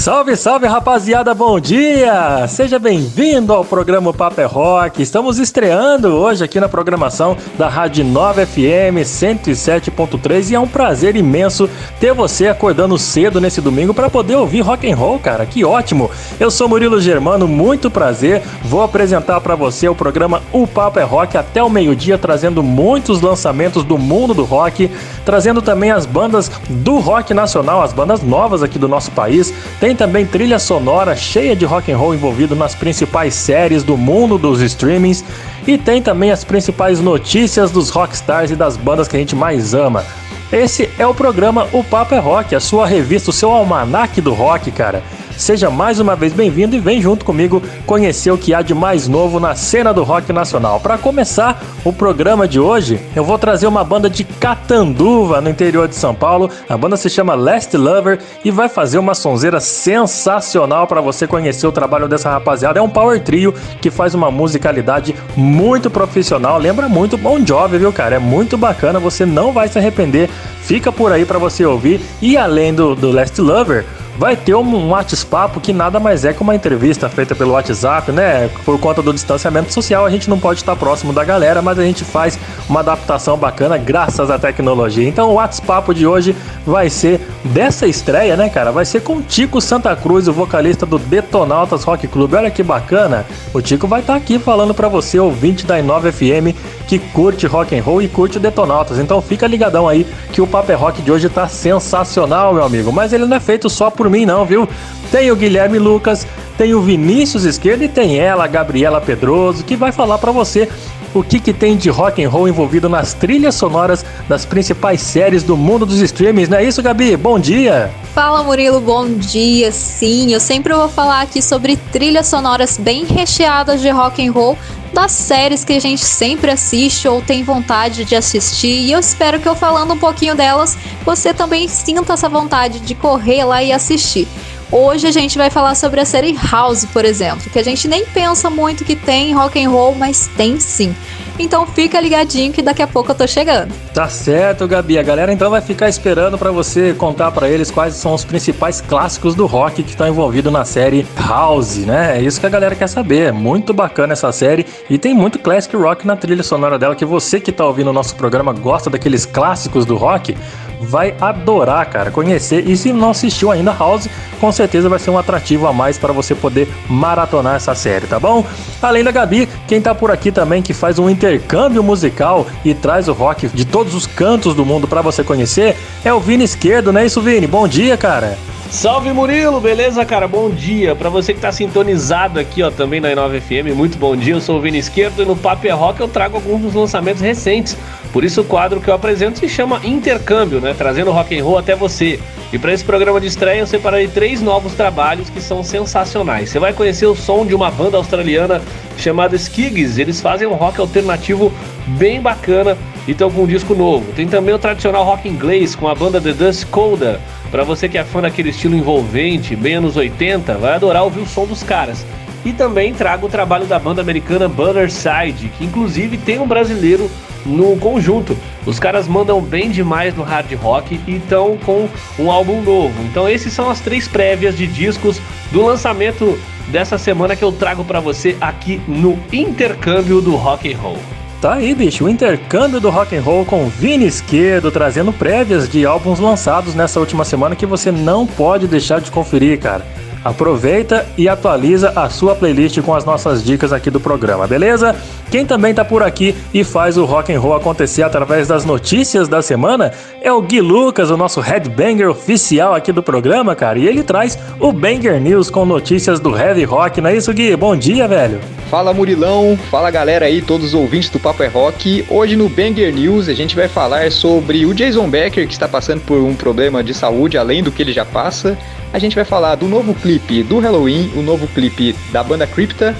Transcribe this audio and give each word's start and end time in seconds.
Salve, 0.00 0.34
salve 0.34 0.66
rapaziada, 0.66 1.34
bom 1.34 1.60
dia! 1.60 2.48
Seja 2.48 2.78
bem-vindo 2.78 3.52
ao 3.52 3.62
programa 3.62 4.14
Paper 4.14 4.46
é 4.46 4.48
Rock. 4.48 5.02
Estamos 5.02 5.38
estreando 5.38 6.08
hoje 6.08 6.42
aqui 6.42 6.58
na 6.58 6.70
programação 6.70 7.36
da 7.58 7.68
Rádio 7.68 8.02
9 8.02 8.46
FM 8.46 9.04
107.3 9.04 10.52
e 10.52 10.54
é 10.54 10.58
um 10.58 10.66
prazer 10.66 11.16
imenso 11.16 11.68
ter 12.00 12.14
você 12.14 12.48
acordando 12.48 12.96
cedo 12.96 13.42
nesse 13.42 13.60
domingo 13.60 13.92
para 13.92 14.08
poder 14.08 14.36
ouvir 14.36 14.62
rock 14.62 14.90
and 14.90 14.96
roll, 14.96 15.18
cara. 15.18 15.44
Que 15.44 15.66
ótimo! 15.66 16.10
Eu 16.40 16.50
sou 16.50 16.66
Murilo 16.66 16.98
Germano, 16.98 17.46
muito 17.46 17.90
prazer. 17.90 18.40
Vou 18.64 18.80
apresentar 18.80 19.38
para 19.42 19.54
você 19.54 19.86
o 19.86 19.94
programa 19.94 20.40
O 20.50 20.66
Paper 20.66 21.02
é 21.02 21.06
Rock 21.06 21.36
até 21.36 21.62
o 21.62 21.68
meio-dia, 21.68 22.16
trazendo 22.16 22.62
muitos 22.62 23.20
lançamentos 23.20 23.84
do 23.84 23.98
mundo 23.98 24.32
do 24.32 24.44
rock, 24.44 24.90
trazendo 25.26 25.60
também 25.60 25.90
as 25.90 26.06
bandas 26.06 26.50
do 26.70 26.96
rock 26.96 27.34
nacional, 27.34 27.82
as 27.82 27.92
bandas 27.92 28.22
novas 28.22 28.62
aqui 28.62 28.78
do 28.78 28.88
nosso 28.88 29.10
país. 29.10 29.52
Tem 29.78 29.89
tem 29.90 29.96
também 29.96 30.24
trilha 30.24 30.60
sonora 30.60 31.16
cheia 31.16 31.56
de 31.56 31.64
rock 31.64 31.90
and 31.90 31.96
roll 31.96 32.14
envolvido 32.14 32.54
nas 32.54 32.76
principais 32.76 33.34
séries 33.34 33.82
do 33.82 33.96
mundo 33.96 34.38
dos 34.38 34.60
streamings 34.60 35.24
e 35.66 35.76
tem 35.76 36.00
também 36.00 36.30
as 36.30 36.44
principais 36.44 37.00
notícias 37.00 37.72
dos 37.72 37.90
rockstars 37.90 38.52
e 38.52 38.56
das 38.56 38.76
bandas 38.76 39.08
que 39.08 39.16
a 39.16 39.18
gente 39.18 39.34
mais 39.34 39.74
ama. 39.74 40.04
Esse 40.52 40.88
é 40.96 41.04
o 41.04 41.12
programa 41.12 41.66
O 41.72 41.82
Papo 41.82 42.14
é 42.14 42.20
Rock, 42.20 42.54
a 42.54 42.60
sua 42.60 42.86
revista, 42.86 43.30
o 43.30 43.32
seu 43.32 43.50
almanaque 43.50 44.20
do 44.20 44.32
rock, 44.32 44.70
cara. 44.70 45.02
Seja 45.40 45.70
mais 45.70 45.98
uma 45.98 46.14
vez 46.14 46.34
bem-vindo 46.34 46.76
e 46.76 46.80
vem 46.80 47.00
junto 47.00 47.24
comigo 47.24 47.62
conhecer 47.86 48.30
o 48.30 48.36
que 48.36 48.52
há 48.52 48.60
de 48.60 48.74
mais 48.74 49.08
novo 49.08 49.40
na 49.40 49.54
cena 49.54 49.90
do 49.90 50.02
rock 50.02 50.30
nacional. 50.34 50.78
Para 50.78 50.98
começar 50.98 51.64
o 51.82 51.90
programa 51.94 52.46
de 52.46 52.60
hoje, 52.60 53.00
eu 53.16 53.24
vou 53.24 53.38
trazer 53.38 53.66
uma 53.66 53.82
banda 53.82 54.10
de 54.10 54.22
Catanduva, 54.22 55.40
no 55.40 55.48
interior 55.48 55.88
de 55.88 55.94
São 55.94 56.14
Paulo. 56.14 56.50
A 56.68 56.76
banda 56.76 56.94
se 56.94 57.08
chama 57.08 57.34
Last 57.34 57.74
Lover 57.74 58.18
e 58.44 58.50
vai 58.50 58.68
fazer 58.68 58.98
uma 58.98 59.14
sonzeira 59.14 59.60
sensacional 59.60 60.86
para 60.86 61.00
você 61.00 61.26
conhecer 61.26 61.66
o 61.66 61.72
trabalho 61.72 62.06
dessa 62.06 62.28
rapaziada. 62.28 62.78
É 62.78 62.82
um 62.82 62.90
power 62.90 63.18
trio 63.18 63.54
que 63.80 63.90
faz 63.90 64.14
uma 64.14 64.30
musicalidade 64.30 65.14
muito 65.34 65.88
profissional, 65.88 66.58
lembra 66.58 66.86
muito 66.86 67.16
Bon 67.16 67.40
Jovi, 67.42 67.78
viu, 67.78 67.90
cara? 67.94 68.16
É 68.16 68.18
muito 68.18 68.58
bacana, 68.58 69.00
você 69.00 69.24
não 69.24 69.52
vai 69.52 69.68
se 69.68 69.78
arrepender. 69.78 70.28
Fica 70.60 70.92
por 70.92 71.10
aí 71.10 71.24
para 71.24 71.38
você 71.38 71.64
ouvir. 71.64 71.98
E 72.20 72.36
além 72.36 72.74
do, 72.74 72.94
do 72.94 73.10
Last 73.10 73.40
Lover, 73.40 73.86
vai 74.20 74.36
ter 74.36 74.54
um 74.54 74.90
WhatsApp 74.90 75.58
que 75.60 75.72
nada 75.72 75.98
mais 75.98 76.26
é 76.26 76.34
que 76.34 76.42
uma 76.42 76.54
entrevista 76.54 77.08
feita 77.08 77.34
pelo 77.34 77.52
WhatsApp, 77.52 78.12
né? 78.12 78.50
Por 78.66 78.78
conta 78.78 79.00
do 79.00 79.14
distanciamento 79.14 79.72
social, 79.72 80.04
a 80.04 80.10
gente 80.10 80.28
não 80.28 80.38
pode 80.38 80.60
estar 80.60 80.76
próximo 80.76 81.10
da 81.10 81.24
galera, 81.24 81.62
mas 81.62 81.78
a 81.78 81.82
gente 81.82 82.04
faz 82.04 82.38
uma 82.68 82.80
adaptação 82.80 83.38
bacana 83.38 83.78
graças 83.78 84.30
à 84.30 84.38
tecnologia. 84.38 85.08
Então 85.08 85.30
o 85.30 85.34
WhatsApp 85.36 85.94
de 85.94 86.06
hoje 86.06 86.36
vai 86.66 86.90
ser 86.90 87.18
dessa 87.42 87.86
estreia, 87.86 88.36
né, 88.36 88.50
cara? 88.50 88.70
Vai 88.70 88.84
ser 88.84 89.00
com 89.00 89.16
o 89.16 89.22
Tico 89.22 89.58
Santa 89.58 89.96
Cruz, 89.96 90.28
o 90.28 90.34
vocalista 90.34 90.84
do 90.84 90.98
Detonautas 90.98 91.82
Rock 91.84 92.06
Club. 92.06 92.34
Olha 92.34 92.50
que 92.50 92.62
bacana. 92.62 93.24
O 93.54 93.62
Tico 93.62 93.86
vai 93.86 94.02
estar 94.02 94.16
aqui 94.16 94.38
falando 94.38 94.74
para 94.74 94.88
você, 94.88 95.18
ouvinte 95.18 95.64
da 95.64 95.78
Inova 95.78 96.12
FM, 96.12 96.54
que 96.90 96.98
curte 96.98 97.46
rock 97.46 97.78
and 97.78 97.84
roll 97.84 98.02
e 98.02 98.08
curte 98.08 98.38
o 98.38 98.40
Detonautas. 98.40 98.98
Então 98.98 99.22
fica 99.22 99.46
ligadão 99.46 99.86
aí 99.86 100.04
que 100.32 100.40
o 100.40 100.46
Paper 100.46 100.76
Rock 100.76 101.00
de 101.00 101.12
hoje 101.12 101.28
tá 101.28 101.46
sensacional, 101.46 102.52
meu 102.52 102.64
amigo. 102.64 102.92
Mas 102.92 103.12
ele 103.12 103.26
não 103.26 103.36
é 103.36 103.38
feito 103.38 103.70
só 103.70 103.90
por 103.90 104.10
mim 104.10 104.26
não, 104.26 104.44
viu? 104.44 104.68
Tem 105.12 105.30
o 105.30 105.36
Guilherme 105.36 105.78
Lucas, 105.78 106.26
tem 106.60 106.74
o 106.74 106.82
Vinícius 106.82 107.46
Esquerda 107.46 107.86
e 107.86 107.88
tem 107.88 108.18
ela, 108.18 108.44
a 108.44 108.46
Gabriela 108.46 109.00
Pedroso, 109.00 109.64
que 109.64 109.74
vai 109.74 109.90
falar 109.92 110.18
para 110.18 110.30
você 110.30 110.68
o 111.14 111.22
que, 111.22 111.40
que 111.40 111.54
tem 111.54 111.74
de 111.74 111.88
rock 111.88 112.22
and 112.22 112.28
roll 112.28 112.46
envolvido 112.46 112.86
nas 112.86 113.14
trilhas 113.14 113.54
sonoras 113.54 114.04
das 114.28 114.44
principais 114.44 115.00
séries 115.00 115.42
do 115.42 115.56
mundo 115.56 115.86
dos 115.86 116.00
streamings, 116.00 116.50
não 116.50 116.58
é 116.58 116.64
isso, 116.64 116.82
Gabi? 116.82 117.16
Bom 117.16 117.38
dia! 117.38 117.90
Fala 118.14 118.42
Murilo, 118.42 118.78
bom 118.78 119.08
dia. 119.08 119.72
Sim, 119.72 120.34
eu 120.34 120.38
sempre 120.38 120.74
vou 120.74 120.86
falar 120.86 121.22
aqui 121.22 121.40
sobre 121.40 121.78
trilhas 121.90 122.26
sonoras 122.26 122.76
bem 122.76 123.06
recheadas 123.06 123.80
de 123.80 123.88
rock 123.88 124.28
and 124.28 124.30
roll 124.30 124.58
das 124.92 125.12
séries 125.12 125.64
que 125.64 125.72
a 125.72 125.80
gente 125.80 126.04
sempre 126.04 126.50
assiste 126.50 127.08
ou 127.08 127.22
tem 127.22 127.42
vontade 127.42 128.04
de 128.04 128.14
assistir. 128.14 128.82
E 128.82 128.92
eu 128.92 129.00
espero 129.00 129.40
que 129.40 129.48
eu 129.48 129.54
falando 129.54 129.94
um 129.94 129.98
pouquinho 129.98 130.34
delas, 130.34 130.76
você 131.06 131.32
também 131.32 131.66
sinta 131.68 132.12
essa 132.12 132.28
vontade 132.28 132.80
de 132.80 132.94
correr 132.94 133.44
lá 133.44 133.62
e 133.62 133.72
assistir. 133.72 134.28
Hoje 134.72 135.08
a 135.08 135.10
gente 135.10 135.36
vai 135.36 135.50
falar 135.50 135.74
sobre 135.74 136.00
a 136.00 136.04
série 136.04 136.32
House, 136.48 136.84
por 136.84 137.04
exemplo, 137.04 137.50
que 137.50 137.58
a 137.58 137.64
gente 137.64 137.88
nem 137.88 138.04
pensa 138.04 138.48
muito 138.48 138.84
que 138.84 138.94
tem 138.94 139.34
rock 139.34 139.60
and 139.60 139.68
roll, 139.68 139.96
mas 139.96 140.30
tem 140.36 140.60
sim. 140.60 140.94
Então 141.40 141.66
fica 141.66 142.00
ligadinho 142.00 142.52
que 142.52 142.62
daqui 142.62 142.80
a 142.80 142.86
pouco 142.86 143.10
eu 143.10 143.14
tô 143.16 143.26
chegando. 143.26 143.72
Tá 143.92 144.08
certo, 144.08 144.68
Gabi. 144.68 144.96
A 144.96 145.02
galera 145.02 145.32
então 145.32 145.50
vai 145.50 145.60
ficar 145.60 145.88
esperando 145.88 146.38
para 146.38 146.52
você 146.52 146.94
contar 146.94 147.32
para 147.32 147.48
eles 147.48 147.68
quais 147.68 147.94
são 147.94 148.14
os 148.14 148.24
principais 148.24 148.80
clássicos 148.80 149.34
do 149.34 149.44
rock 149.44 149.82
que 149.82 149.90
estão 149.90 150.06
envolvidos 150.06 150.52
na 150.52 150.64
série 150.64 151.04
House, 151.16 151.78
né? 151.78 152.18
É 152.18 152.22
isso 152.22 152.38
que 152.38 152.46
a 152.46 152.50
galera 152.50 152.76
quer 152.76 152.88
saber. 152.88 153.28
É 153.28 153.32
muito 153.32 153.72
bacana 153.72 154.12
essa 154.12 154.30
série 154.30 154.66
e 154.88 154.98
tem 154.98 155.14
muito 155.14 155.38
classic 155.38 155.74
rock 155.74 156.06
na 156.06 156.14
trilha 156.14 156.44
sonora 156.44 156.78
dela 156.78 156.94
que 156.94 157.04
você 157.04 157.40
que 157.40 157.50
tá 157.50 157.66
ouvindo 157.66 157.88
o 157.88 157.92
nosso 157.92 158.14
programa 158.14 158.52
gosta 158.52 158.88
daqueles 158.88 159.26
clássicos 159.26 159.84
do 159.84 159.96
rock 159.96 160.36
vai 160.80 161.14
adorar, 161.20 161.86
cara, 161.86 162.10
conhecer. 162.10 162.66
E 162.66 162.76
se 162.76 162.92
não 162.92 163.10
assistiu 163.10 163.50
ainda 163.50 163.72
House, 163.72 164.08
com 164.40 164.50
certeza 164.50 164.88
vai 164.88 164.98
ser 164.98 165.10
um 165.10 165.18
atrativo 165.18 165.66
a 165.66 165.72
mais 165.72 165.98
para 165.98 166.12
você 166.12 166.34
poder 166.34 166.68
maratonar 166.88 167.56
essa 167.56 167.74
série, 167.74 168.06
tá 168.06 168.18
bom? 168.18 168.44
Além 168.80 169.04
da 169.04 169.10
Gabi, 169.10 169.48
quem 169.66 169.80
tá 169.80 169.94
por 169.94 170.10
aqui 170.10 170.32
também 170.32 170.62
que 170.62 170.72
faz 170.72 170.98
um 170.98 171.10
intercâmbio 171.10 171.82
musical 171.82 172.46
e 172.64 172.74
traz 172.74 173.08
o 173.08 173.12
rock 173.12 173.48
de 173.48 173.64
todos 173.64 173.94
os 173.94 174.06
cantos 174.06 174.54
do 174.54 174.64
mundo 174.64 174.88
para 174.88 175.02
você 175.02 175.22
conhecer 175.22 175.76
é 176.04 176.12
o 176.12 176.20
Vini 176.20 176.44
Esquerdo, 176.44 176.92
né? 176.92 177.04
Isso, 177.04 177.20
Vini? 177.20 177.46
Bom 177.46 177.68
dia, 177.68 177.96
cara. 177.96 178.36
Salve 178.70 179.12
Murilo, 179.12 179.60
beleza, 179.60 180.04
cara? 180.04 180.28
Bom 180.28 180.48
dia. 180.48 180.94
Para 180.94 181.10
você 181.10 181.34
que 181.34 181.40
tá 181.40 181.50
sintonizado 181.50 182.38
aqui, 182.38 182.62
ó, 182.62 182.70
também 182.70 183.00
na 183.00 183.08
I9 183.08 183.40
FM, 183.40 183.76
muito 183.76 183.98
bom 183.98 184.14
dia. 184.14 184.34
Eu 184.34 184.40
sou 184.40 184.58
o 184.58 184.60
Vini 184.60 184.78
Esquerdo 184.78 185.20
e 185.20 185.26
no 185.26 185.34
Papo 185.34 185.66
é 185.66 185.70
Rock 185.70 186.00
eu 186.00 186.06
trago 186.06 186.36
alguns 186.36 186.62
dos 186.62 186.74
lançamentos 186.74 187.20
recentes. 187.20 187.76
Por 188.12 188.22
isso 188.22 188.42
o 188.42 188.44
quadro 188.44 188.80
que 188.80 188.88
eu 188.88 188.94
apresento 188.94 189.40
se 189.40 189.48
chama 189.48 189.80
Intercâmbio, 189.82 190.60
né? 190.60 190.72
Trazendo 190.72 191.10
rock 191.10 191.36
and 191.36 191.42
roll 191.42 191.58
até 191.58 191.74
você. 191.74 192.20
E 192.52 192.58
para 192.60 192.72
esse 192.72 192.84
programa 192.84 193.20
de 193.20 193.26
estreia 193.26 193.58
eu 193.58 193.66
separei 193.66 194.06
três 194.06 194.40
novos 194.40 194.72
trabalhos 194.74 195.28
que 195.28 195.40
são 195.40 195.64
sensacionais. 195.64 196.50
Você 196.50 196.60
vai 196.60 196.72
conhecer 196.72 197.06
o 197.06 197.16
som 197.16 197.44
de 197.44 197.56
uma 197.56 197.72
banda 197.72 197.96
australiana 197.96 198.62
chamada 198.96 199.34
Skigs. 199.34 200.00
Eles 200.00 200.20
fazem 200.20 200.46
um 200.46 200.54
rock 200.54 200.80
alternativo 200.80 201.52
bem 201.98 202.20
bacana 202.20 202.78
e 203.06 203.10
estão 203.10 203.32
com 203.32 203.42
um 203.42 203.46
disco 203.46 203.74
novo. 203.74 204.12
Tem 204.12 204.28
também 204.28 204.54
o 204.54 204.58
tradicional 204.60 205.04
rock 205.04 205.28
inglês 205.28 205.74
com 205.74 205.88
a 205.88 205.94
banda 205.94 206.20
The 206.20 206.32
Dust 206.32 206.66
Colder 206.66 207.18
para 207.50 207.64
você 207.64 207.88
que 207.88 207.98
é 207.98 208.04
fã 208.04 208.22
daquele 208.22 208.50
estilo 208.50 208.76
envolvente, 208.76 209.56
bem 209.56 209.74
anos 209.74 209.96
80, 209.96 210.56
vai 210.58 210.74
adorar 210.74 211.02
ouvir 211.02 211.20
o 211.20 211.26
som 211.26 211.46
dos 211.46 211.62
caras. 211.62 212.06
E 212.44 212.52
também 212.52 212.94
trago 212.94 213.26
o 213.26 213.30
trabalho 213.30 213.66
da 213.66 213.78
banda 213.78 214.00
americana 214.00 214.48
Bannerside, 214.48 215.50
que 215.58 215.64
inclusive 215.64 216.16
tem 216.16 216.38
um 216.38 216.46
brasileiro 216.46 217.10
no 217.44 217.76
conjunto. 217.76 218.36
Os 218.64 218.78
caras 218.78 219.08
mandam 219.08 219.40
bem 219.40 219.70
demais 219.70 220.14
no 220.14 220.22
hard 220.22 220.52
rock 220.54 221.00
e 221.06 221.16
estão 221.16 221.56
com 221.58 221.88
um 222.18 222.30
álbum 222.30 222.62
novo. 222.62 222.94
Então 223.04 223.28
esses 223.28 223.52
são 223.52 223.68
as 223.68 223.80
três 223.80 224.06
prévias 224.06 224.56
de 224.56 224.66
discos 224.66 225.20
do 225.50 225.64
lançamento 225.64 226.38
dessa 226.68 226.96
semana 226.96 227.36
que 227.36 227.44
eu 227.44 227.52
trago 227.52 227.84
para 227.84 228.00
você 228.00 228.36
aqui 228.40 228.80
no 228.86 229.18
intercâmbio 229.32 230.20
do 230.20 230.36
rock 230.36 230.72
and 230.72 230.78
roll. 230.78 231.19
Tá 231.40 231.54
aí, 231.54 231.74
bicho, 231.74 232.04
o 232.04 232.08
intercâmbio 232.08 232.80
do 232.80 232.90
rock 232.90 233.16
and 233.16 233.22
roll 233.22 233.46
com 233.46 233.66
Vini 233.66 234.04
Esquerdo, 234.06 234.70
trazendo 234.70 235.10
prévias 235.10 235.66
de 235.66 235.86
álbuns 235.86 236.18
lançados 236.18 236.74
nessa 236.74 237.00
última 237.00 237.24
semana 237.24 237.56
que 237.56 237.64
você 237.64 237.90
não 237.90 238.26
pode 238.26 238.68
deixar 238.68 239.00
de 239.00 239.10
conferir, 239.10 239.58
cara. 239.58 239.86
Aproveita 240.22 241.06
e 241.16 241.28
atualiza 241.28 241.92
a 241.96 242.10
sua 242.10 242.34
playlist 242.34 242.78
com 242.82 242.94
as 242.94 243.06
nossas 243.06 243.42
dicas 243.42 243.72
aqui 243.72 243.90
do 243.90 243.98
programa, 243.98 244.46
beleza? 244.46 244.94
Quem 245.30 245.46
também 245.46 245.72
tá 245.72 245.82
por 245.82 246.02
aqui 246.02 246.34
e 246.52 246.62
faz 246.62 246.98
o 246.98 247.06
rock 247.06 247.32
and 247.32 247.40
roll 247.40 247.54
acontecer 247.54 248.02
através 248.02 248.46
das 248.46 248.64
notícias 248.66 249.28
da 249.28 249.40
semana 249.40 249.92
é 250.20 250.30
o 250.30 250.42
Gui 250.42 250.60
Lucas, 250.60 251.10
o 251.10 251.16
nosso 251.16 251.40
headbanger 251.40 252.10
oficial 252.10 252.74
aqui 252.74 252.92
do 252.92 253.02
programa, 253.02 253.54
cara. 253.54 253.78
E 253.78 253.86
ele 253.86 254.02
traz 254.02 254.38
o 254.58 254.72
Banger 254.72 255.18
News 255.18 255.48
com 255.48 255.64
notícias 255.64 256.20
do 256.20 256.36
heavy 256.36 256.64
rock, 256.64 257.00
não 257.00 257.08
é 257.08 257.16
isso, 257.16 257.32
Gui? 257.32 257.56
Bom 257.56 257.74
dia, 257.74 258.06
velho. 258.06 258.40
Fala 258.70 258.92
Murilão, 258.92 259.58
fala 259.70 259.90
galera 259.90 260.26
aí, 260.26 260.42
todos 260.42 260.68
os 260.68 260.74
ouvintes 260.74 261.08
do 261.08 261.18
Papo 261.18 261.42
é 261.42 261.48
Rock. 261.48 262.04
Hoje 262.10 262.36
no 262.36 262.48
Banger 262.48 262.94
News 262.94 263.28
a 263.28 263.34
gente 263.34 263.56
vai 263.56 263.68
falar 263.68 264.12
sobre 264.12 264.66
o 264.66 264.74
Jason 264.74 265.08
Becker 265.08 265.46
que 265.46 265.52
está 265.52 265.66
passando 265.66 266.02
por 266.02 266.18
um 266.18 266.34
problema 266.34 266.84
de 266.84 266.92
saúde 266.92 267.38
além 267.38 267.62
do 267.62 267.72
que 267.72 267.82
ele 267.82 267.92
já 267.92 268.04
passa 268.04 268.56
a 268.92 268.98
gente 268.98 269.14
vai 269.14 269.24
falar 269.24 269.54
do 269.54 269.68
novo 269.68 269.94
clipe 269.94 270.42
do 270.42 270.58
Halloween, 270.58 271.10
o 271.16 271.22
novo 271.22 271.46
clipe 271.48 271.94
da 272.12 272.22
banda 272.22 272.46
Crypta 272.46 272.96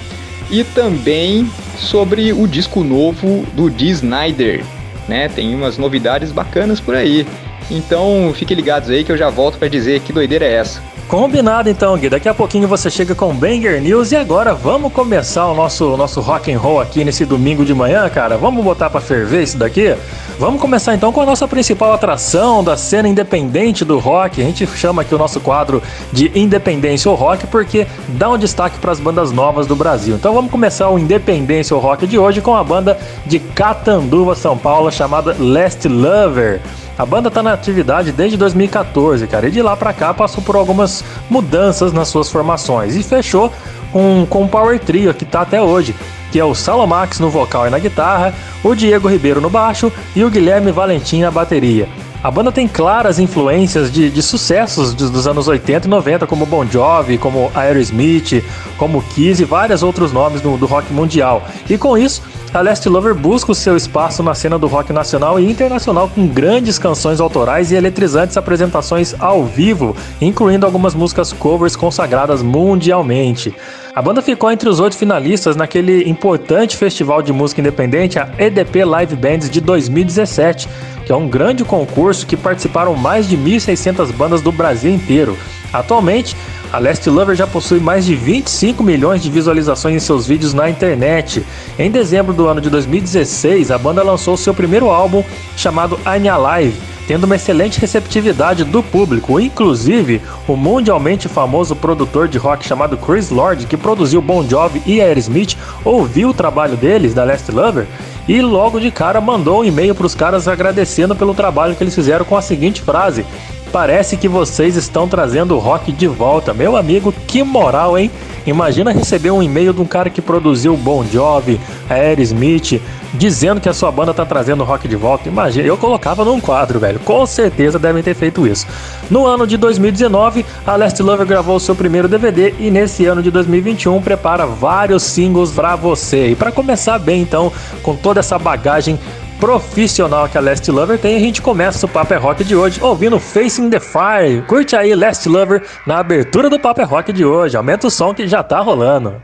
e 0.49 0.63
também 0.63 1.49
sobre 1.77 2.31
o 2.33 2.47
disco 2.47 2.83
novo 2.83 3.45
do 3.53 3.69
Dee 3.69 3.89
Snyder, 3.91 4.63
né? 5.07 5.29
Tem 5.29 5.53
umas 5.53 5.77
novidades 5.77 6.31
bacanas 6.31 6.79
por 6.79 6.95
aí. 6.95 7.25
Então 7.69 8.33
fiquem 8.35 8.55
ligados 8.55 8.89
aí 8.89 9.03
que 9.03 9.11
eu 9.11 9.17
já 9.17 9.29
volto 9.29 9.57
para 9.57 9.67
dizer 9.67 10.01
que 10.01 10.13
doideira 10.13 10.45
é 10.45 10.53
essa. 10.53 10.81
Combinado 11.07 11.69
então, 11.69 11.97
Gui. 11.97 12.09
Daqui 12.09 12.29
a 12.29 12.33
pouquinho 12.33 12.67
você 12.67 12.89
chega 12.89 13.13
com 13.13 13.33
Banger 13.33 13.81
News 13.81 14.11
e 14.11 14.15
agora 14.15 14.53
vamos 14.53 14.93
começar 14.93 15.45
o 15.47 15.53
nosso, 15.53 15.97
nosso 15.97 16.21
rock 16.21 16.51
and 16.51 16.57
roll 16.57 16.79
aqui 16.79 17.03
nesse 17.03 17.25
domingo 17.25 17.65
de 17.65 17.73
manhã, 17.73 18.09
cara. 18.09 18.37
Vamos 18.37 18.63
botar 18.63 18.89
para 18.89 19.01
ferver 19.01 19.43
isso 19.43 19.57
daqui? 19.57 19.95
Vamos 20.39 20.61
começar 20.61 20.95
então 20.95 21.11
com 21.11 21.21
a 21.21 21.25
nossa 21.25 21.47
principal 21.47 21.93
atração 21.93 22.63
da 22.63 22.77
cena 22.77 23.07
independente 23.07 23.83
do 23.83 23.99
rock. 23.99 24.41
A 24.41 24.45
gente 24.45 24.65
chama 24.65 25.01
aqui 25.01 25.13
o 25.13 25.17
nosso 25.17 25.39
quadro 25.39 25.83
de 26.11 26.31
Independência 26.33 27.11
ou 27.11 27.15
Rock 27.15 27.45
porque 27.47 27.85
dá 28.07 28.29
um 28.29 28.37
destaque 28.37 28.79
para 28.79 28.91
as 28.91 28.99
bandas 28.99 29.31
novas 29.31 29.67
do 29.67 29.75
Brasil. 29.75 30.15
Então 30.15 30.33
vamos 30.33 30.49
começar 30.49 30.89
o 30.89 30.97
Independência 30.97 31.75
ou 31.75 31.81
Rock 31.81 32.07
de 32.07 32.17
hoje 32.17 32.41
com 32.41 32.55
a 32.55 32.63
banda 32.63 32.97
de 33.25 33.37
Catanduva, 33.37 34.33
São 34.33 34.57
Paulo, 34.57 34.91
chamada 34.91 35.35
Last 35.37 35.87
Lover. 35.87 36.61
A 37.01 37.05
banda 37.05 37.31
tá 37.31 37.41
na 37.41 37.51
atividade 37.51 38.11
desde 38.11 38.37
2014, 38.37 39.25
cara, 39.25 39.47
e 39.47 39.51
de 39.51 39.59
lá 39.59 39.75
para 39.75 39.91
cá 39.91 40.13
passou 40.13 40.43
por 40.43 40.55
algumas 40.55 41.03
mudanças 41.31 41.91
nas 41.91 42.09
suas 42.09 42.29
formações 42.29 42.95
e 42.95 43.01
fechou 43.01 43.51
com, 43.91 44.23
com 44.29 44.43
o 44.43 44.47
Power 44.47 44.79
Trio 44.79 45.11
que 45.11 45.25
tá 45.25 45.41
até 45.41 45.59
hoje, 45.59 45.95
que 46.31 46.39
é 46.39 46.45
o 46.45 46.53
Salomax 46.53 47.19
no 47.19 47.27
vocal 47.27 47.65
e 47.65 47.71
na 47.71 47.79
guitarra, 47.79 48.35
o 48.63 48.75
Diego 48.75 49.07
Ribeiro 49.07 49.41
no 49.41 49.49
baixo 49.49 49.91
e 50.15 50.23
o 50.23 50.29
Guilherme 50.29 50.71
Valentim 50.71 51.21
na 51.21 51.31
bateria. 51.31 51.89
A 52.23 52.29
banda 52.29 52.51
tem 52.51 52.67
claras 52.67 53.17
influências 53.17 53.91
de, 53.91 54.07
de 54.11 54.21
sucessos 54.21 54.93
dos 54.93 55.25
anos 55.25 55.47
80 55.47 55.87
e 55.87 55.89
90, 55.89 56.27
como 56.27 56.45
Bon 56.45 56.63
Jovi, 56.67 57.17
como 57.17 57.51
Aerosmith, 57.55 58.43
como 58.77 59.01
Kiss 59.01 59.41
e 59.41 59.45
vários 59.45 59.81
outros 59.81 60.11
nomes 60.13 60.39
do, 60.39 60.55
do 60.55 60.67
rock 60.67 60.93
mundial. 60.93 61.43
E 61.67 61.79
com 61.79 61.97
isso, 61.97 62.21
a 62.53 62.61
Last 62.61 62.87
Lover 62.87 63.15
busca 63.15 63.51
o 63.51 63.55
seu 63.55 63.75
espaço 63.75 64.21
na 64.21 64.35
cena 64.35 64.59
do 64.59 64.67
rock 64.67 64.93
nacional 64.93 65.39
e 65.39 65.49
internacional 65.49 66.11
com 66.13 66.27
grandes 66.27 66.77
canções 66.77 67.19
autorais 67.19 67.71
e 67.71 67.75
eletrizantes 67.75 68.37
apresentações 68.37 69.15
ao 69.19 69.43
vivo, 69.43 69.95
incluindo 70.21 70.63
algumas 70.63 70.93
músicas 70.93 71.33
covers 71.33 71.75
consagradas 71.75 72.43
mundialmente. 72.43 73.51
A 73.95 74.01
banda 74.01 74.21
ficou 74.21 74.51
entre 74.51 74.69
os 74.69 74.79
oito 74.79 74.95
finalistas 74.95 75.55
naquele 75.55 76.07
importante 76.09 76.77
festival 76.77 77.21
de 77.21 77.33
música 77.33 77.61
independente, 77.61 78.19
a 78.19 78.29
EDP 78.37 78.85
Live 78.85 79.15
Bands 79.15 79.49
de 79.49 79.59
2017, 79.59 80.69
que 81.11 81.13
é 81.13 81.17
um 81.17 81.27
grande 81.27 81.65
concurso 81.65 82.25
que 82.25 82.37
participaram 82.37 82.95
mais 82.95 83.27
de 83.27 83.37
1.600 83.37 84.13
bandas 84.13 84.41
do 84.41 84.49
Brasil 84.49 84.89
inteiro. 84.89 85.37
Atualmente, 85.73 86.37
a 86.71 86.79
Last 86.79 87.09
Lover 87.09 87.35
já 87.35 87.45
possui 87.45 87.81
mais 87.81 88.05
de 88.05 88.15
25 88.15 88.81
milhões 88.81 89.21
de 89.21 89.29
visualizações 89.29 89.97
em 89.97 89.99
seus 89.99 90.25
vídeos 90.25 90.53
na 90.53 90.69
internet. 90.69 91.45
Em 91.77 91.91
dezembro 91.91 92.33
do 92.33 92.47
ano 92.47 92.61
de 92.61 92.69
2016, 92.69 93.71
a 93.71 93.77
banda 93.77 94.01
lançou 94.01 94.37
seu 94.37 94.53
primeiro 94.53 94.89
álbum 94.89 95.21
chamado 95.57 95.99
I'm 96.05 96.29
Alive, 96.29 96.79
tendo 97.11 97.25
uma 97.25 97.35
excelente 97.35 97.77
receptividade 97.77 98.63
do 98.63 98.81
público. 98.81 99.37
Inclusive, 99.37 100.21
o 100.47 100.55
mundialmente 100.55 101.27
famoso 101.27 101.75
produtor 101.75 102.29
de 102.29 102.37
rock 102.37 102.65
chamado 102.65 102.95
Chris 102.95 103.29
Lord, 103.29 103.65
que 103.65 103.75
produziu 103.75 104.21
Bon 104.21 104.47
Jovi 104.47 104.81
e 104.85 105.01
Aerosmith, 105.01 105.57
ouviu 105.83 106.29
o 106.29 106.33
trabalho 106.33 106.77
deles, 106.77 107.13
da 107.13 107.25
Last 107.25 107.51
Lover, 107.51 107.85
e 108.29 108.41
logo 108.41 108.79
de 108.79 108.89
cara 108.91 109.19
mandou 109.19 109.59
um 109.59 109.65
e-mail 109.65 109.93
para 109.93 110.05
os 110.05 110.15
caras 110.15 110.47
agradecendo 110.47 111.13
pelo 111.13 111.33
trabalho 111.33 111.75
que 111.75 111.83
eles 111.83 111.93
fizeram 111.93 112.23
com 112.23 112.37
a 112.37 112.41
seguinte 112.41 112.81
frase: 112.81 113.25
Parece 113.71 114.17
que 114.17 114.27
vocês 114.27 114.75
estão 114.75 115.07
trazendo 115.07 115.55
o 115.55 115.59
rock 115.59 115.91
de 115.91 116.07
volta. 116.07 116.53
Meu 116.53 116.75
amigo, 116.75 117.13
que 117.25 117.41
moral, 117.41 117.97
hein? 117.97 118.11
Imagina 118.45 118.91
receber 118.91 119.31
um 119.31 119.41
e-mail 119.41 119.71
de 119.71 119.81
um 119.81 119.85
cara 119.85 120.09
que 120.09 120.21
produziu 120.21 120.75
Bon 120.75 121.05
Jovi, 121.05 121.59
Aerosmith, 121.89 122.81
dizendo 123.13 123.61
que 123.61 123.69
a 123.69 123.73
sua 123.73 123.91
banda 123.91 124.13
tá 124.13 124.25
trazendo 124.25 124.61
o 124.61 124.65
rock 124.65 124.87
de 124.87 124.95
volta. 124.95 125.29
Imagina, 125.29 125.67
eu 125.67 125.77
colocava 125.77 126.25
num 126.25 126.39
quadro, 126.39 126.79
velho. 126.79 126.99
Com 126.99 127.25
certeza 127.25 127.77
devem 127.77 128.01
ter 128.01 128.15
feito 128.15 128.47
isso. 128.47 128.65
No 129.09 129.27
ano 129.27 129.45
de 129.45 129.57
2019, 129.57 130.45
a 130.65 130.75
Last 130.75 131.01
Lover 131.03 131.27
gravou 131.27 131.59
seu 131.59 131.75
primeiro 131.75 132.07
DVD 132.07 132.55
e 132.59 132.71
nesse 132.71 133.05
ano 133.05 133.21
de 133.21 133.29
2021 133.29 134.01
prepara 134.01 134.45
vários 134.45 135.03
singles 135.03 135.51
para 135.51 135.75
você. 135.75 136.29
E 136.29 136.35
para 136.35 136.51
começar 136.51 136.97
bem, 136.97 137.21
então, 137.21 137.51
com 137.83 137.95
toda 137.95 138.19
essa 138.19 138.39
bagagem 138.39 138.99
profissional 139.41 140.29
que 140.29 140.37
a 140.37 140.41
Last 140.41 140.69
Lover 140.69 140.99
tem, 140.99 141.15
a 141.15 141.19
gente 141.19 141.41
começa 141.41 141.87
o 141.87 141.89
Paper 141.89 142.17
é 142.17 142.21
Rock 142.21 142.43
de 142.43 142.55
hoje 142.55 142.79
ouvindo 142.79 143.19
Facing 143.19 143.71
the 143.71 143.79
Fire. 143.79 144.43
Curte 144.47 144.75
aí 144.75 144.93
Last 144.93 145.27
Lover 145.27 145.63
na 145.85 145.97
abertura 145.97 146.47
do 146.47 146.59
Paper 146.59 146.85
é 146.85 146.87
Rock 146.87 147.11
de 147.11 147.25
hoje. 147.25 147.57
Aumenta 147.57 147.87
o 147.87 147.91
som 147.91 148.13
que 148.13 148.27
já 148.27 148.43
tá 148.43 148.59
rolando. 148.59 149.19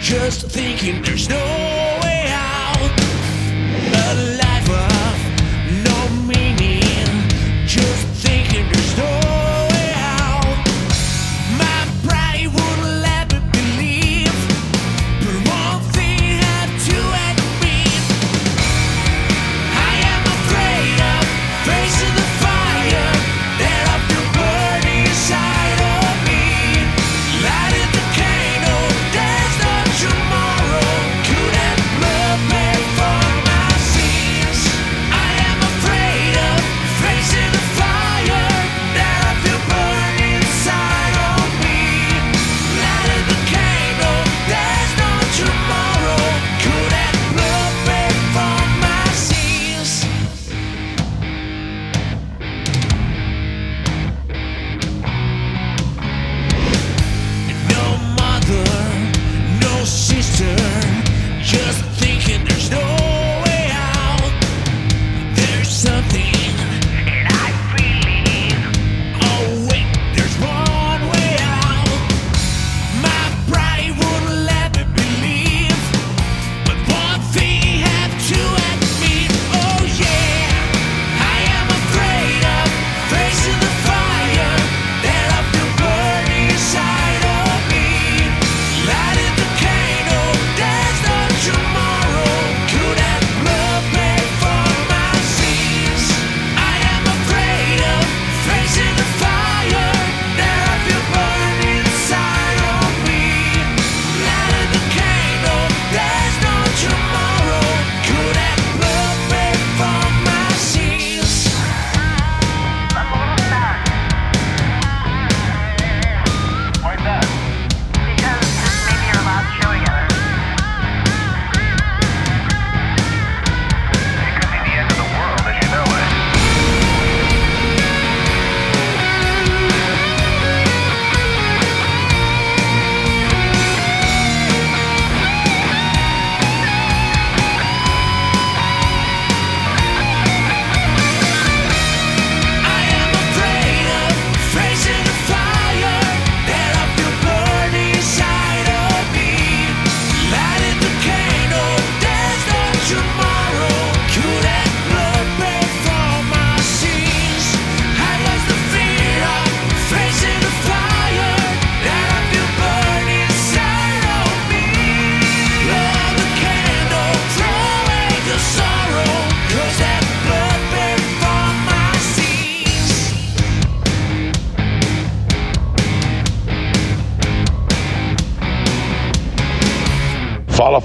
Just 0.00 0.50
thinking 0.50 1.02
there's 1.02 1.28
no 1.28 1.36
Fala 1.38 2.07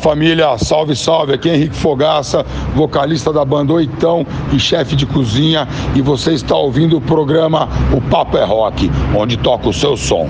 família, 0.04 0.58
salve, 0.58 0.96
salve. 0.98 1.34
Aqui 1.34 1.50
é 1.50 1.56
Henrique 1.56 1.78
Fogaça, 1.78 2.46
vocalista 2.76 3.32
da 3.32 3.46
banda 3.46 3.72
Oitão 3.72 4.28
e 4.52 4.60
chefe 4.60 4.98
de 4.98 5.06
cozinha. 5.06 5.66
E 5.96 6.02
você 6.02 6.34
está 6.34 6.56
ouvindo 6.56 6.98
o 6.98 7.02
programa 7.02 7.70
O 7.94 8.02
Papo 8.02 8.38
é 8.38 8.44
Rock, 8.44 8.92
onde 9.16 9.38
toca 9.38 9.70
o 9.70 9.74
seu 9.74 9.96
som. 9.96 10.30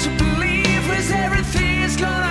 to 0.00 0.08
believe 0.16 0.90
is 0.98 1.10
everything 1.10 1.82
is 1.82 1.94
gonna 1.94 2.29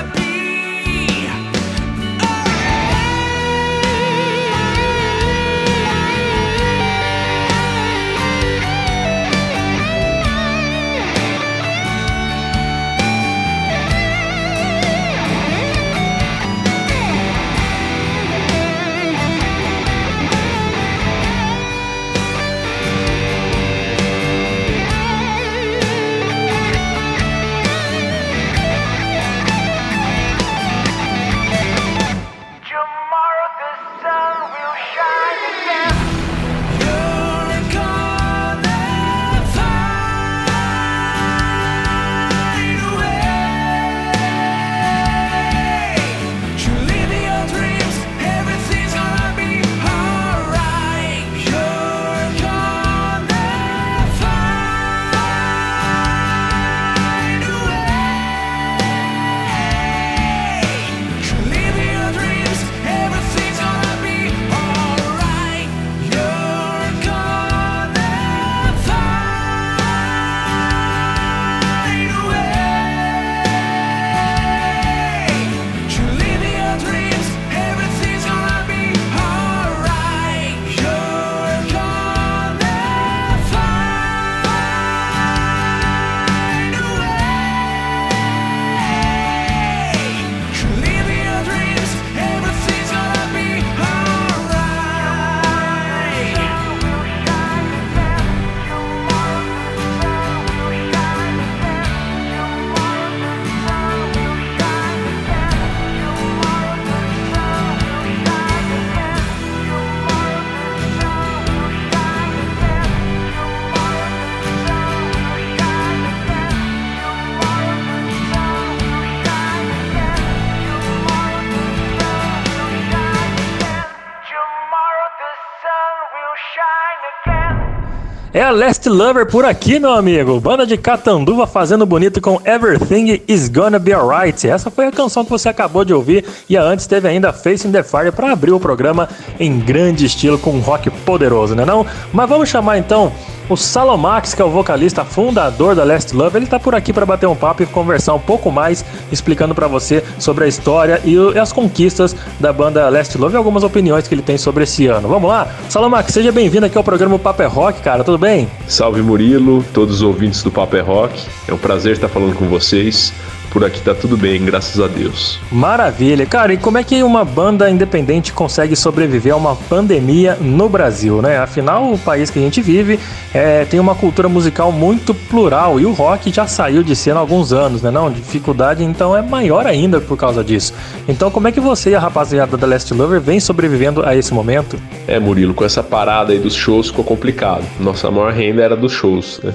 Last 128.52 128.90
Lover 128.90 129.28
por 129.28 129.46
aqui, 129.46 129.80
meu 129.80 129.94
amigo. 129.94 130.40
Banda 130.40 130.66
de 130.66 130.76
Catanduva 130.76 131.46
fazendo 131.46 131.86
bonito 131.86 132.20
com 132.20 132.42
Everything 132.44 133.22
Is 133.28 133.48
Gonna 133.48 133.78
Be 133.78 133.94
Alright. 133.94 134.48
Essa 134.48 134.72
foi 134.72 134.88
a 134.88 134.92
canção 134.92 135.24
que 135.24 135.30
você 135.30 135.50
acabou 135.50 135.86
de 135.86 135.94
ouvir 135.94 136.26
e 136.50 136.58
antes 136.58 136.88
teve 136.88 137.08
ainda 137.08 137.32
Facing 137.32 137.72
the 137.72 137.84
Fire 137.84 138.12
para 138.12 138.32
abrir 138.32 138.52
o 138.52 138.60
programa 138.60 139.08
em 139.40 139.60
grande 139.60 140.06
estilo 140.06 140.40
com 140.40 140.52
um 140.52 140.62
rock 140.62 140.90
poderoso, 140.90 141.54
né 141.54 141.64
não? 141.64 141.86
Mas 142.12 142.28
vamos 142.28 142.50
chamar 142.50 142.78
então 142.78 143.12
o 143.50 143.58
Salomax, 143.58 144.36
que 144.36 144.42
é 144.42 144.46
o 144.46 144.50
vocalista 144.50 145.04
fundador 145.04 145.76
da 145.76 145.84
Last 145.84 146.16
Love, 146.16 146.38
ele 146.38 146.46
tá 146.46 146.60
por 146.60 146.76
aqui 146.76 146.94
para 146.94 147.06
bater 147.06 147.26
um 147.26 147.36
papo 147.36 147.64
e 147.64 147.66
conversar 147.66 148.14
um 148.14 148.20
pouco 148.20 148.52
mais, 148.52 148.86
explicando 149.12 149.56
para 149.56 149.68
você 149.68 150.04
sobre 150.20 150.46
a 150.46 150.48
história 150.48 151.02
e, 151.04 151.18
as 151.38 151.52
conquistas 151.52 152.16
da 152.40 152.54
banda 152.54 152.88
Last 152.90 153.18
Love 153.18 153.34
e 153.34 153.38
algumas 153.38 153.64
opiniões 153.64 154.08
que 154.08 154.14
ele 154.14 154.22
tem 154.22 154.38
sobre 154.38 154.64
esse 154.64 154.86
ano. 154.86 155.08
Vamos 155.08 155.28
lá? 155.28 155.48
Salomax, 155.68 156.14
seja 156.14 156.32
bem-vindo 156.32 156.66
aqui 156.66 156.78
ao 156.78 156.84
programa 156.84 157.18
Paper 157.18 157.46
é 157.46 157.50
Rock, 157.50 157.82
cara, 157.82 158.04
tudo 158.04 158.18
bem? 158.18 158.48
Salve 158.68 159.02
Murilo, 159.02 159.66
todos 159.74 159.96
os 159.96 160.02
ouvintes 160.04 160.44
do 160.44 160.52
Paper 160.52 160.80
é 160.80 160.84
Rock. 160.84 161.28
É 161.48 161.54
um 161.54 161.58
prazer 161.58 161.94
estar 161.94 162.08
falando 162.08 162.36
com 162.36 162.48
vocês. 162.48 163.12
Por 163.52 163.66
aqui 163.66 163.82
tá 163.82 163.96
tudo 163.96 164.16
bem, 164.16 164.44
graças 164.44 164.80
a 164.80 164.88
Deus. 164.88 165.40
Maravilha. 165.52 166.26
Cara, 166.26 166.54
e 166.54 166.58
como 166.58 166.78
é 166.78 166.84
que 166.84 167.02
uma 167.02 167.26
banda 167.26 167.70
independente 167.70 168.32
consegue 168.32 168.76
sobreviver 168.76 169.34
a 169.34 169.38
uma 169.38 169.56
pandemia 169.56 170.38
no 170.40 170.70
Brasil, 170.70 171.22
né? 171.22 171.38
Afinal, 171.40 171.92
o 171.92 171.98
país 171.98 172.30
que 172.30 172.38
a 172.38 172.42
gente 172.42 172.62
vive 172.62 173.00
é, 173.34 173.66
tem 173.66 173.80
uma 173.80 173.96
cultura 173.96 174.30
musical 174.30 174.72
muito 174.72 175.14
plural 175.14 175.80
e 175.80 175.86
o 175.86 175.92
rock 175.92 176.32
já 176.32 176.48
saiu 176.48 176.84
de 176.84 176.96
cena 176.96 177.18
há 177.18 177.22
alguns 177.22 177.52
anos, 177.52 177.82
né? 177.82 177.90
Não, 177.90 178.12
dificuldade 178.12 178.84
então 178.84 179.16
é 179.16 179.22
maior 179.22 179.66
ainda 179.66 180.00
por 180.00 180.18
causa 180.18 180.44
disso. 180.44 180.74
Então, 181.08 181.32
como 181.32 181.48
é 181.48 181.52
que 181.52 181.60
você 181.60 181.92
e 181.92 181.96
a 181.96 182.00
rapaziada 182.00 182.56
da 182.56 182.68
Last 182.68 182.94
Lover 182.94 183.20
vem 183.20 183.40
sobrevivendo 183.40 184.06
a 184.06 184.16
esse 184.16 184.34
momento? 184.34 184.80
É, 185.08 185.20
Murilo, 185.20 185.54
com 185.54 185.66
essa 185.66 185.82
parada 185.82 186.34
aí 186.34 186.40
dos 186.40 186.54
shows 186.54 186.88
ficou 186.88 187.04
complicado. 187.04 187.64
Nossa 187.80 188.12
maior 188.12 188.32
renda 188.32 188.62
era 188.62 188.76
dos 188.76 188.92
shows, 188.92 189.40
né? 189.44 189.54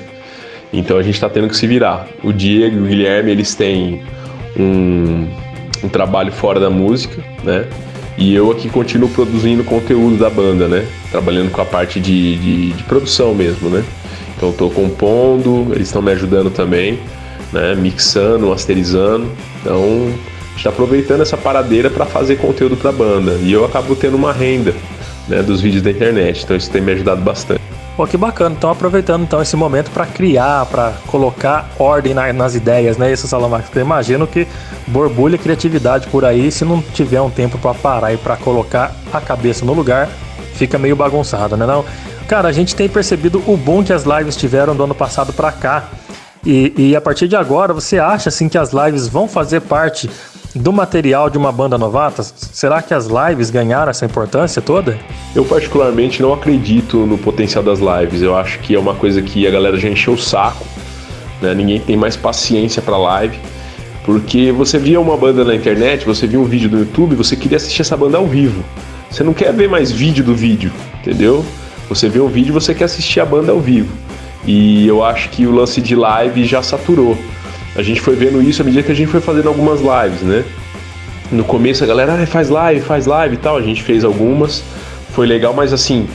Então 0.74 0.98
a 0.98 1.02
gente 1.02 1.14
está 1.14 1.28
tendo 1.28 1.48
que 1.48 1.56
se 1.56 1.66
virar. 1.66 2.08
O 2.22 2.32
Diego 2.32 2.76
e 2.76 2.80
o 2.80 2.84
Guilherme, 2.84 3.30
eles 3.30 3.54
têm 3.54 4.02
um, 4.58 5.28
um 5.84 5.88
trabalho 5.88 6.32
fora 6.32 6.58
da 6.58 6.68
música, 6.68 7.22
né? 7.44 7.66
E 8.18 8.34
eu 8.34 8.50
aqui 8.50 8.68
continuo 8.68 9.08
produzindo 9.08 9.64
conteúdo 9.64 10.16
da 10.16 10.28
banda, 10.28 10.66
né? 10.68 10.86
Trabalhando 11.10 11.50
com 11.50 11.60
a 11.60 11.64
parte 11.64 12.00
de, 12.00 12.36
de, 12.36 12.72
de 12.72 12.82
produção 12.84 13.34
mesmo, 13.34 13.68
né? 13.68 13.84
Então 14.36 14.50
estou 14.50 14.68
compondo, 14.68 15.68
eles 15.72 15.88
estão 15.88 16.02
me 16.02 16.10
ajudando 16.10 16.50
também, 16.50 16.98
né? 17.52 17.74
Mixando, 17.76 18.48
masterizando. 18.48 19.30
Então 19.60 20.12
está 20.56 20.70
aproveitando 20.70 21.20
essa 21.20 21.36
paradeira 21.36 21.88
para 21.88 22.04
fazer 22.04 22.36
conteúdo 22.36 22.76
para 22.76 22.90
a 22.90 22.92
banda. 22.92 23.32
E 23.42 23.52
eu 23.52 23.64
acabo 23.64 23.94
tendo 23.94 24.16
uma 24.16 24.32
renda 24.32 24.74
né, 25.28 25.42
dos 25.42 25.60
vídeos 25.60 25.82
da 25.82 25.90
internet. 25.90 26.42
Então 26.44 26.56
isso 26.56 26.70
tem 26.70 26.82
me 26.82 26.92
ajudado 26.92 27.20
bastante. 27.20 27.63
Pô, 27.96 28.06
que 28.06 28.16
bacana. 28.16 28.54
Então, 28.56 28.70
aproveitando 28.70 29.22
então 29.22 29.40
esse 29.40 29.54
momento 29.54 29.90
para 29.90 30.04
criar, 30.04 30.66
para 30.66 30.92
colocar 31.06 31.70
ordem 31.78 32.12
na, 32.12 32.32
nas 32.32 32.54
ideias, 32.56 32.96
né? 32.98 33.12
Isso, 33.12 33.28
Salamax. 33.28 33.68
Eu 33.74 33.82
imagino 33.82 34.26
que 34.26 34.48
borbulha 34.88 35.38
criatividade 35.38 36.08
por 36.08 36.24
aí. 36.24 36.50
Se 36.50 36.64
não 36.64 36.82
tiver 36.82 37.20
um 37.20 37.30
tempo 37.30 37.56
para 37.56 37.72
parar 37.72 38.12
e 38.12 38.16
para 38.16 38.36
colocar 38.36 38.92
a 39.12 39.20
cabeça 39.20 39.64
no 39.64 39.72
lugar, 39.72 40.08
fica 40.54 40.76
meio 40.76 40.96
bagunçado, 40.96 41.56
né? 41.56 41.66
Não? 41.66 41.84
Cara, 42.26 42.48
a 42.48 42.52
gente 42.52 42.74
tem 42.74 42.88
percebido 42.88 43.40
o 43.46 43.56
boom 43.56 43.84
que 43.84 43.92
as 43.92 44.04
lives 44.04 44.34
tiveram 44.34 44.74
do 44.74 44.82
ano 44.82 44.94
passado 44.94 45.32
para 45.32 45.52
cá. 45.52 45.88
E, 46.44 46.74
e, 46.76 46.96
a 46.96 47.00
partir 47.00 47.28
de 47.28 47.36
agora, 47.36 47.72
você 47.72 47.98
acha 47.98 48.28
assim 48.28 48.48
que 48.48 48.58
as 48.58 48.70
lives 48.72 49.08
vão 49.08 49.28
fazer 49.28 49.60
parte 49.60 50.10
do 50.54 50.72
material 50.72 51.28
de 51.28 51.36
uma 51.36 51.50
banda 51.50 51.76
novata? 51.76 52.22
Será 52.22 52.80
que 52.80 52.94
as 52.94 53.06
lives 53.06 53.50
ganharam 53.50 53.90
essa 53.90 54.04
importância 54.04 54.62
toda? 54.62 54.98
Eu 55.34 55.44
particularmente 55.44 56.22
não 56.22 56.32
acredito 56.32 56.98
no 56.98 57.18
potencial 57.18 57.62
das 57.62 57.80
lives. 57.80 58.22
Eu 58.22 58.36
acho 58.36 58.60
que 58.60 58.74
é 58.74 58.78
uma 58.78 58.94
coisa 58.94 59.20
que 59.20 59.46
a 59.46 59.50
galera 59.50 59.76
já 59.76 59.88
encheu 59.88 60.14
o 60.14 60.18
saco. 60.18 60.64
Né? 61.42 61.54
Ninguém 61.54 61.80
tem 61.80 61.96
mais 61.96 62.16
paciência 62.16 62.80
para 62.80 62.96
live. 62.96 63.36
Porque 64.04 64.52
você 64.52 64.78
via 64.78 65.00
uma 65.00 65.16
banda 65.16 65.44
na 65.44 65.54
internet, 65.54 66.04
você 66.04 66.26
via 66.26 66.38
um 66.38 66.44
vídeo 66.44 66.70
no 66.70 66.78
YouTube, 66.78 67.16
você 67.16 67.34
queria 67.34 67.56
assistir 67.56 67.80
essa 67.80 67.96
banda 67.96 68.18
ao 68.18 68.26
vivo. 68.26 68.62
Você 69.10 69.24
não 69.24 69.32
quer 69.32 69.52
ver 69.52 69.68
mais 69.68 69.90
vídeo 69.90 70.22
do 70.22 70.34
vídeo, 70.34 70.70
entendeu? 71.00 71.44
Você 71.88 72.08
vê 72.08 72.20
um 72.20 72.28
vídeo, 72.28 72.52
você 72.52 72.74
quer 72.74 72.84
assistir 72.84 73.20
a 73.20 73.24
banda 73.24 73.50
ao 73.50 73.60
vivo. 73.60 73.92
E 74.46 74.86
eu 74.86 75.02
acho 75.02 75.30
que 75.30 75.46
o 75.46 75.50
lance 75.50 75.80
de 75.80 75.96
live 75.96 76.44
já 76.44 76.62
saturou 76.62 77.16
a 77.76 77.82
gente 77.82 78.00
foi 78.00 78.14
vendo 78.14 78.40
isso 78.42 78.62
à 78.62 78.64
medida 78.64 78.82
que 78.82 78.92
a 78.92 78.94
gente 78.94 79.08
foi 79.08 79.20
fazendo 79.20 79.48
algumas 79.48 79.80
lives, 79.80 80.22
né? 80.22 80.44
No 81.30 81.44
começo 81.44 81.82
a 81.82 81.86
galera 81.86 82.14
ah, 82.14 82.26
faz 82.26 82.48
live, 82.48 82.80
faz 82.80 83.06
live 83.06 83.34
e 83.34 83.38
tal, 83.38 83.56
a 83.56 83.62
gente 83.62 83.82
fez 83.82 84.04
algumas, 84.04 84.62
foi 85.12 85.26
legal, 85.26 85.52
mas 85.52 85.72
assim, 85.72 86.06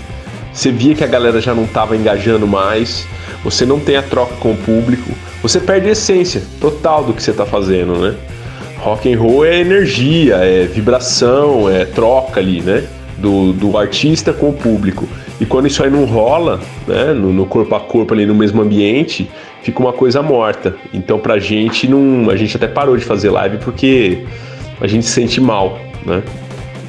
você 0.53 0.71
via 0.71 0.95
que 0.95 1.03
a 1.03 1.07
galera 1.07 1.41
já 1.41 1.53
não 1.53 1.63
estava 1.63 1.95
engajando 1.95 2.47
mais, 2.47 3.07
você 3.43 3.65
não 3.65 3.79
tem 3.79 3.95
a 3.97 4.01
troca 4.01 4.35
com 4.35 4.51
o 4.51 4.57
público, 4.57 5.11
você 5.41 5.59
perde 5.59 5.87
a 5.87 5.91
essência 5.91 6.41
total 6.59 7.03
do 7.03 7.13
que 7.13 7.21
você 7.21 7.31
está 7.31 7.45
fazendo, 7.45 7.95
né? 7.97 8.15
Rock 8.77 9.11
and 9.11 9.19
roll 9.19 9.45
é 9.45 9.59
energia, 9.59 10.35
é 10.35 10.65
vibração, 10.65 11.69
é 11.69 11.83
troca 11.83 12.39
ali, 12.39 12.61
né? 12.61 12.85
Do, 13.17 13.51
do 13.51 13.77
artista 13.77 14.31
com 14.31 14.49
o 14.49 14.53
público. 14.53 15.07
E 15.39 15.45
quando 15.45 15.67
isso 15.67 15.81
aí 15.81 15.89
não 15.89 16.05
rola, 16.05 16.59
né, 16.85 17.13
no, 17.13 17.31
no, 17.31 17.45
corpo 17.45 17.73
a 17.73 17.79
corpo 17.79 18.13
ali 18.13 18.25
no 18.25 18.35
mesmo 18.35 18.61
ambiente, 18.61 19.29
fica 19.63 19.79
uma 19.79 19.93
coisa 19.93 20.21
morta. 20.21 20.75
Então 20.93 21.17
pra 21.17 21.39
gente 21.39 21.87
não, 21.87 22.29
a 22.29 22.35
gente 22.35 22.57
até 22.57 22.67
parou 22.67 22.97
de 22.97 23.05
fazer 23.05 23.29
live 23.29 23.57
porque 23.59 24.25
a 24.81 24.87
gente 24.87 25.05
se 25.05 25.11
sente 25.11 25.39
mal, 25.39 25.79
né? 26.05 26.21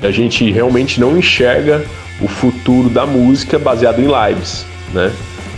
A 0.02 0.10
gente 0.10 0.50
realmente 0.50 0.98
não 1.00 1.16
enxerga 1.16 1.84
o 2.20 2.26
futuro 2.26 2.88
da 2.88 3.06
música 3.06 3.58
baseado 3.58 4.00
em 4.00 4.06
lives, 4.06 4.66
né? 4.92 5.12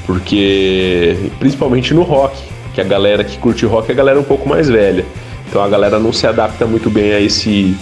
Porque 0.07 1.17
principalmente 1.39 1.95
no 1.95 2.03
rock, 2.03 2.43
que 2.75 2.81
a 2.81 2.85
galera 2.85 3.25
que 3.25 3.39
curte 3.39 3.65
rock 3.65 3.91
é 3.91 3.93
a 3.93 3.97
galera 3.97 4.21
um 4.21 4.25
pouco 4.25 4.49
mais 4.49 4.69
velha. 4.69 5.05
Então 5.49 5.63
a 5.63 5.69
galera 5.69 5.99
não 5.99 6.13
se 6.13 6.27
adapta 6.27 6.67
muito 6.67 6.91
bem 6.91 7.13
a 7.13 7.21
esse 7.21 7.77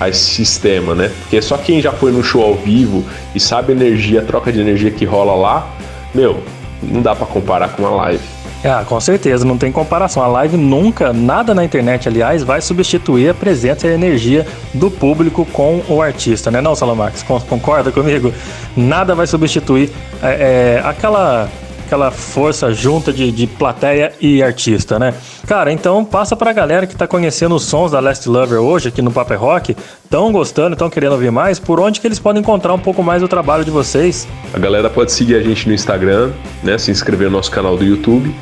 a 0.00 0.08
esse 0.08 0.20
sistema, 0.20 0.94
né? 0.94 1.10
Porque 1.22 1.40
só 1.42 1.56
quem 1.56 1.80
já 1.80 1.92
foi 1.92 2.12
no 2.12 2.22
show 2.22 2.42
ao 2.42 2.54
vivo 2.54 3.04
e 3.34 3.40
sabe 3.40 3.72
a 3.72 3.76
energia, 3.76 4.20
a 4.20 4.24
troca 4.24 4.52
de 4.52 4.60
energia 4.60 4.90
que 4.90 5.04
rola 5.04 5.34
lá, 5.34 5.70
meu, 6.14 6.42
não 6.82 7.02
dá 7.02 7.14
para 7.14 7.26
comparar 7.26 7.70
com 7.70 7.82
uma 7.82 7.90
live. 7.90 8.22
Ah, 8.64 8.84
com 8.84 8.98
certeza, 8.98 9.44
não 9.44 9.56
tem 9.56 9.70
comparação. 9.70 10.20
A 10.22 10.26
live 10.26 10.56
nunca, 10.56 11.12
nada 11.12 11.54
na 11.54 11.64
internet, 11.64 12.08
aliás, 12.08 12.42
vai 12.42 12.60
substituir 12.60 13.28
a 13.28 13.34
presença 13.34 13.86
e 13.86 13.90
a 13.90 13.94
energia 13.94 14.44
do 14.74 14.90
público 14.90 15.46
com 15.52 15.80
o 15.88 16.02
artista, 16.02 16.50
né? 16.50 16.60
Não, 16.60 16.74
Salomax, 16.74 17.22
concorda 17.48 17.92
comigo? 17.92 18.32
Nada 18.76 19.14
vai 19.14 19.28
substituir 19.28 19.90
é, 20.20 20.80
é, 20.80 20.82
aquela 20.84 21.48
aquela 21.88 22.10
força 22.10 22.70
junta 22.70 23.10
de, 23.10 23.32
de 23.32 23.46
plateia 23.46 24.12
e 24.20 24.42
artista, 24.42 24.98
né? 24.98 25.14
Cara, 25.46 25.72
então 25.72 26.04
passa 26.04 26.36
pra 26.36 26.52
galera 26.52 26.86
que 26.86 26.94
tá 26.94 27.06
conhecendo 27.06 27.54
os 27.54 27.64
sons 27.64 27.92
da 27.92 27.98
Last 27.98 28.28
Lover 28.28 28.60
hoje 28.60 28.88
aqui 28.88 29.00
no 29.00 29.10
Paper 29.10 29.40
Rock, 29.40 29.74
tão 30.10 30.30
gostando, 30.30 30.76
tão 30.76 30.90
querendo 30.90 31.12
ouvir 31.12 31.32
mais, 31.32 31.58
por 31.58 31.80
onde 31.80 31.98
que 31.98 32.06
eles 32.06 32.18
podem 32.18 32.40
encontrar 32.42 32.74
um 32.74 32.78
pouco 32.78 33.02
mais 33.02 33.22
do 33.22 33.28
trabalho 33.28 33.64
de 33.64 33.70
vocês? 33.70 34.28
A 34.52 34.58
galera 34.58 34.90
pode 34.90 35.10
seguir 35.12 35.36
a 35.36 35.42
gente 35.42 35.66
no 35.66 35.74
Instagram, 35.74 36.32
né? 36.62 36.76
Se 36.76 36.90
inscrever 36.90 37.30
no 37.30 37.38
nosso 37.38 37.50
canal 37.50 37.76
do 37.76 37.84
YouTube 37.84 38.32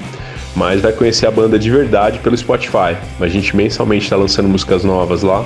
mas 0.56 0.80
vai 0.80 0.90
conhecer 0.90 1.26
a 1.26 1.30
banda 1.30 1.58
de 1.58 1.70
verdade 1.70 2.18
pelo 2.18 2.34
Spotify. 2.34 2.96
A 3.20 3.28
gente 3.28 3.54
mensalmente 3.54 4.04
está 4.04 4.16
lançando 4.16 4.48
músicas 4.48 4.82
novas 4.82 5.22
lá. 5.22 5.44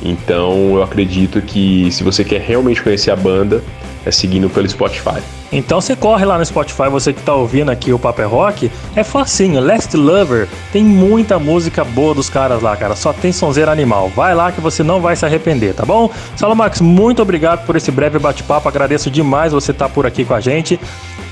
Então 0.00 0.76
eu 0.76 0.82
acredito 0.84 1.42
que 1.42 1.90
se 1.90 2.04
você 2.04 2.22
quer 2.22 2.40
realmente 2.40 2.80
conhecer 2.80 3.10
a 3.10 3.16
banda, 3.16 3.64
é 4.06 4.12
seguindo 4.12 4.48
pelo 4.48 4.68
Spotify. 4.68 5.20
Então 5.50 5.80
você 5.80 5.96
corre 5.96 6.24
lá 6.24 6.36
no 6.36 6.44
Spotify, 6.44 6.88
você 6.90 7.12
que 7.12 7.20
está 7.20 7.34
ouvindo 7.34 7.70
aqui 7.70 7.92
o 7.92 7.98
Paper 7.98 8.28
Rock, 8.28 8.70
é 8.94 9.02
facinho, 9.02 9.60
Last 9.60 9.96
Lover, 9.96 10.46
tem 10.72 10.84
muita 10.84 11.38
música 11.38 11.84
boa 11.84 12.14
dos 12.14 12.28
caras 12.28 12.62
lá, 12.62 12.76
cara, 12.76 12.94
só 12.94 13.12
tem 13.12 13.32
sonzeira 13.32 13.72
animal. 13.72 14.10
Vai 14.14 14.34
lá 14.34 14.52
que 14.52 14.60
você 14.60 14.82
não 14.82 15.00
vai 15.00 15.16
se 15.16 15.24
arrepender, 15.24 15.74
tá 15.74 15.84
bom? 15.84 16.10
Salamax, 16.36 16.80
muito 16.80 17.22
obrigado 17.22 17.64
por 17.64 17.76
esse 17.76 17.90
breve 17.90 18.18
bate-papo, 18.18 18.68
agradeço 18.68 19.10
demais 19.10 19.52
você 19.52 19.70
estar 19.70 19.88
tá 19.88 19.94
por 19.94 20.06
aqui 20.06 20.24
com 20.24 20.34
a 20.34 20.40
gente. 20.40 20.78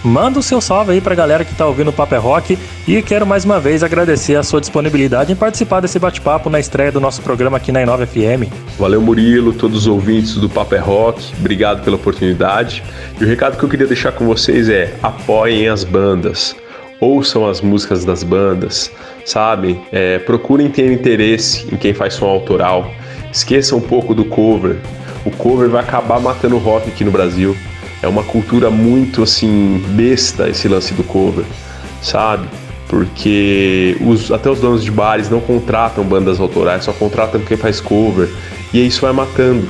Manda 0.07 0.39
o 0.39 0.43
seu 0.43 0.61
salve 0.61 0.93
aí 0.93 1.01
pra 1.01 1.17
galera 1.17 1.45
que 1.45 1.53
tá 1.53 1.67
ouvindo 1.67 1.89
o 1.89 1.93
Paper 1.93 2.21
Rock 2.21 2.57
e 2.87 3.03
quero 3.03 3.27
mais 3.27 3.45
uma 3.45 3.59
vez 3.59 3.83
agradecer 3.83 4.37
a 4.37 4.43
sua 4.45 4.61
disponibilidade 4.61 5.33
em 5.33 5.35
participar 5.35 5.81
desse 5.81 5.99
bate-papo 5.99 6.49
na 6.49 6.61
estreia 6.61 6.93
do 6.93 7.01
nosso 7.01 7.23
programa 7.23 7.57
aqui 7.57 7.73
na 7.73 7.83
Inova 7.83 8.07
FM. 8.07 8.47
Valeu 8.79 9.01
Murilo, 9.01 9.53
todos 9.53 9.79
os 9.79 9.87
ouvintes 9.89 10.37
do 10.37 10.49
Paper 10.49 10.85
Rock, 10.85 11.35
obrigado 11.41 11.83
pela 11.83 11.97
oportunidade. 11.97 12.85
E 13.21 13.25
o 13.25 13.27
recado 13.27 13.59
que 13.59 13.65
eu 13.65 13.69
queria 13.69 13.87
deixar 13.87 14.06
com 14.13 14.27
vocês 14.27 14.69
é: 14.69 14.95
apoiem 15.03 15.69
as 15.69 15.85
bandas, 15.85 16.55
ouçam 17.01 17.49
as 17.49 17.61
músicas 17.61 18.05
das 18.05 18.23
bandas, 18.23 18.91
sabe? 19.25 19.81
É, 19.93 20.19
procurem 20.19 20.69
ter 20.69 20.93
interesse 20.93 21.67
em 21.73 21.77
quem 21.77 21.93
faz 21.93 22.15
som 22.15 22.27
autoral, 22.27 22.91
esqueça 23.33 23.75
um 23.77 23.81
pouco 23.81 24.15
do 24.15 24.25
cover. 24.25 24.77
O 25.25 25.31
cover 25.31 25.69
vai 25.69 25.83
acabar 25.83 26.21
matando 26.21 26.57
o 26.57 26.59
rock 26.59 26.89
aqui 26.89 27.05
no 27.05 27.11
Brasil. 27.11 27.57
É 28.03 28.07
uma 28.07 28.23
cultura 28.23 28.71
muito 28.71 29.23
assim 29.23 29.83
besta 29.89 30.49
esse 30.49 30.69
lance 30.69 30.95
do 30.95 31.03
cover, 31.03 31.45
sabe? 32.03 32.47
Porque 32.89 33.97
os, 34.01 34.31
até 34.31 34.49
os 34.49 34.61
donos 34.61 34.85
de 34.85 34.91
bares 34.91 35.29
não 35.29 35.41
contratam 35.41 36.05
bandas 36.05 36.39
autorais, 36.39 36.85
só 36.85 36.93
contratam 36.93 37.41
quem 37.41 37.57
faz 37.57 37.81
cover. 37.81 38.29
E 38.73 38.87
isso 38.87 39.01
vai 39.01 39.13
matando 39.13 39.69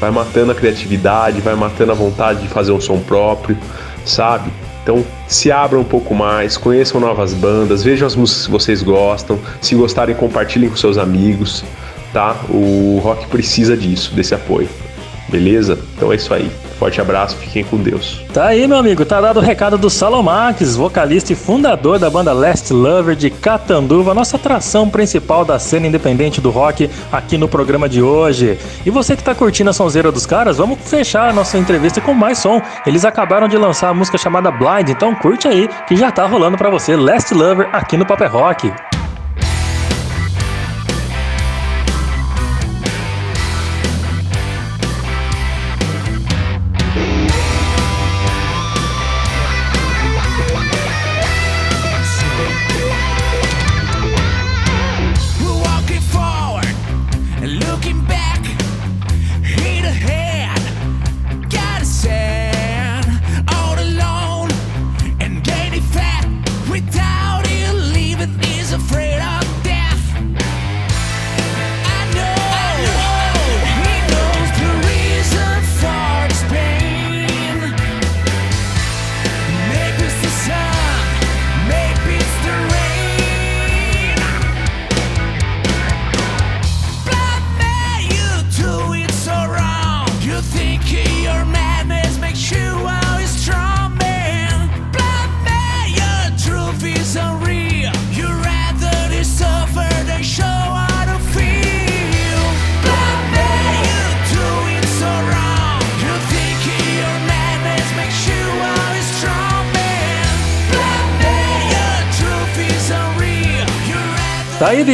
vai 0.00 0.10
matando 0.10 0.52
a 0.52 0.54
criatividade, 0.54 1.40
vai 1.40 1.54
matando 1.54 1.92
a 1.92 1.94
vontade 1.94 2.42
de 2.42 2.48
fazer 2.48 2.72
um 2.72 2.80
som 2.80 2.98
próprio, 3.00 3.56
sabe? 4.04 4.50
Então 4.82 5.04
se 5.26 5.50
abram 5.50 5.80
um 5.80 5.84
pouco 5.84 6.14
mais, 6.14 6.56
conheçam 6.56 7.00
novas 7.00 7.32
bandas, 7.32 7.82
vejam 7.82 8.06
as 8.06 8.14
músicas 8.14 8.46
que 8.46 8.52
vocês 8.52 8.82
gostam. 8.82 9.38
Se 9.60 9.74
gostarem, 9.74 10.14
compartilhem 10.14 10.68
com 10.68 10.76
seus 10.76 10.98
amigos, 10.98 11.64
tá? 12.12 12.36
O 12.50 13.00
rock 13.02 13.26
precisa 13.28 13.76
disso, 13.76 14.14
desse 14.14 14.34
apoio. 14.34 14.68
Beleza? 15.28 15.78
Então 15.96 16.12
é 16.12 16.16
isso 16.16 16.32
aí. 16.34 16.50
Forte 16.78 17.00
abraço, 17.00 17.36
fiquem 17.36 17.64
com 17.64 17.76
Deus. 17.76 18.20
Tá 18.32 18.46
aí, 18.46 18.66
meu 18.66 18.78
amigo, 18.78 19.04
tá 19.04 19.20
dado 19.20 19.38
o 19.38 19.42
recado 19.42 19.78
do 19.78 19.88
Salomax, 19.88 20.76
vocalista 20.76 21.32
e 21.32 21.36
fundador 21.36 21.98
da 21.98 22.10
banda 22.10 22.32
Last 22.32 22.72
Lover 22.72 23.14
de 23.14 23.30
Catanduva, 23.30 24.12
nossa 24.12 24.36
atração 24.36 24.88
principal 24.88 25.44
da 25.44 25.58
cena 25.58 25.86
independente 25.86 26.40
do 26.40 26.50
rock 26.50 26.90
aqui 27.12 27.38
no 27.38 27.48
programa 27.48 27.88
de 27.88 28.02
hoje. 28.02 28.58
E 28.84 28.90
você 28.90 29.16
que 29.16 29.22
tá 29.22 29.34
curtindo 29.34 29.70
a 29.70 29.72
sonzeira 29.72 30.10
dos 30.10 30.26
caras, 30.26 30.58
vamos 30.58 30.78
fechar 30.84 31.30
a 31.30 31.32
nossa 31.32 31.56
entrevista 31.58 32.00
com 32.00 32.12
mais 32.12 32.38
som. 32.38 32.60
Eles 32.86 33.04
acabaram 33.04 33.48
de 33.48 33.56
lançar 33.56 33.88
a 33.88 33.94
música 33.94 34.18
chamada 34.18 34.50
Blind, 34.50 34.88
então 34.88 35.14
curte 35.14 35.46
aí 35.46 35.68
que 35.86 35.96
já 35.96 36.10
tá 36.10 36.26
rolando 36.26 36.58
para 36.58 36.70
você 36.70 36.96
Last 36.96 37.32
Lover 37.32 37.68
aqui 37.72 37.96
no 37.96 38.04
Paper 38.04 38.32
Rock. 38.32 38.93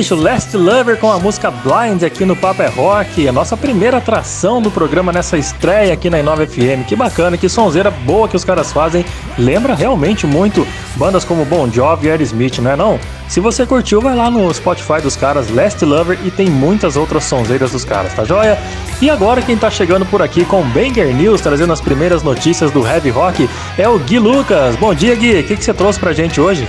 Bicho, 0.00 0.14
Last 0.14 0.56
Lover 0.56 0.96
com 0.96 1.12
a 1.12 1.18
música 1.18 1.50
Blind 1.50 2.02
aqui 2.02 2.24
no 2.24 2.34
Papa 2.34 2.62
é 2.62 2.68
Rock, 2.68 3.28
a 3.28 3.32
nossa 3.32 3.54
primeira 3.54 3.98
atração 3.98 4.62
do 4.62 4.70
programa 4.70 5.12
nessa 5.12 5.36
estreia 5.36 5.92
aqui 5.92 6.08
na 6.08 6.18
Inova 6.18 6.46
FM. 6.46 6.86
Que 6.88 6.96
bacana, 6.96 7.36
que 7.36 7.50
sonzeira 7.50 7.90
boa 7.90 8.26
que 8.26 8.34
os 8.34 8.42
caras 8.42 8.72
fazem. 8.72 9.04
Lembra 9.36 9.74
realmente 9.74 10.26
muito 10.26 10.66
bandas 10.96 11.22
como 11.22 11.44
Bon 11.44 11.70
Jovi 11.70 12.06
e 12.06 12.10
Aerosmith, 12.10 12.60
não 12.60 12.70
é 12.70 12.76
não? 12.76 12.98
Se 13.28 13.40
você 13.40 13.66
curtiu, 13.66 14.00
vai 14.00 14.16
lá 14.16 14.30
no 14.30 14.52
Spotify 14.54 15.02
dos 15.02 15.16
caras 15.16 15.50
Last 15.50 15.84
Lover 15.84 16.18
e 16.24 16.30
tem 16.30 16.48
muitas 16.48 16.96
outras 16.96 17.24
sonzeiras 17.24 17.72
dos 17.72 17.84
caras, 17.84 18.14
tá 18.14 18.24
joia? 18.24 18.58
E 19.02 19.10
agora 19.10 19.42
quem 19.42 19.58
tá 19.58 19.70
chegando 19.70 20.06
por 20.06 20.22
aqui 20.22 20.46
com 20.46 20.62
Banger 20.62 21.14
News, 21.14 21.42
trazendo 21.42 21.74
as 21.74 21.80
primeiras 21.82 22.22
notícias 22.22 22.70
do 22.70 22.86
Heavy 22.86 23.10
Rock, 23.10 23.50
é 23.76 23.86
o 23.86 23.98
Gui 23.98 24.18
Lucas. 24.18 24.76
Bom 24.76 24.94
dia, 24.94 25.14
Gui. 25.14 25.40
O 25.40 25.44
que, 25.44 25.56
que 25.56 25.64
você 25.64 25.74
trouxe 25.74 26.00
pra 26.00 26.14
gente 26.14 26.40
hoje? 26.40 26.66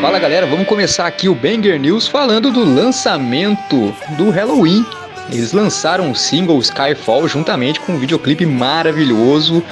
Fala 0.00 0.20
galera, 0.20 0.46
vamos 0.46 0.68
começar 0.68 1.08
aqui 1.08 1.28
o 1.28 1.34
Banger 1.34 1.78
News 1.78 2.06
falando 2.06 2.52
do 2.52 2.62
lançamento 2.62 3.92
do 4.16 4.30
Halloween. 4.30 4.86
Eles 5.28 5.52
lançaram 5.52 6.12
o 6.12 6.14
single 6.14 6.60
Skyfall 6.60 7.26
juntamente 7.26 7.80
com 7.80 7.94
um 7.94 7.98
videoclipe 7.98 8.46
maravilhoso. 8.46 9.62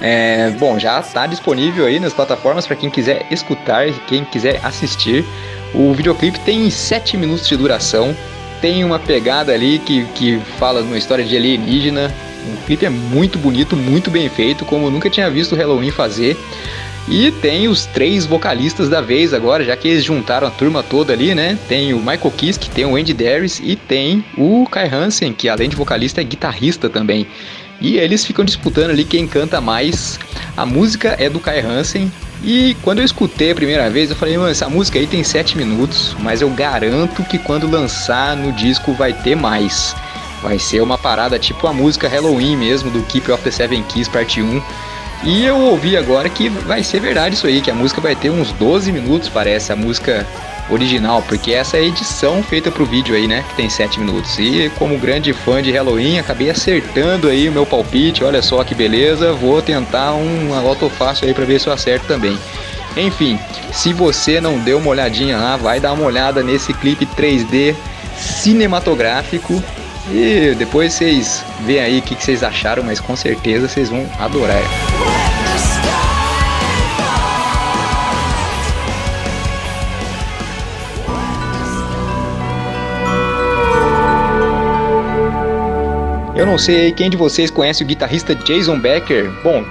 É, 0.00 0.50
bom, 0.58 0.76
já 0.76 0.98
está 0.98 1.28
disponível 1.28 1.86
aí 1.86 2.00
nas 2.00 2.12
plataformas 2.12 2.66
para 2.66 2.74
quem 2.74 2.90
quiser 2.90 3.26
escutar, 3.30 3.86
quem 4.08 4.24
quiser 4.24 4.60
assistir. 4.64 5.24
O 5.72 5.94
videoclipe 5.94 6.40
tem 6.40 6.68
7 6.68 7.16
minutos 7.16 7.46
de 7.46 7.56
duração, 7.56 8.14
tem 8.60 8.82
uma 8.84 8.98
pegada 8.98 9.52
ali 9.52 9.78
que, 9.78 10.04
que 10.16 10.40
fala 10.58 10.80
uma 10.80 10.98
história 10.98 11.24
de 11.24 11.36
alienígena. 11.36 12.12
O 12.52 12.64
clipe 12.66 12.84
é 12.84 12.90
muito 12.90 13.38
bonito, 13.38 13.76
muito 13.76 14.10
bem 14.10 14.28
feito, 14.28 14.64
como 14.64 14.86
eu 14.86 14.90
nunca 14.90 15.08
tinha 15.08 15.30
visto 15.30 15.52
o 15.52 15.56
Halloween 15.56 15.92
fazer. 15.92 16.36
E 17.08 17.30
tem 17.30 17.68
os 17.68 17.86
três 17.86 18.26
vocalistas 18.26 18.88
da 18.88 19.00
vez 19.00 19.32
agora, 19.32 19.64
já 19.64 19.76
que 19.76 19.86
eles 19.86 20.04
juntaram 20.04 20.48
a 20.48 20.50
turma 20.50 20.82
toda 20.82 21.12
ali, 21.12 21.36
né? 21.36 21.56
Tem 21.68 21.94
o 21.94 21.98
Michael 21.98 22.32
Kiske, 22.36 22.68
tem 22.68 22.84
o 22.84 22.96
Andy 22.96 23.14
Darius 23.14 23.60
e 23.60 23.76
tem 23.76 24.24
o 24.36 24.66
Kai 24.68 24.88
Hansen, 24.88 25.32
que 25.32 25.48
além 25.48 25.68
de 25.68 25.76
vocalista 25.76 26.20
é 26.20 26.24
guitarrista 26.24 26.90
também. 26.90 27.26
E 27.80 27.96
eles 27.96 28.24
ficam 28.24 28.44
disputando 28.44 28.90
ali 28.90 29.04
quem 29.04 29.26
canta 29.28 29.60
mais. 29.60 30.18
A 30.56 30.66
música 30.66 31.14
é 31.18 31.30
do 31.30 31.38
Kai 31.38 31.60
Hansen. 31.60 32.10
E 32.42 32.76
quando 32.82 32.98
eu 32.98 33.04
escutei 33.04 33.52
a 33.52 33.54
primeira 33.54 33.88
vez, 33.88 34.10
eu 34.10 34.16
falei, 34.16 34.36
mano, 34.36 34.50
essa 34.50 34.68
música 34.68 34.98
aí 34.98 35.06
tem 35.06 35.22
7 35.22 35.56
minutos, 35.56 36.16
mas 36.20 36.42
eu 36.42 36.50
garanto 36.50 37.22
que 37.24 37.38
quando 37.38 37.70
lançar 37.70 38.36
no 38.36 38.50
disco 38.52 38.92
vai 38.94 39.12
ter 39.12 39.36
mais. 39.36 39.94
Vai 40.42 40.58
ser 40.58 40.82
uma 40.82 40.98
parada 40.98 41.38
tipo 41.38 41.66
a 41.66 41.72
música 41.72 42.08
Halloween 42.08 42.56
mesmo, 42.56 42.90
do 42.90 43.02
Keep 43.04 43.30
of 43.30 43.42
the 43.44 43.50
Seven 43.50 43.82
Keys, 43.84 44.08
parte 44.08 44.42
1 44.42 44.60
e 45.22 45.44
eu 45.44 45.58
ouvi 45.58 45.96
agora 45.96 46.28
que 46.28 46.48
vai 46.48 46.82
ser 46.82 47.00
verdade 47.00 47.34
isso 47.34 47.46
aí, 47.46 47.60
que 47.60 47.70
a 47.70 47.74
música 47.74 48.00
vai 48.00 48.14
ter 48.14 48.30
uns 48.30 48.52
12 48.52 48.92
minutos, 48.92 49.28
parece, 49.28 49.72
a 49.72 49.76
música 49.76 50.26
original, 50.68 51.22
porque 51.22 51.52
essa 51.52 51.76
é 51.76 51.80
a 51.80 51.84
edição 51.84 52.42
feita 52.42 52.70
pro 52.70 52.84
vídeo 52.84 53.14
aí, 53.14 53.26
né, 53.26 53.44
que 53.48 53.54
tem 53.54 53.70
7 53.70 54.00
minutos. 54.00 54.38
E 54.38 54.70
como 54.78 54.98
grande 54.98 55.32
fã 55.32 55.62
de 55.62 55.70
Halloween, 55.70 56.18
acabei 56.18 56.50
acertando 56.50 57.28
aí 57.28 57.48
o 57.48 57.52
meu 57.52 57.64
palpite, 57.64 58.24
olha 58.24 58.42
só 58.42 58.62
que 58.64 58.74
beleza, 58.74 59.32
vou 59.32 59.62
tentar 59.62 60.12
loto 60.62 60.88
fácil 60.90 61.26
aí 61.26 61.34
para 61.34 61.44
ver 61.44 61.60
se 61.60 61.68
eu 61.68 61.72
acerto 61.72 62.06
também. 62.06 62.36
Enfim, 62.96 63.38
se 63.72 63.92
você 63.92 64.40
não 64.40 64.58
deu 64.58 64.78
uma 64.78 64.88
olhadinha 64.88 65.36
lá, 65.36 65.56
vai 65.56 65.78
dar 65.78 65.92
uma 65.92 66.04
olhada 66.04 66.42
nesse 66.42 66.72
clipe 66.72 67.06
3D 67.06 67.74
cinematográfico 68.16 69.62
e 70.10 70.54
depois 70.54 70.92
vocês 70.92 71.44
veem 71.60 71.80
aí 71.80 71.98
o 71.98 72.02
que, 72.02 72.14
vocês 72.14 72.42
acharam, 72.42 72.82
mas 72.82 73.00
com 73.00 73.16
certeza 73.16 73.68
vocês 73.68 73.88
vão 73.88 74.06
adorar. 74.18 74.62
Eu 86.34 86.44
não 86.44 86.58
sei 86.58 86.92
quem 86.92 87.08
de 87.08 87.16
vocês 87.16 87.50
conhece 87.50 87.82
o 87.82 87.86
guitarrista 87.86 88.34
Jason 88.34 88.78
Becker. 88.78 89.30
Bom, 89.42 89.64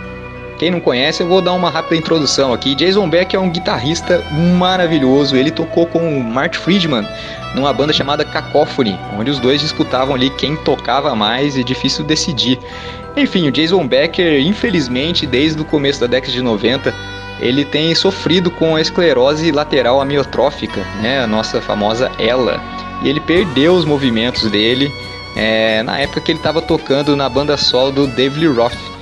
quem 0.58 0.72
não 0.72 0.80
conhece, 0.80 1.22
eu 1.22 1.28
vou 1.28 1.42
dar 1.42 1.54
uma 1.54 1.70
rápida 1.70 1.98
introdução 1.98 2.54
aqui. 2.54 2.76
Jason 2.76 3.10
Becker 3.10 3.40
é 3.40 3.44
um 3.44 3.50
guitarrista 3.50 4.24
maravilhoso. 4.58 5.36
Ele 5.36 5.52
tocou 5.52 5.86
com 5.86 6.20
Mark 6.20 6.56
Friedman 6.56 7.06
numa 7.54 7.74
banda 7.74 7.94
chamada 7.94 8.24
Cacophony, 8.24 8.98
onde 9.18 9.32
os 9.32 9.40
dois 9.40 9.62
disputavam 9.62 10.16
ali 10.16 10.30
quem 10.32 10.56
tocava 10.58 11.16
mais 11.16 11.58
e 11.58 11.64
difícil 11.64 12.06
decidir. 12.06 12.60
Enfim, 13.18 13.48
o 13.48 13.52
Jason 13.52 13.88
Becker, 13.88 14.42
infelizmente, 14.42 15.26
desde 15.26 15.62
o 15.62 15.66
começo 15.66 16.02
da 16.02 16.08
década 16.08 16.32
de 16.32 16.42
90, 16.42 16.94
ele 17.40 17.64
tem 17.64 17.94
sofrido 17.96 18.52
com 18.52 18.76
a 18.76 18.82
esclerose 18.82 19.52
lateral 19.52 20.02
amiotrófica, 20.02 20.82
né, 21.02 21.22
a 21.22 21.28
nossa 21.28 21.62
famosa 21.62 22.12
ELA. 22.20 22.62
E 23.04 23.10
ele 23.10 23.20
perdeu 23.20 23.74
os 23.74 23.86
movimentos 23.86 24.50
dele 24.50 24.92
é, 25.36 25.84
na 25.84 26.00
época 26.00 26.22
que 26.22 26.32
ele 26.32 26.40
estava 26.40 26.62
tocando 26.62 27.16
na 27.16 27.28
banda 27.28 27.58
solo 27.58 27.92
do 27.92 28.08
David 28.08 28.48
Lee 28.48 28.56
Roth. 28.56 28.95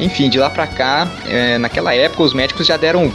Enfim, 0.00 0.30
de 0.30 0.38
lá 0.38 0.48
pra 0.48 0.66
cá, 0.66 1.06
é, 1.28 1.58
naquela 1.58 1.94
época 1.94 2.22
os 2.22 2.32
médicos 2.32 2.66
já 2.66 2.76
deram 2.76 3.12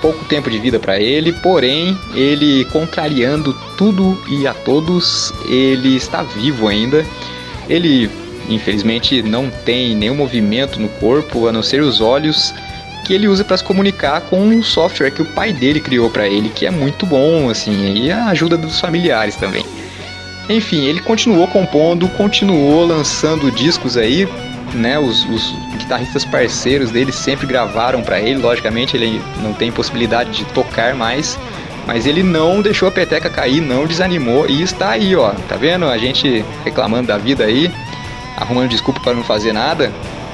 pouco 0.00 0.24
tempo 0.24 0.50
de 0.50 0.58
vida 0.58 0.80
para 0.80 0.98
ele, 0.98 1.32
porém, 1.32 1.96
ele 2.14 2.64
contrariando 2.66 3.54
tudo 3.76 4.20
e 4.28 4.46
a 4.46 4.52
todos, 4.52 5.32
ele 5.48 5.94
está 5.94 6.22
vivo 6.22 6.66
ainda. 6.66 7.06
Ele, 7.68 8.10
infelizmente, 8.48 9.22
não 9.22 9.48
tem 9.64 9.94
nenhum 9.94 10.16
movimento 10.16 10.80
no 10.80 10.88
corpo, 10.88 11.46
a 11.46 11.52
não 11.52 11.62
ser 11.62 11.80
os 11.80 12.00
olhos, 12.00 12.52
que 13.06 13.14
ele 13.14 13.28
usa 13.28 13.44
para 13.44 13.56
se 13.56 13.64
comunicar 13.64 14.22
com 14.22 14.40
um 14.40 14.62
software 14.62 15.10
que 15.10 15.22
o 15.22 15.26
pai 15.26 15.52
dele 15.52 15.80
criou 15.80 16.10
para 16.10 16.26
ele, 16.26 16.48
que 16.48 16.66
é 16.66 16.70
muito 16.70 17.06
bom, 17.06 17.48
assim, 17.48 17.94
e 17.94 18.10
a 18.10 18.26
ajuda 18.26 18.56
dos 18.56 18.80
familiares 18.80 19.36
também. 19.36 19.64
Enfim, 20.48 20.84
ele 20.86 21.00
continuou 21.00 21.46
compondo, 21.46 22.08
continuou 22.10 22.84
lançando 22.84 23.50
discos 23.52 23.96
aí, 23.96 24.28
né? 24.74 24.98
Os, 24.98 25.24
os 25.24 25.54
guitarristas 25.76 26.24
parceiros 26.24 26.90
dele 26.90 27.12
sempre 27.12 27.46
gravaram 27.46 28.02
para 28.02 28.20
ele. 28.20 28.40
Logicamente, 28.40 28.96
ele 28.96 29.22
não 29.42 29.52
tem 29.52 29.70
possibilidade 29.70 30.30
de 30.30 30.44
tocar 30.46 30.94
mais, 30.94 31.38
mas 31.86 32.06
ele 32.06 32.22
não 32.22 32.62
deixou 32.62 32.88
a 32.88 32.92
peteca 32.92 33.28
cair, 33.28 33.60
não 33.60 33.86
desanimou 33.86 34.48
e 34.48 34.62
está 34.62 34.90
aí, 34.90 35.14
ó. 35.14 35.30
Tá 35.48 35.56
vendo? 35.56 35.86
A 35.86 35.98
gente 35.98 36.44
reclamando 36.64 37.08
da 37.08 37.18
vida 37.18 37.44
aí, 37.44 37.70
arrumando 38.36 38.70
desculpa 38.70 39.00
para 39.00 39.14
não 39.14 39.24
fazer 39.24 39.52
nada. 39.52 39.92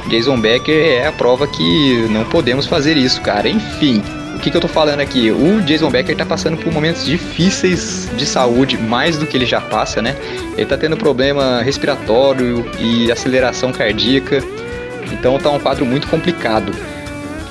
Jason 0.08 0.40
Becker 0.40 0.74
é 0.74 1.06
a 1.06 1.12
prova 1.12 1.46
que 1.46 2.06
não 2.10 2.24
podemos 2.24 2.66
fazer 2.66 2.96
isso, 2.96 3.20
cara. 3.20 3.48
Enfim, 3.48 4.02
o 4.38 4.40
que, 4.40 4.52
que 4.52 4.56
eu 4.56 4.60
tô 4.60 4.68
falando 4.68 5.00
aqui? 5.00 5.32
O 5.32 5.60
Jason 5.62 5.90
Becker 5.90 6.16
tá 6.16 6.24
passando 6.24 6.56
por 6.56 6.72
momentos 6.72 7.04
difíceis 7.04 8.08
de 8.16 8.24
saúde, 8.24 8.78
mais 8.78 9.18
do 9.18 9.26
que 9.26 9.36
ele 9.36 9.44
já 9.44 9.60
passa, 9.60 10.00
né? 10.00 10.16
Ele 10.56 10.64
tá 10.64 10.76
tendo 10.76 10.96
problema 10.96 11.60
respiratório 11.60 12.64
e 12.78 13.10
aceleração 13.10 13.72
cardíaca, 13.72 14.40
então 15.10 15.36
tá 15.40 15.50
um 15.50 15.58
quadro 15.58 15.84
muito 15.84 16.06
complicado. 16.06 16.72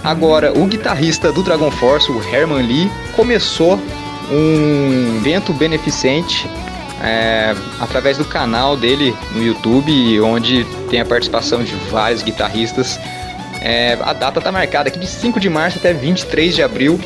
Agora, 0.02 0.58
o 0.58 0.65
guitarrista 0.65 1.30
do 1.30 1.43
Dragon 1.43 1.69
Force, 1.69 2.10
o 2.10 2.23
Herman 2.34 2.65
Lee, 2.65 2.89
começou 3.17 3.78
um 4.32 5.17
evento 5.17 5.52
beneficente 5.52 6.50
é, 7.04 7.54
através 7.82 8.17
do 8.17 8.23
canal 8.23 8.78
dele 8.78 9.13
no 9.36 9.43
YouTube, 9.43 10.21
onde 10.21 10.63
tem 10.89 11.02
a 11.02 11.06
participação 11.06 11.65
de 11.65 11.76
vários 11.91 12.23
guitarristas 12.23 12.97
é, 13.61 13.97
a 14.01 14.13
data 14.13 14.39
está 14.39 14.51
marcada 14.51 14.89
aqui 14.89 14.99
de 14.99 15.07
5 15.07 15.39
de 15.39 15.49
março 15.49 15.77
até 15.79 15.93
23 15.93 16.55
de 16.55 16.63
abril. 16.63 16.99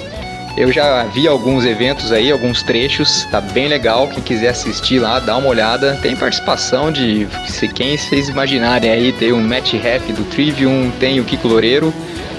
Eu 0.58 0.72
já 0.72 1.06
vi 1.06 1.28
alguns 1.28 1.64
eventos 1.64 2.12
aí, 2.12 2.30
alguns 2.30 2.62
trechos, 2.62 3.26
tá 3.32 3.40
bem 3.40 3.68
legal. 3.68 4.08
Quem 4.10 4.22
quiser 4.22 4.50
assistir 4.50 5.00
lá, 5.00 5.20
dá 5.20 5.38
uma 5.38 5.48
olhada. 5.48 5.98
Tem 6.02 6.16
participação 6.16 6.92
de 6.92 7.28
quem 7.74 7.98
vocês 7.98 8.28
imaginarem 8.28 8.92
aí, 8.92 9.14
tem 9.14 9.32
o 9.32 9.38
Matt 9.38 9.74
Heff 9.74 10.12
do 10.12 10.26
Trivium, 10.26 10.92
tem 11.00 11.20
o 11.22 11.24
Kiko 11.24 11.48
Loureiro, 11.48 11.94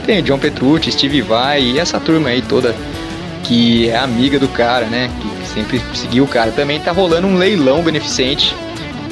tem 0.05 0.21
o 0.21 0.23
John 0.23 0.39
Petrucci, 0.39 0.93
Steve 0.93 1.23
Vai 1.23 1.63
e 1.63 1.79
essa 1.79 1.99
turma 1.99 2.29
aí 2.29 2.43
toda 2.43 2.75
que 3.45 3.89
é 3.89 3.97
amiga 3.97 4.39
do 4.39 4.49
cara, 4.49 4.87
né? 4.87 5.11
Que 5.21 5.47
sempre 5.49 5.81
seguiu 5.95 6.25
o 6.25 6.29
cara. 6.29 6.53
Também 6.53 6.79
tá 6.81 6.93
rolando 6.93 7.27
um 7.27 7.37
leilão 7.37 7.83
beneficente 7.83 8.55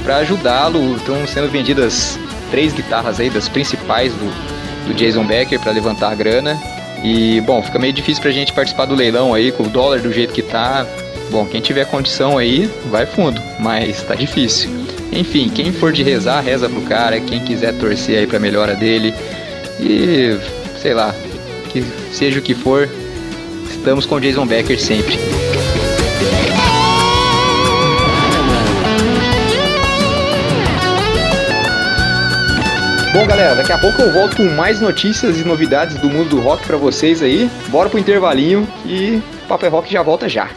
para 0.05 0.17
ajudá-lo. 0.19 0.97
Estão 0.97 1.27
sendo 1.27 1.49
vendidas 1.49 2.19
três 2.51 2.73
guitarras 2.73 3.19
aí 3.19 3.31
das 3.31 3.49
principais 3.49 4.13
do, 4.13 4.60
do 4.91 4.95
Jason 4.95 5.25
Becker 5.25 5.59
para 5.61 5.73
levantar 5.73 6.11
a 6.11 6.15
grana. 6.15 6.61
E, 7.03 7.41
bom, 7.43 7.63
fica 7.63 7.79
meio 7.79 7.93
difícil 7.93 8.23
pra 8.23 8.31
gente 8.31 8.53
participar 8.53 8.85
do 8.85 8.95
leilão 8.95 9.33
aí, 9.33 9.53
com 9.53 9.63
o 9.63 9.69
dólar 9.69 10.01
do 10.01 10.13
jeito 10.13 10.35
que 10.35 10.43
tá. 10.43 10.87
Bom, 11.31 11.47
quem 11.47 11.61
tiver 11.61 11.87
condição 11.87 12.37
aí, 12.37 12.69
vai 12.91 13.07
fundo, 13.07 13.41
mas 13.59 14.03
tá 14.03 14.15
difícil. 14.15 14.69
Enfim, 15.13 15.49
quem 15.49 15.73
for 15.73 15.93
de 15.93 16.03
rezar, 16.03 16.41
reza 16.41 16.69
pro 16.69 16.83
cara. 16.83 17.21
Quem 17.21 17.41
quiser 17.41 17.73
torcer 17.75 18.19
aí 18.19 18.27
pra 18.27 18.39
melhora 18.39 18.75
dele. 18.75 19.15
E, 19.79 20.37
sei 20.81 20.93
lá, 20.93 21.15
que 21.71 21.85
seja 22.13 22.41
o 22.41 22.43
que 22.43 22.55
for, 22.55 22.89
estamos 23.71 24.05
com 24.05 24.17
o 24.17 24.21
Jason 24.21 24.47
Becker 24.47 24.79
sempre. 24.79 25.19
Bom, 33.13 33.27
galera, 33.27 33.57
daqui 33.57 33.73
a 33.73 33.79
pouco 33.79 34.01
eu 34.01 34.13
volto 34.13 34.37
com 34.37 34.45
mais 34.45 34.81
notícias 34.81 35.37
e 35.37 35.43
novidades 35.43 35.97
do 35.99 36.09
mundo 36.09 36.29
do 36.29 36.41
rock 36.41 36.65
para 36.65 36.77
vocês 36.77 37.21
aí. 37.21 37.51
Bora 37.67 37.91
pro 37.91 37.99
intervalinho 37.99 38.69
e 38.87 39.21
o 39.45 39.49
Paper 39.49 39.67
é 39.67 39.71
Rock 39.71 39.93
já 39.93 40.01
volta 40.01 40.29
já. 40.29 40.49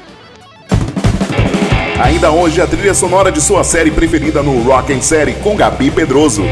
Ainda 2.00 2.30
hoje 2.30 2.62
a 2.62 2.68
trilha 2.68 2.94
sonora 2.94 3.32
de 3.32 3.42
sua 3.42 3.64
série 3.64 3.90
preferida 3.90 4.44
no 4.44 4.62
Rock 4.62 4.94
and 4.94 5.02
Série 5.02 5.34
com 5.34 5.56
Gabi 5.56 5.90
Pedroso. 5.90 6.44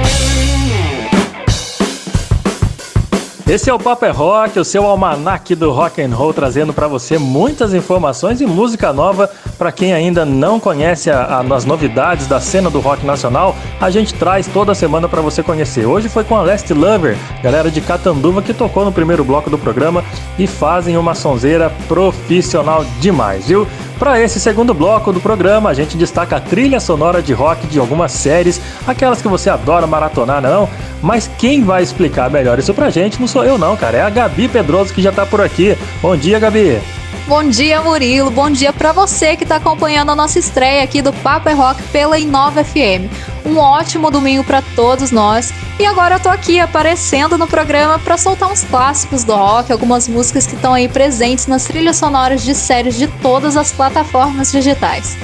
Esse 3.52 3.70
é 3.70 3.74
o 3.74 3.78
Paper 3.78 4.08
é 4.08 4.12
Rock, 4.14 4.58
o 4.62 4.64
seu 4.64 4.86
almanac 4.86 5.54
do 5.56 5.74
rock 5.74 6.02
and 6.02 6.16
roll, 6.16 6.34
trazendo 6.34 6.72
para 6.72 6.88
você 6.88 7.18
muitas 7.18 7.74
informações 7.74 8.40
e 8.40 8.46
música 8.46 8.94
nova 8.94 9.30
para 9.58 9.74
quem 9.74 9.92
ainda 9.92 10.24
não 10.24 10.58
conhece 10.58 11.12
a, 11.12 11.22
a, 11.22 11.40
as 11.42 11.66
novidades 11.66 12.28
da 12.28 12.40
cena 12.40 12.70
do 12.70 12.80
rock 12.80 13.06
nacional. 13.06 13.54
A 13.82 13.90
gente 13.90 14.14
traz 14.14 14.48
toda 14.48 14.74
semana 14.74 15.10
para 15.10 15.20
você 15.20 15.44
conhecer. 15.44 15.86
Hoje 15.86 16.08
foi 16.08 16.24
com 16.24 16.38
a 16.38 16.42
Last 16.42 16.74
Lover, 16.74 17.18
galera 17.44 17.70
de 17.70 17.82
Catanduva 17.82 18.42
que 18.42 18.54
tocou 18.54 18.86
no 18.86 18.92
primeiro 18.94 19.26
bloco 19.26 19.50
do 19.50 19.58
programa 19.58 20.02
e 20.40 20.48
fazem 20.48 20.96
uma 20.96 21.14
sonzeira 21.14 21.70
profissional 21.90 22.86
demais, 23.02 23.50
viu? 23.50 23.68
Para 24.02 24.20
esse 24.20 24.40
segundo 24.40 24.74
bloco 24.74 25.14
do 25.14 25.22
programa, 25.22 25.70
a 25.70 25.76
gente 25.76 25.96
destaca 25.96 26.38
a 26.38 26.40
trilha 26.40 26.80
sonora 26.80 27.22
de 27.22 27.34
rock 27.34 27.68
de 27.68 27.78
algumas 27.78 28.12
séries, 28.12 28.60
aquelas 28.88 29.22
que 29.22 29.28
você 29.28 29.48
adora 29.48 29.86
maratonar, 29.86 30.42
não? 30.42 30.68
Mas 31.04 31.30
quem 31.38 31.64
vai 31.64 31.84
explicar 31.84 32.28
melhor 32.28 32.58
isso 32.58 32.74
pra 32.74 32.90
gente 32.90 33.20
não 33.20 33.28
sou 33.28 33.46
eu 33.46 33.60
não, 33.60 33.78
cara, 33.78 33.98
é 33.98 34.02
a 34.02 34.10
Gabi 34.10 34.48
Pedroso 34.48 34.92
que 34.92 35.04
já 35.04 35.12
tá 35.12 35.24
por 35.24 35.40
aqui. 35.40 35.78
Bom 36.02 36.18
dia, 36.18 36.40
Gabi. 36.40 36.82
Bom 37.28 37.48
dia, 37.48 37.80
Murilo. 37.82 38.32
Bom 38.32 38.50
dia 38.50 38.74
para 38.74 38.92
você 38.92 39.38
que 39.38 39.44
está 39.44 39.58
acompanhando 39.58 40.12
a 40.12 40.16
nossa 40.16 40.40
estreia 40.40 40.84
aqui 40.84 41.02
do 41.02 41.14
Papo 41.14 41.48
é 41.50 41.54
Rock 41.54 41.82
pela 41.84 42.18
Inova 42.18 42.64
FM. 42.64 43.10
Um 43.46 43.58
ótimo 43.58 44.12
domingo 44.12 44.44
para 44.44 44.62
todos 44.76 45.12
nós. 45.12 45.54
E 45.80 45.86
agora 45.86 46.16
eu 46.16 46.20
tô 46.20 46.30
aqui 46.30 46.60
aparecendo 46.60 47.38
no 47.38 47.48
programa 47.48 47.98
para 48.00 48.18
soltar 48.18 48.52
uns 48.52 48.64
clássicos 48.64 49.24
do 49.24 49.34
rock, 49.34 49.72
algumas 49.72 50.08
músicas 50.08 50.46
que 50.46 50.56
estão 50.56 50.74
aí 50.74 50.88
presentes 50.90 51.48
nas 51.48 51.64
trilhas 51.64 51.96
sonoras 51.96 52.44
de 52.44 52.54
séries 52.54 52.98
de 52.98 53.08
todas 53.08 53.56
as 53.56 53.72
plataformas 53.72 54.52
digitais. 54.52 55.16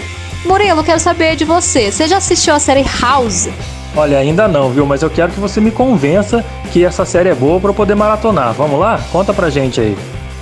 Murilo, 0.46 0.84
quero 0.84 1.00
saber 1.00 1.36
de 1.36 1.46
você. 1.46 1.92
Você 1.92 2.08
já 2.08 2.18
assistiu 2.18 2.54
a 2.54 2.60
série 2.60 2.86
House? 3.02 3.50
Olha, 3.96 4.20
ainda 4.20 4.48
não, 4.48 4.70
viu? 4.70 4.86
Mas 4.86 5.02
eu 5.02 5.10
quero 5.10 5.32
que 5.32 5.40
você 5.40 5.60
me 5.60 5.72
convença 5.72 6.46
que 6.72 6.86
essa 6.86 7.04
série 7.04 7.30
é 7.30 7.36
boa 7.36 7.60
para 7.60 7.72
eu 7.72 7.74
poder 7.74 7.96
maratonar. 7.96 8.54
Vamos 8.54 8.80
lá? 8.80 9.02
Conta 9.12 9.34
pra 9.34 9.50
gente 9.50 9.82
aí. 9.82 9.98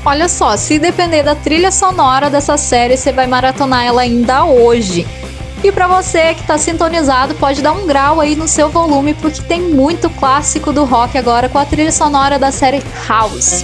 Olha 0.08 0.30
só, 0.30 0.56
se 0.56 0.78
depender 0.78 1.24
da 1.24 1.34
trilha 1.34 1.72
sonora 1.72 2.30
dessa 2.30 2.58
série, 2.58 2.96
você 2.96 3.12
vai 3.12 3.26
maratonar 3.26 3.84
ela 3.84 4.04
ainda 4.04 4.46
hoje. 4.46 5.06
E 5.64 5.72
para 5.72 5.88
você 5.88 6.36
que 6.36 6.42
está 6.42 6.60
sintonizado, 6.60 7.34
pode 7.34 7.60
dar 7.64 7.72
um 7.72 7.88
grau 7.88 8.22
aí 8.22 8.36
no 8.36 8.48
seu 8.48 8.70
volume, 8.70 9.16
porque 9.16 9.42
tem 9.42 9.60
muito 9.60 10.08
clássico 10.12 10.72
do 10.72 10.84
rock 10.86 11.18
agora 11.18 11.50
com 11.50 11.58
a 11.58 11.66
trilha 11.66 11.92
sonora 11.92 12.38
da 12.38 12.52
série 12.52 12.84
House. 13.08 13.64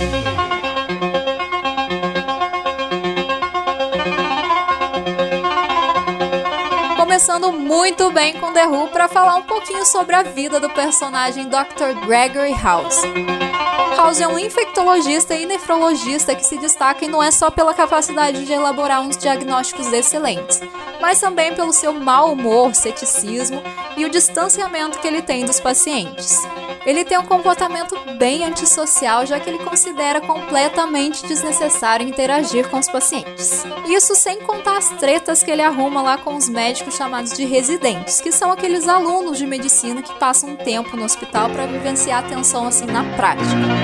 Começando 6.97 7.53
muito 7.53 8.09
bem 8.09 8.33
com 8.33 8.51
The 8.51 8.65
Who 8.65 8.87
para 8.87 9.07
falar 9.07 9.35
um 9.35 9.43
pouquinho 9.43 9.85
sobre 9.85 10.15
a 10.15 10.23
vida 10.23 10.59
do 10.59 10.71
personagem 10.71 11.47
Dr. 11.47 12.03
Gregory 12.07 12.55
House. 12.59 13.03
House 14.11 14.19
é 14.19 14.27
um 14.27 14.39
infectologista 14.39 15.35
e 15.35 15.45
nefrologista 15.45 16.35
que 16.35 16.45
se 16.45 16.57
destaca 16.57 17.05
e 17.05 17.07
não 17.07 17.21
é 17.21 17.29
só 17.29 17.51
pela 17.51 17.73
capacidade 17.73 18.45
de 18.45 18.51
elaborar 18.51 19.01
uns 19.01 19.15
diagnósticos 19.15 19.93
excelentes, 19.93 20.59
mas 20.99 21.19
também 21.19 21.53
pelo 21.53 21.71
seu 21.71 21.93
mau 21.93 22.33
humor, 22.33 22.73
ceticismo 22.73 23.61
e 23.95 24.03
o 24.03 24.09
distanciamento 24.09 24.99
que 24.99 25.07
ele 25.07 25.21
tem 25.21 25.45
dos 25.45 25.59
pacientes. 25.59 26.39
Ele 26.85 27.05
tem 27.05 27.17
um 27.19 27.25
comportamento 27.25 27.95
bem 28.17 28.43
antissocial, 28.43 29.25
já 29.25 29.39
que 29.39 29.49
ele 29.49 29.59
considera 29.59 30.19
completamente 30.19 31.25
desnecessário 31.27 32.07
interagir 32.07 32.67
com 32.69 32.79
os 32.79 32.89
pacientes. 32.89 33.63
Isso 33.87 34.15
sem 34.15 34.41
contar 34.41 34.77
as 34.77 34.89
tretas 34.89 35.43
que 35.43 35.51
ele 35.51 35.61
arruma 35.61 36.01
lá 36.01 36.17
com 36.17 36.35
os 36.35 36.49
médicos 36.49 36.95
chamados 36.95 37.33
de 37.33 37.45
residentes, 37.45 38.19
que 38.19 38.31
são 38.31 38.51
aqueles 38.51 38.87
alunos 38.87 39.37
de 39.37 39.45
medicina 39.45 40.01
que 40.01 40.13
passam 40.17 40.49
um 40.49 40.55
tempo 40.55 40.97
no 40.97 41.05
hospital 41.05 41.49
para 41.49 41.67
vivenciar 41.67 42.25
atenção 42.25 42.65
assim 42.65 42.85
na 42.85 43.03
prática. 43.15 43.50
podcast. 43.51 43.81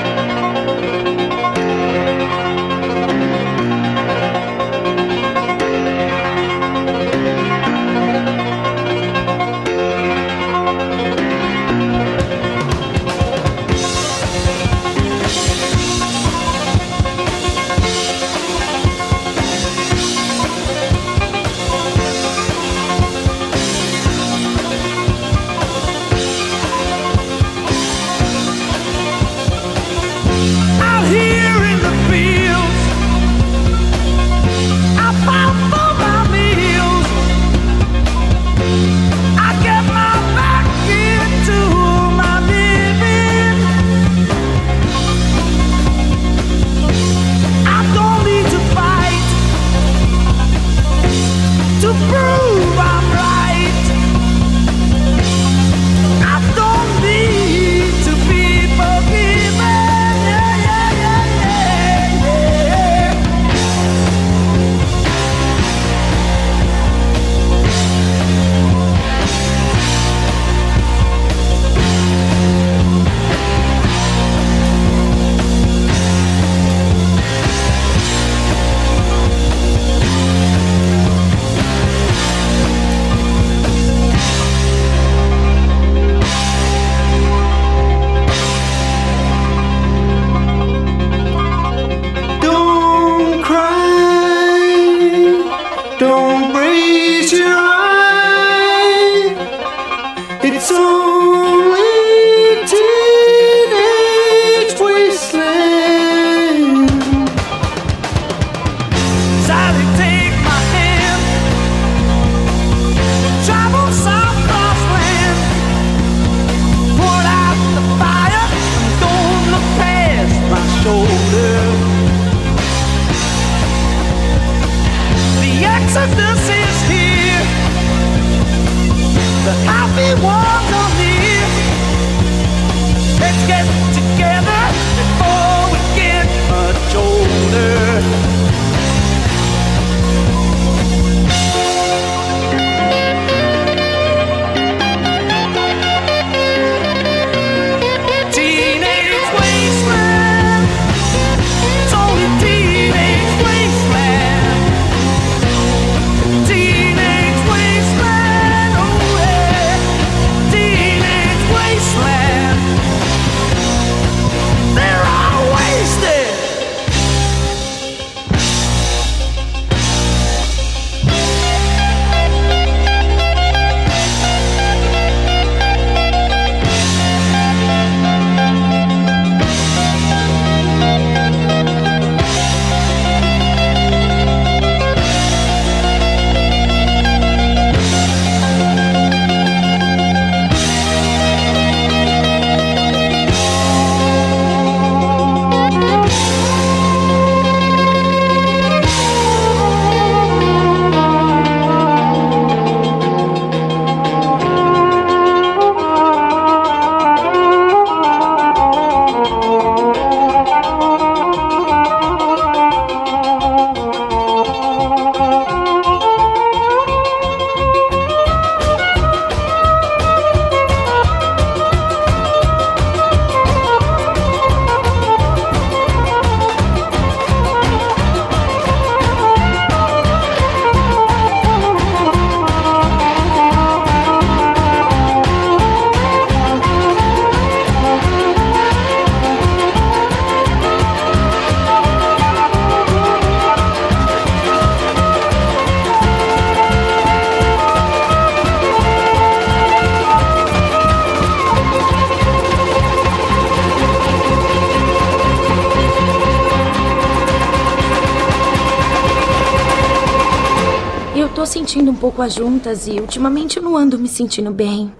Pouco 262.07 262.21
as 262.21 262.35
juntas 262.35 262.87
e 262.87 263.01
ultimamente 263.01 263.59
não 263.59 263.75
ando 263.75 263.99
me 263.99 264.07
sentindo 264.07 264.49
bem. 264.49 264.93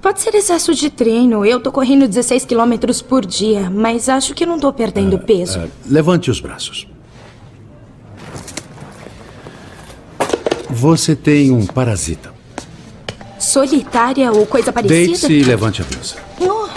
Pode 0.00 0.22
ser 0.22 0.34
excesso 0.34 0.74
de 0.74 0.88
treino. 0.88 1.44
Eu 1.44 1.60
tô 1.60 1.70
correndo 1.70 2.08
16 2.08 2.46
quilômetros 2.46 3.02
por 3.02 3.26
dia, 3.26 3.68
mas 3.68 4.08
acho 4.08 4.32
que 4.32 4.46
não 4.46 4.58
tô 4.58 4.72
perdendo 4.72 5.18
peso. 5.18 5.60
Ah, 5.60 5.68
levante 5.86 6.30
os 6.30 6.40
braços. 6.40 6.86
Você 10.70 11.14
tem 11.14 11.50
um 11.50 11.66
parasita. 11.66 12.32
Solitária 13.38 14.32
ou 14.32 14.46
coisa 14.46 14.72
parecida? 14.72 14.94
Deite-se 14.94 15.30
e 15.30 15.42
levante 15.42 15.82
a 15.82 15.84
blusa. 15.84 16.16
Oh, 16.40 16.68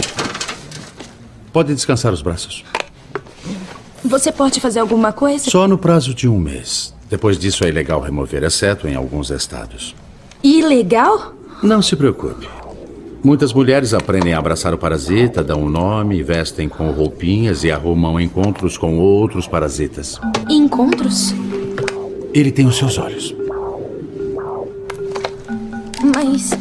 Pode 1.54 1.74
descansar 1.74 2.12
os 2.12 2.22
braços. 2.22 2.66
você 4.04 4.30
pode 4.30 4.60
fazer 4.60 4.82
alguma 4.82 5.14
coisa? 5.14 5.50
Só 5.50 5.70
no 5.70 5.78
prazo 5.78 6.14
de 6.14 6.28
um 6.28 6.38
mês. 6.38 6.97
Depois 7.10 7.38
disso 7.38 7.64
é 7.64 7.70
ilegal 7.70 8.02
remover, 8.02 8.44
exceto 8.44 8.88
em 8.88 8.96
alguns 8.96 9.30
estados. 9.30 9.96
Ilegal? 10.44 11.34
Não 11.64 11.82
se 11.82 11.96
preocupe. 11.96 12.48
Muitas 13.24 13.52
mulheres 13.54 13.94
aprendem 13.94 14.34
a 14.34 14.40
abraçar 14.40 14.74
o 14.74 14.78
parasita, 14.78 15.44
dão 15.44 15.64
um 15.64 15.70
nome, 15.70 16.22
vestem 16.22 16.70
com 16.70 16.92
roupinhas 16.92 17.64
e 17.64 17.72
arrumam 17.72 18.20
encontros 18.20 18.78
com 18.78 19.00
outros 19.00 19.48
parasitas. 19.48 20.20
Encontros? 20.50 21.34
Ele 22.34 22.52
tem 22.52 22.68
os 22.68 22.78
seus 22.78 22.98
olhos. 22.98 23.36
Mas. 26.16 26.52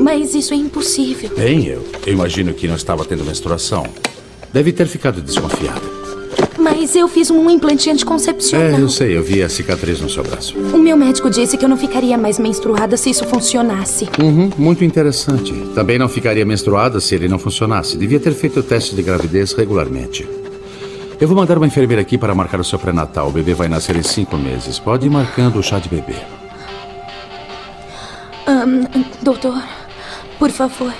Mas 0.00 0.34
isso 0.34 0.52
é 0.52 0.56
impossível. 0.56 1.30
Bem, 1.36 1.66
eu, 1.66 1.84
eu 2.06 2.12
imagino 2.12 2.52
que 2.52 2.68
não 2.68 2.76
estava 2.76 3.04
tendo 3.04 3.24
menstruação. 3.24 3.86
Deve 4.52 4.72
ter 4.72 4.86
ficado 4.86 5.22
desconfiada. 5.22 6.01
Mas 6.62 6.94
eu 6.94 7.08
fiz 7.08 7.28
um 7.28 7.50
implante 7.50 7.90
anticoncepcional. 7.90 8.78
É, 8.78 8.80
eu 8.80 8.88
sei, 8.88 9.16
eu 9.16 9.22
vi 9.22 9.42
a 9.42 9.48
cicatriz 9.48 10.00
no 10.00 10.08
seu 10.08 10.22
braço. 10.22 10.56
O 10.56 10.78
meu 10.78 10.96
médico 10.96 11.28
disse 11.28 11.56
que 11.58 11.64
eu 11.64 11.68
não 11.68 11.76
ficaria 11.76 12.16
mais 12.16 12.38
menstruada 12.38 12.96
se 12.96 13.10
isso 13.10 13.26
funcionasse. 13.26 14.08
Uhum, 14.22 14.48
muito 14.56 14.84
interessante. 14.84 15.52
Também 15.74 15.98
não 15.98 16.08
ficaria 16.08 16.44
menstruada 16.44 17.00
se 17.00 17.16
ele 17.16 17.26
não 17.26 17.36
funcionasse. 17.36 17.98
Devia 17.98 18.20
ter 18.20 18.32
feito 18.32 18.60
o 18.60 18.62
teste 18.62 18.94
de 18.94 19.02
gravidez 19.02 19.52
regularmente. 19.52 20.24
Eu 21.20 21.26
vou 21.26 21.36
mandar 21.36 21.58
uma 21.58 21.66
enfermeira 21.66 22.00
aqui 22.00 22.16
para 22.16 22.32
marcar 22.32 22.60
o 22.60 22.64
seu 22.64 22.78
pré-natal. 22.78 23.28
O 23.28 23.32
bebê 23.32 23.54
vai 23.54 23.66
nascer 23.66 23.96
em 23.96 24.02
cinco 24.04 24.36
meses. 24.36 24.78
Pode 24.78 25.04
ir 25.04 25.10
marcando 25.10 25.58
o 25.58 25.62
chá 25.64 25.80
de 25.80 25.88
bebê. 25.88 26.14
Ahn, 28.46 28.84
doutor, 29.20 29.60
por 30.38 30.50
favor. 30.50 30.94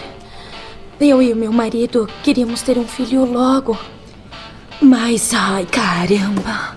Eu 1.00 1.22
e 1.22 1.32
o 1.32 1.36
meu 1.36 1.52
marido 1.52 2.08
queríamos 2.24 2.62
ter 2.62 2.78
um 2.78 2.86
filho 2.86 3.24
logo. 3.24 3.78
Mas, 4.82 5.32
ai, 5.32 5.64
caramba. 5.66 6.76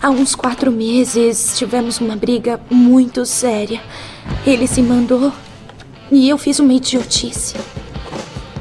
Há 0.00 0.10
uns 0.10 0.34
quatro 0.34 0.70
meses 0.70 1.56
tivemos 1.56 1.98
uma 2.00 2.16
briga 2.16 2.60
muito 2.70 3.24
séria. 3.26 3.80
Ele 4.46 4.66
se 4.66 4.80
mandou 4.82 5.32
e 6.10 6.28
eu 6.28 6.36
fiz 6.38 6.58
uma 6.60 6.72
idiotice 6.74 7.56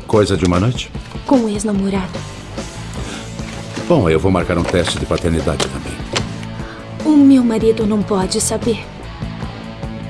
Coisa 0.07 0.35
de 0.37 0.45
uma 0.45 0.59
noite? 0.59 0.91
com 1.27 1.45
o 1.45 1.49
ex-namorado. 1.49 2.11
Bom, 3.87 4.09
eu 4.09 4.19
vou 4.19 4.31
marcar 4.31 4.57
um 4.57 4.63
teste 4.63 4.99
de 4.99 5.05
paternidade 5.05 5.65
também. 5.67 5.93
O 7.05 7.15
meu 7.15 7.43
marido 7.43 7.85
não 7.85 8.01
pode 8.01 8.41
saber. 8.41 8.83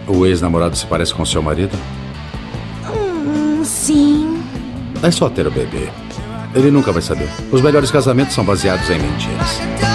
O 0.08 0.26
ex-namorado 0.26 0.76
se 0.76 0.86
parece 0.86 1.14
com 1.14 1.24
seu 1.26 1.44
marido? 1.44 1.78
Hum, 2.92 3.64
sim. 3.64 4.42
É 5.04 5.12
só 5.12 5.30
ter 5.30 5.46
o 5.46 5.52
bebê. 5.52 5.90
Ele 6.54 6.72
nunca 6.72 6.92
vai 6.92 7.02
saber. 7.02 7.28
Os 7.52 7.62
melhores 7.62 7.92
casamentos 7.92 8.34
são 8.34 8.44
baseados 8.44 8.90
em 8.90 9.00
mentiras. 9.00 9.91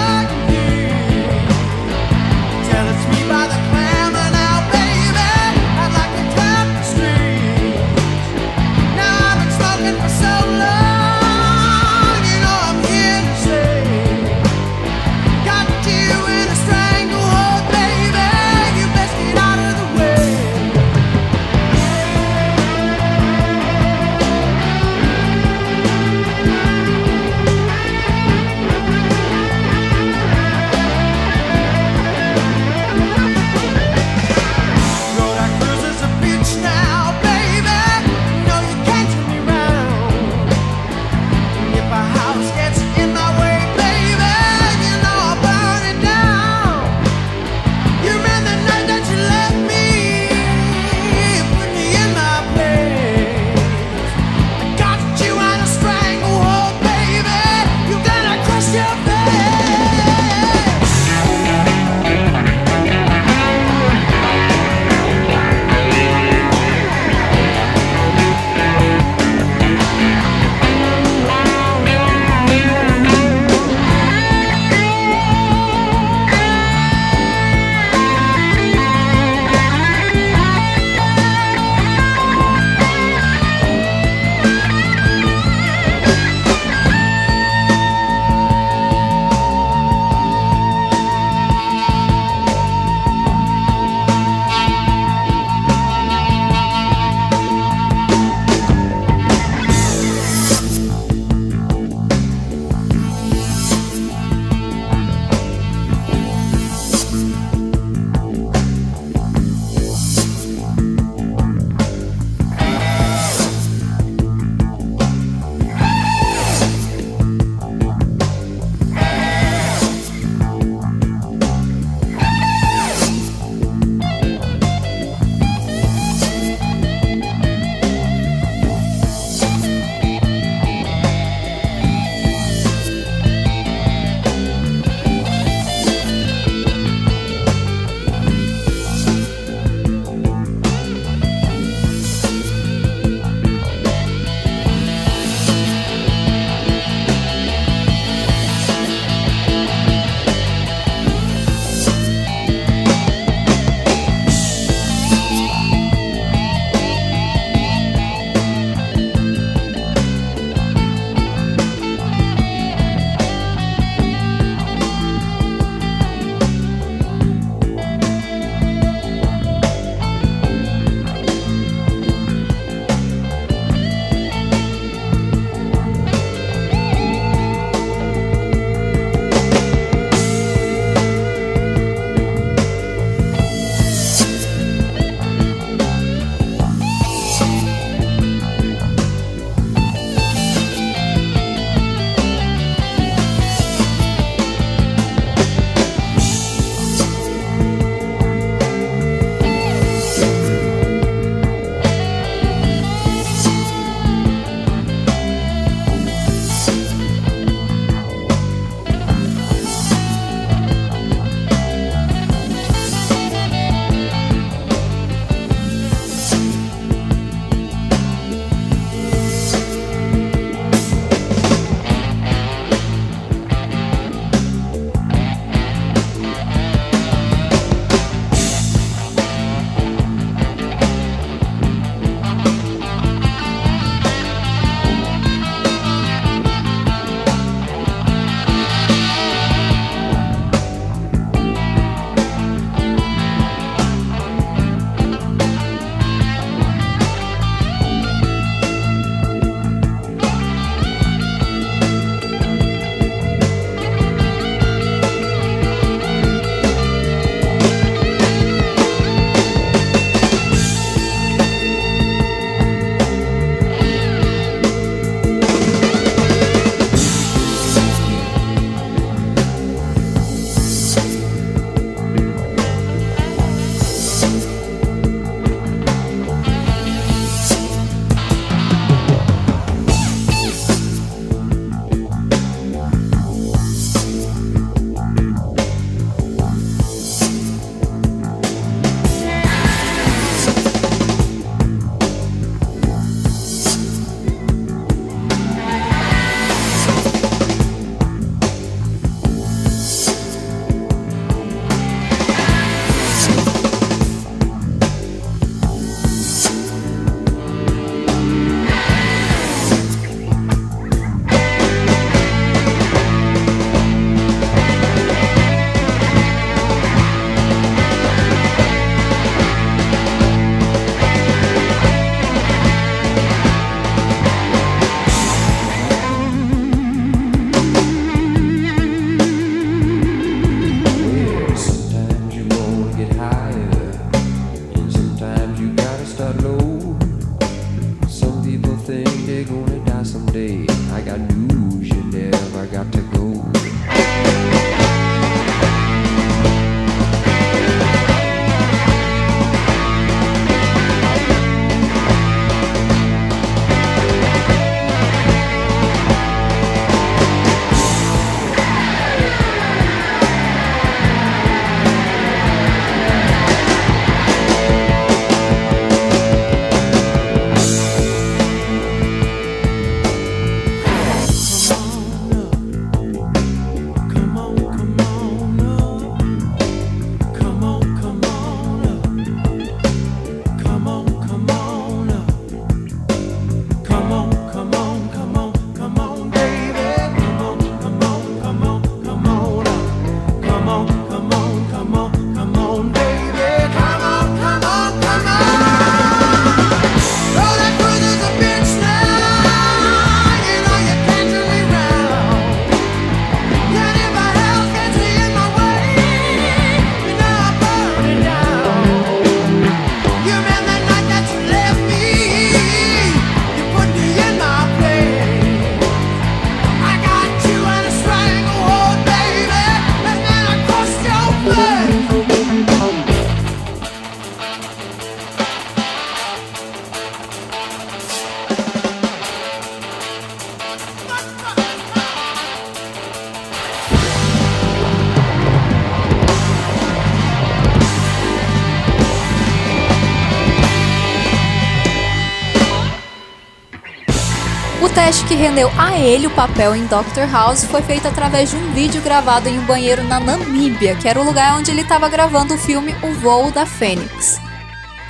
Que 445.27 445.35
rendeu 445.35 445.69
a 445.77 445.99
ele 445.99 446.25
o 446.25 446.31
papel 446.31 446.73
em 446.73 446.85
Dr. 446.85 447.29
House 447.29 447.65
foi 447.65 447.81
feito 447.81 448.07
através 448.07 448.49
de 448.49 448.55
um 448.55 448.71
vídeo 448.71 449.01
gravado 449.01 449.49
em 449.49 449.59
um 449.59 449.65
banheiro 449.65 450.01
na 450.03 450.21
Namíbia, 450.21 450.95
que 450.95 451.07
era 451.07 451.19
o 451.19 451.23
lugar 451.23 451.57
onde 451.57 451.69
ele 451.69 451.81
estava 451.81 452.07
gravando 452.07 452.53
o 452.53 452.57
filme 452.57 452.95
O 453.03 453.13
Voo 453.15 453.51
da 453.51 453.65
Fênix. 453.65 454.39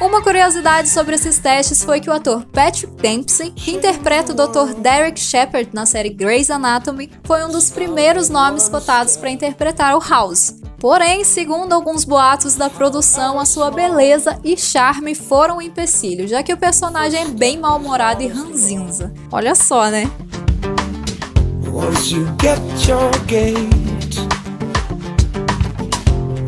Uma 0.01 0.21
curiosidade 0.21 0.89
sobre 0.89 1.15
esses 1.15 1.37
testes 1.37 1.83
foi 1.83 1.99
que 1.99 2.09
o 2.09 2.13
ator 2.13 2.45
Patrick 2.45 2.95
Dempsey, 2.95 3.51
que 3.51 3.71
interpreta 3.71 4.31
o 4.31 4.35
Dr. 4.35 4.79
Derek 4.79 5.19
Shepard 5.19 5.69
na 5.71 5.85
série 5.85 6.09
Grey's 6.09 6.49
Anatomy, 6.49 7.11
foi 7.23 7.43
um 7.45 7.49
dos 7.49 7.69
primeiros 7.69 8.27
nomes 8.27 8.67
cotados 8.67 9.17
para 9.17 9.29
interpretar 9.29 9.95
o 9.95 9.99
House. 9.99 10.55
Porém, 10.89 11.25
segundo 11.25 11.73
alguns 11.73 12.05
boatos 12.05 12.55
da 12.55 12.69
produção, 12.69 13.37
a 13.41 13.45
sua 13.45 13.69
beleza 13.69 14.39
e 14.41 14.55
charme 14.55 15.13
foram 15.13 15.57
um 15.57 15.61
empecilho, 15.61 16.25
já 16.29 16.41
que 16.41 16.53
o 16.53 16.55
personagem 16.55 17.23
é 17.23 17.25
bem 17.25 17.59
mal-humorado 17.59 18.23
e 18.23 18.27
ranzinza. 18.27 19.13
Olha 19.29 19.53
só, 19.53 19.89
né? 19.89 20.09
Once 21.73 22.15
you 22.15 22.25
get 22.41 22.87
your 22.87 23.11
gate, 23.25 24.17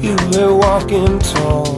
you 0.01 0.15
were 0.31 0.53
walking 0.53 1.19
tall. 1.33 1.77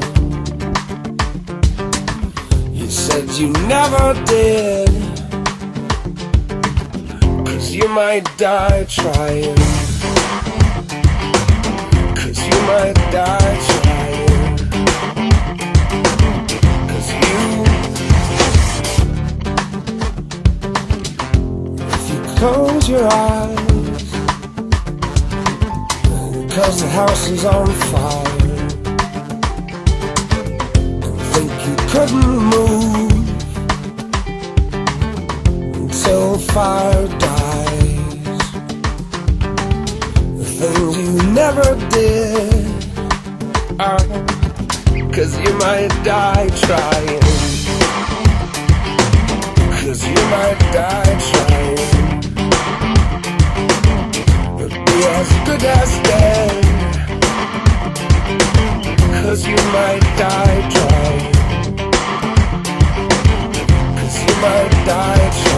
You 2.72 2.88
said 2.91 3.28
you 3.39 3.51
never 3.68 4.14
did, 4.26 4.88
cause 7.43 7.74
you 7.74 7.89
might 7.89 8.30
die 8.38 8.86
trying. 8.86 9.70
Cause 12.72 13.67
you 13.67 13.80
might. 13.86 14.28
Cause 16.88 17.09
you, 17.19 17.39
if 21.95 22.05
you 22.09 22.19
close 22.38 22.86
your 22.88 23.07
eyes, 23.11 24.09
cause 26.55 26.76
the 26.82 26.88
house 26.89 27.24
is 27.28 27.43
on 27.43 27.67
fire, 27.91 28.59
think 31.34 31.51
you 31.67 31.76
couldn't 31.91 32.38
move 32.55 33.28
until 35.76 36.38
fire 36.38 37.07
dies. 37.19 38.39
The 40.38 40.45
things 40.45 40.97
you 40.97 41.11
never 41.34 41.67
did 41.89 42.51
cause 45.11 45.39
you 45.39 45.53
might 45.57 45.89
die 46.03 46.47
trying. 46.61 47.19
Cause 49.82 50.05
you 50.05 50.21
might 50.29 50.59
die 50.71 51.17
trying. 51.29 51.77
But 54.57 54.71
be 54.86 54.97
as 55.17 55.29
good 55.47 55.63
as 55.63 55.91
dead. 56.03 56.63
Cause 59.23 59.47
you 59.47 59.55
might 59.77 60.05
die 60.17 60.61
trying. 60.75 61.32
Cause 63.97 64.17
you 64.23 64.36
might 64.41 64.73
die 64.86 65.29
trying. 65.41 65.51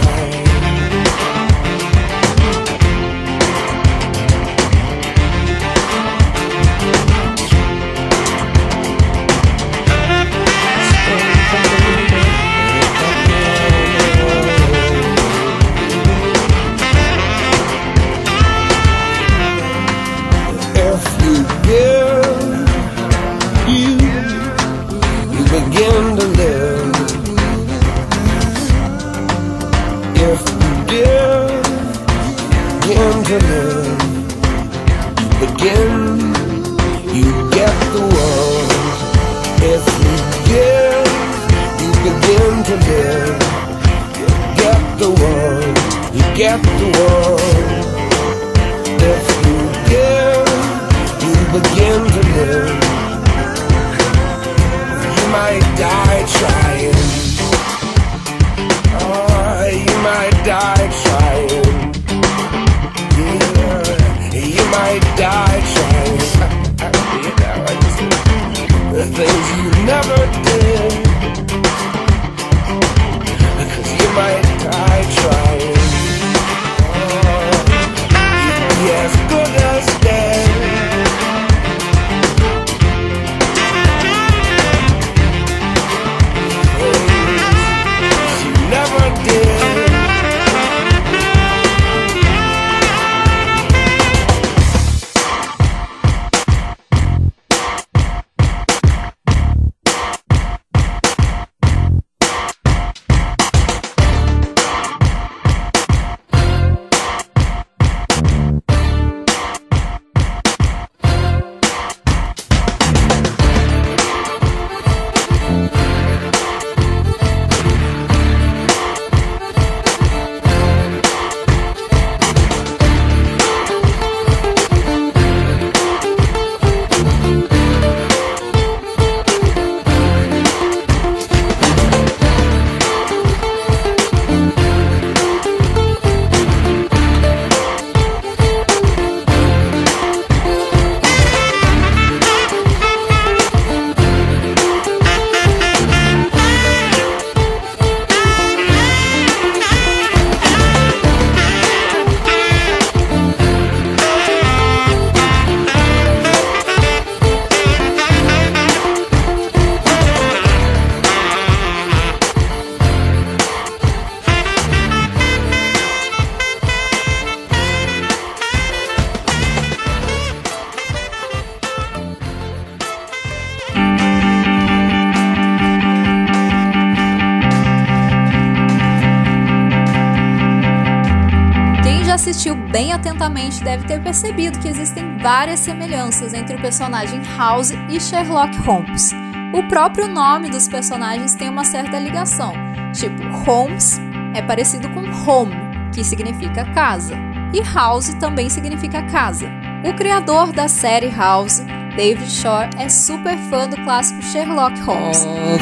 Percebido 184.14 184.60
que 184.60 184.68
existem 184.68 185.18
várias 185.18 185.60
semelhanças 185.60 186.36
entre 186.36 186.56
o 186.56 186.62
personagem 186.62 187.20
House 187.36 187.72
e 187.90 188.00
Sherlock 188.00 188.56
Holmes. 188.60 189.12
O 189.52 189.64
próprio 189.64 190.08
nome 190.08 190.52
dos 190.52 190.68
personagens 190.68 191.34
tem 191.34 191.50
uma 191.50 191.66
certa 191.66 191.98
ligação, 191.98 192.54
tipo 192.94 193.24
Holmes 193.44 194.00
é 194.36 194.42
parecido 194.44 194.88
com 194.90 195.02
home, 195.28 195.56
que 195.92 196.04
significa 196.04 196.64
casa, 196.76 197.16
e 197.52 197.62
house 197.74 198.14
também 198.20 198.52
significa 198.52 199.02
casa. 199.02 199.50
O 199.84 199.96
criador 199.96 200.52
da 200.52 200.68
série 200.68 201.10
House, 201.10 201.64
David 201.96 202.30
Shore, 202.30 202.70
é 202.78 202.90
super 202.90 203.36
fã 203.50 203.68
do 203.68 203.78
clássico 203.78 204.22
Sherlock 204.22 204.80
Holmes. 204.82 205.26
All 205.26 205.58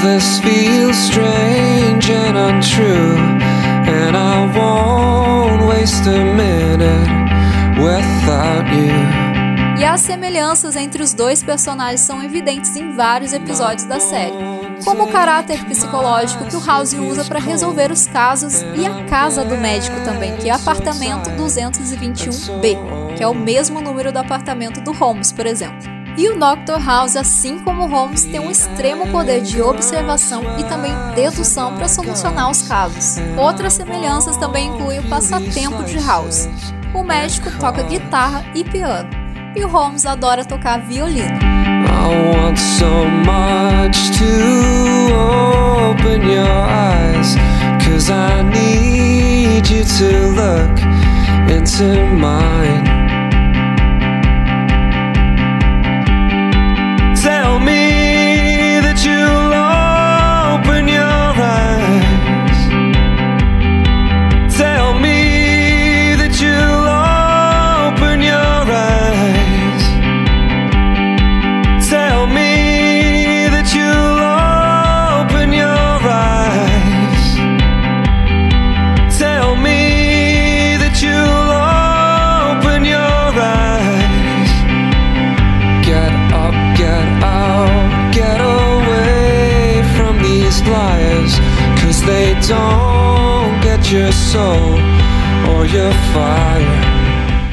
E 9.79 9.83
as 9.83 10.01
semelhanças 10.01 10.75
entre 10.75 11.01
os 11.01 11.15
dois 11.15 11.41
personagens 11.41 12.01
são 12.01 12.23
evidentes 12.23 12.75
em 12.75 12.91
vários 12.91 13.33
episódios 13.33 13.85
da 13.85 13.99
série, 13.99 14.35
como 14.85 15.05
o 15.05 15.11
caráter 15.11 15.65
psicológico 15.65 16.45
que 16.45 16.55
o 16.55 16.63
House 16.63 16.93
usa 16.93 17.25
para 17.25 17.39
resolver 17.39 17.91
os 17.91 18.05
casos 18.05 18.61
e 18.75 18.85
a 18.85 19.03
casa 19.05 19.43
do 19.43 19.57
médico 19.57 19.99
também, 20.01 20.37
que 20.37 20.47
é 20.47 20.53
apartamento 20.53 21.31
221B, 21.31 23.15
que 23.17 23.23
é 23.23 23.27
o 23.27 23.33
mesmo 23.33 23.81
número 23.81 24.11
do 24.11 24.19
apartamento 24.19 24.79
do 24.81 24.91
Holmes, 24.91 25.31
por 25.31 25.47
exemplo. 25.47 25.89
E 26.15 26.29
o 26.29 26.35
Dr. 26.35 26.85
House, 26.85 27.15
assim 27.15 27.57
como 27.59 27.87
Holmes, 27.87 28.25
tem 28.25 28.39
um 28.39 28.51
extremo 28.51 29.07
poder 29.07 29.41
de 29.41 29.59
observação 29.59 30.43
e 30.59 30.63
também 30.65 30.93
dedução 31.15 31.73
para 31.73 31.87
solucionar 31.87 32.51
os 32.51 32.61
casos. 32.61 33.15
Outras 33.39 33.73
semelhanças 33.73 34.37
também 34.37 34.67
incluem 34.67 34.99
o 34.99 35.09
passatempo 35.09 35.83
de 35.83 35.97
House. 35.97 36.47
O 36.93 37.03
médico 37.03 37.49
toca 37.59 37.83
guitarra 37.83 38.43
e 38.53 38.63
piano, 38.63 39.09
e 39.55 39.63
o 39.63 39.67
Holmes 39.67 40.05
adora 40.05 40.43
tocar 40.43 40.79
violino. 40.81 41.39
I 52.63 53.00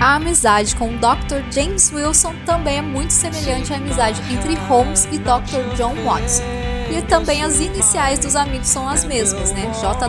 A 0.01 0.17
amizade 0.17 0.75
com 0.75 0.91
o 0.91 0.99
Dr. 0.99 1.43
James 1.53 1.93
Wilson 1.93 2.35
também 2.45 2.79
é 2.79 2.83
muito 2.83 3.13
semelhante 3.13 3.73
à 3.73 3.77
amizade 3.77 4.21
entre 4.33 4.55
Holmes 4.67 5.09
e 5.13 5.19
Dr. 5.19 5.77
John 5.77 5.95
Watson. 6.05 6.43
E 6.91 7.03
também 7.03 7.45
as 7.45 7.61
iniciais 7.61 8.19
dos 8.19 8.35
amigos 8.35 8.69
são 8.69 8.89
as 8.89 9.05
mesmas, 9.05 9.53
né? 9.53 9.71
JW. 9.81 10.09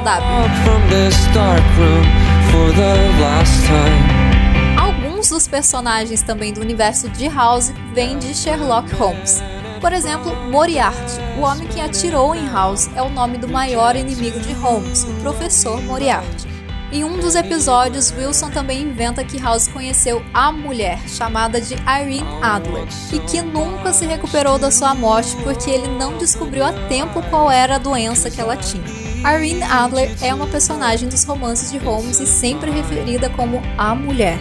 Alguns 4.79 5.29
dos 5.29 5.47
personagens 5.47 6.21
também 6.21 6.53
do 6.53 6.61
universo 6.61 7.09
de 7.09 7.27
House 7.27 7.73
vêm 7.93 8.17
de 8.17 8.33
Sherlock 8.33 8.91
Holmes. 8.95 9.41
Por 9.80 9.93
exemplo, 9.93 10.36
Moriarty, 10.49 11.19
o 11.38 11.41
homem 11.41 11.67
que 11.67 11.80
atirou 11.80 12.36
em 12.36 12.49
House, 12.49 12.89
é 12.95 13.01
o 13.01 13.09
nome 13.09 13.38
do 13.38 13.47
maior 13.47 13.95
inimigo 13.95 14.39
de 14.39 14.51
Holmes, 14.53 15.03
o 15.03 15.13
professor 15.21 15.82
Moriarty. 15.84 16.47
Em 16.91 17.03
um 17.03 17.17
dos 17.19 17.36
episódios, 17.36 18.11
Wilson 18.11 18.49
também 18.49 18.82
inventa 18.82 19.23
que 19.23 19.39
House 19.39 19.67
conheceu 19.67 20.21
a 20.34 20.51
mulher, 20.51 20.99
chamada 21.07 21.61
de 21.61 21.75
Irene 21.75 22.27
Adler, 22.41 22.88
e 23.13 23.19
que 23.19 23.41
nunca 23.41 23.93
se 23.93 24.05
recuperou 24.05 24.57
da 24.57 24.69
sua 24.69 24.93
morte 24.93 25.36
porque 25.43 25.69
ele 25.69 25.88
não 25.88 26.17
descobriu 26.17 26.65
a 26.65 26.73
tempo 26.88 27.21
qual 27.30 27.49
era 27.49 27.75
a 27.75 27.80
doença 27.80 28.30
que 28.30 28.41
ela 28.41 28.57
tinha. 28.57 28.84
Irene 29.19 29.63
Adler 29.63 30.11
é 30.21 30.34
uma 30.34 30.47
personagem 30.47 31.07
dos 31.07 31.23
romances 31.23 31.71
de 31.71 31.77
Holmes 31.77 32.19
e 32.19 32.25
sempre 32.25 32.69
referida 32.69 33.30
como 33.30 33.61
a 33.77 33.95
mulher. 33.95 34.38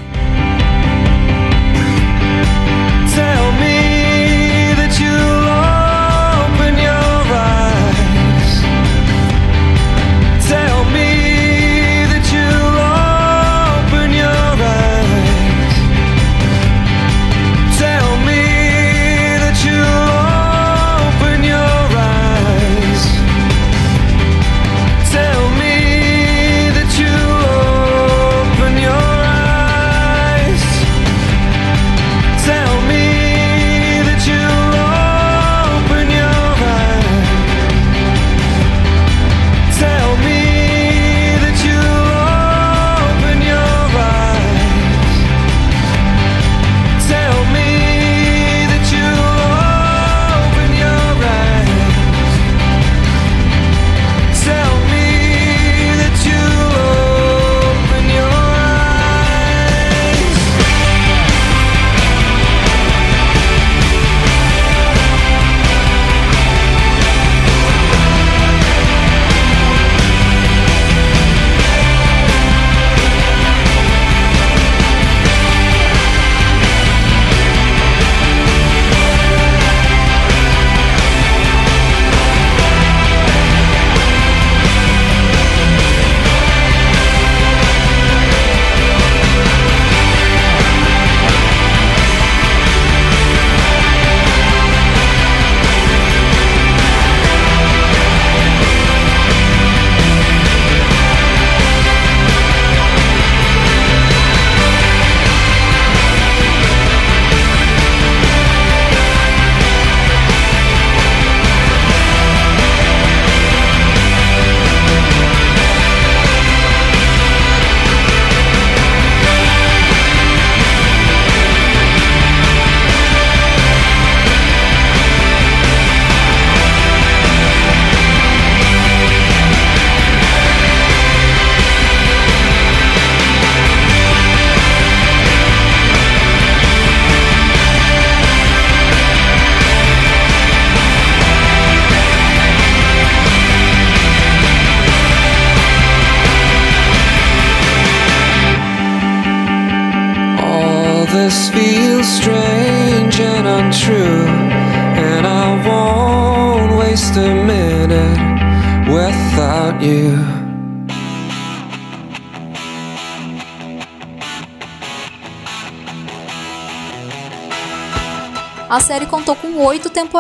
Tell 3.15 3.53
me 3.53 3.88
you. 5.01 5.11
long 5.11 5.78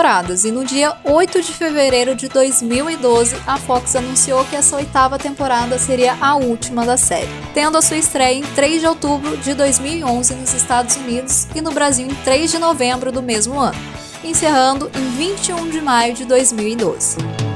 temporadas 0.08 0.44
e 0.44 0.50
no 0.50 0.64
dia 0.64 0.96
8 1.04 1.42
de 1.42 1.52
fevereiro 1.52 2.14
de 2.14 2.28
2012, 2.28 3.36
a 3.46 3.58
Fox 3.58 3.94
anunciou 3.94 4.42
que 4.46 4.56
essa 4.56 4.74
oitava 4.74 5.18
temporada 5.18 5.78
seria 5.78 6.16
a 6.18 6.34
última 6.34 6.86
da 6.86 6.96
série, 6.96 7.28
tendo 7.52 7.76
a 7.76 7.82
sua 7.82 7.98
estreia 7.98 8.38
em 8.38 8.42
3 8.42 8.80
de 8.80 8.86
outubro 8.86 9.36
de 9.36 9.52
2011 9.52 10.34
nos 10.34 10.54
Estados 10.54 10.96
Unidos 10.96 11.46
e 11.54 11.60
no 11.60 11.72
Brasil 11.72 12.06
em 12.06 12.14
3 12.14 12.50
de 12.50 12.58
novembro 12.58 13.12
do 13.12 13.22
mesmo 13.22 13.60
ano, 13.60 13.78
encerrando 14.24 14.90
em 14.96 15.10
21 15.10 15.68
de 15.68 15.82
maio 15.82 16.14
de 16.14 16.24
2012. 16.24 17.47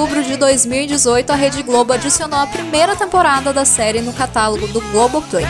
Outubro 0.00 0.22
de 0.24 0.34
2018, 0.34 1.30
a 1.30 1.34
Rede 1.34 1.62
Globo 1.62 1.92
adicionou 1.92 2.38
a 2.38 2.46
primeira 2.46 2.96
temporada 2.96 3.52
da 3.52 3.66
série 3.66 4.00
no 4.00 4.14
catálogo 4.14 4.66
do 4.68 4.80
Globoplay. 4.92 5.44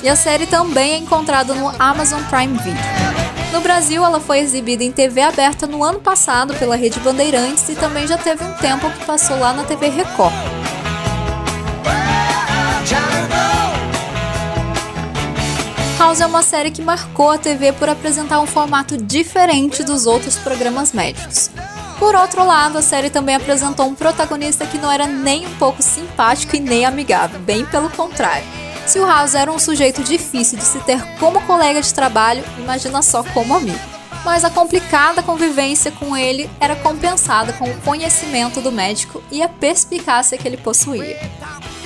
E 0.00 0.08
a 0.08 0.14
série 0.14 0.46
também 0.46 0.92
é 0.92 0.98
encontrada 0.98 1.52
no 1.54 1.72
Amazon 1.76 2.22
Prime 2.30 2.56
Video. 2.58 2.82
No 3.52 3.60
Brasil, 3.60 4.04
ela 4.04 4.20
foi 4.20 4.38
exibida 4.38 4.84
em 4.84 4.92
TV 4.92 5.22
aberta 5.22 5.66
no 5.66 5.82
ano 5.82 5.98
passado 5.98 6.54
pela 6.54 6.76
Rede 6.76 7.00
Bandeirantes 7.00 7.68
e 7.68 7.74
também 7.74 8.06
já 8.06 8.16
teve 8.16 8.44
um 8.44 8.52
tempo 8.52 8.88
que 8.90 9.04
passou 9.04 9.40
lá 9.40 9.52
na 9.52 9.64
TV 9.64 9.88
Record. 9.88 10.34
House 15.98 16.20
é 16.20 16.26
uma 16.26 16.44
série 16.44 16.70
que 16.70 16.82
marcou 16.82 17.30
a 17.30 17.38
TV 17.38 17.72
por 17.72 17.88
apresentar 17.88 18.40
um 18.40 18.46
formato 18.46 18.96
diferente 18.96 19.82
dos 19.82 20.06
outros 20.06 20.36
programas 20.36 20.92
médicos. 20.92 21.50
Por 21.98 22.14
outro 22.14 22.44
lado, 22.44 22.78
a 22.78 22.82
série 22.82 23.08
também 23.08 23.34
apresentou 23.34 23.86
um 23.86 23.94
protagonista 23.94 24.66
que 24.66 24.78
não 24.78 24.90
era 24.90 25.06
nem 25.06 25.46
um 25.46 25.54
pouco 25.56 25.82
simpático 25.82 26.54
e 26.54 26.60
nem 26.60 26.84
amigável, 26.84 27.40
bem 27.40 27.64
pelo 27.64 27.88
contrário. 27.90 28.46
Se 28.86 29.00
o 29.00 29.06
House 29.06 29.34
era 29.34 29.50
um 29.50 29.58
sujeito 29.58 30.02
difícil 30.04 30.58
de 30.58 30.64
se 30.64 30.78
ter 30.80 31.02
como 31.18 31.40
colega 31.42 31.80
de 31.80 31.92
trabalho, 31.92 32.44
imagina 32.58 33.02
só 33.02 33.24
como 33.24 33.56
amigo. 33.56 33.78
Mas 34.24 34.44
a 34.44 34.50
complicada 34.50 35.22
convivência 35.22 35.90
com 35.90 36.16
ele 36.16 36.50
era 36.60 36.76
compensada 36.76 37.52
com 37.52 37.64
o 37.64 37.80
conhecimento 37.80 38.60
do 38.60 38.70
médico 38.70 39.22
e 39.30 39.42
a 39.42 39.48
perspicácia 39.48 40.36
que 40.36 40.46
ele 40.46 40.56
possuía. 40.56 41.18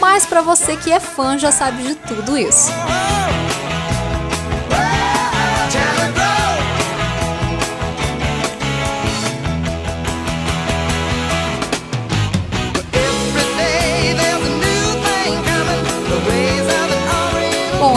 Mas 0.00 0.26
para 0.26 0.42
você 0.42 0.76
que 0.76 0.90
é 0.90 0.98
fã 0.98 1.38
já 1.38 1.52
sabe 1.52 1.82
de 1.82 1.94
tudo 1.94 2.36
isso. 2.36 2.70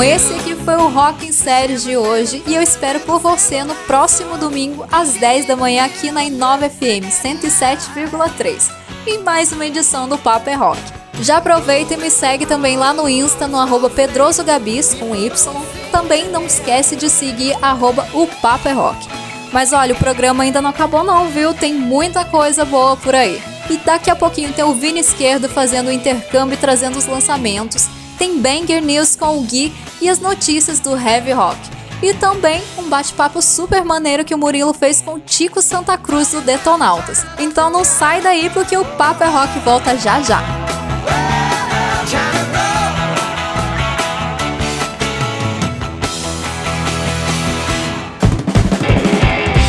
Esse 0.03 0.33
aqui 0.33 0.53
foi 0.53 0.75
o 0.75 0.89
Rock 0.89 1.25
em 1.25 1.31
Séries 1.31 1.83
de 1.83 1.95
hoje 1.95 2.43
e 2.45 2.53
eu 2.53 2.61
espero 2.61 2.99
por 2.99 3.19
você 3.19 3.63
no 3.63 3.73
próximo 3.73 4.37
domingo 4.37 4.85
às 4.91 5.13
10 5.13 5.45
da 5.45 5.55
manhã 5.55 5.85
aqui 5.85 6.11
na 6.11 6.25
Inova 6.25 6.69
FM 6.69 7.07
107,3 7.09 8.69
em 9.07 9.19
mais 9.19 9.53
uma 9.53 9.65
edição 9.65 10.09
do 10.09 10.17
Papo 10.17 10.49
é 10.49 10.55
Rock. 10.55 10.81
Já 11.21 11.37
aproveita 11.37 11.93
e 11.93 11.97
me 11.97 12.09
segue 12.09 12.45
também 12.45 12.75
lá 12.75 12.93
no 12.93 13.07
Insta 13.07 13.47
no 13.47 13.57
arroba 13.57 13.89
pedrosogabis 13.89 14.93
com 14.93 15.15
Y. 15.15 15.53
Também 15.89 16.27
não 16.29 16.45
esquece 16.45 16.97
de 16.97 17.09
seguir 17.09 17.55
arroba 17.61 18.05
o 18.13 18.27
Papo 18.41 18.67
é 18.67 18.73
Rock. 18.73 19.07
Mas 19.53 19.71
olha, 19.71 19.93
o 19.93 19.97
programa 19.97 20.43
ainda 20.43 20.61
não 20.61 20.71
acabou 20.71 21.03
não, 21.05 21.29
viu? 21.29 21.53
Tem 21.53 21.73
muita 21.73 22.25
coisa 22.25 22.65
boa 22.65 22.97
por 22.97 23.15
aí. 23.15 23.41
E 23.69 23.77
daqui 23.77 24.09
a 24.09 24.15
pouquinho 24.17 24.51
tem 24.51 24.65
o 24.65 24.73
Vini 24.73 24.99
Esquerdo 24.99 25.47
fazendo 25.47 25.87
o 25.87 25.93
intercâmbio 25.93 26.55
e 26.55 26.57
trazendo 26.57 26.97
os 26.97 27.05
lançamentos. 27.05 27.87
Tem 28.17 28.39
Banger 28.39 28.81
News 28.81 29.15
com 29.15 29.37
o 29.37 29.41
Gui 29.41 29.73
e 30.03 30.09
as 30.09 30.19
notícias 30.19 30.81
do 30.81 30.97
Heavy 30.97 31.31
Rock. 31.31 31.57
E 32.01 32.13
também 32.13 32.61
um 32.77 32.89
bate-papo 32.89 33.41
super 33.41 33.85
maneiro 33.85 34.25
que 34.25 34.35
o 34.35 34.37
Murilo 34.37 34.73
fez 34.73 34.99
com 34.99 35.17
Tico 35.17 35.61
Santa 35.61 35.97
Cruz 35.97 36.31
do 36.31 36.41
Detonautas. 36.41 37.25
Então 37.39 37.69
não 37.69 37.85
sai 37.85 38.21
daí 38.21 38.49
porque 38.49 38.75
o 38.75 38.83
Papo 38.83 39.23
é 39.23 39.27
Rock 39.27 39.57
volta 39.59 39.97
já 39.97 40.21
já. 40.21 40.43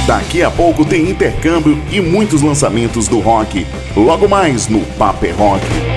Daqui 0.05 0.43
a 0.43 0.51
pouco 0.51 0.85
tem 0.85 1.09
intercâmbio 1.09 1.80
e 1.91 2.01
muitos 2.01 2.43
lançamentos 2.43 3.07
do 3.07 3.20
rock. 3.20 3.64
Logo 3.97 4.28
mais 4.28 4.68
no 4.68 4.80
Paper 4.99 5.35
Rock. 5.39 5.94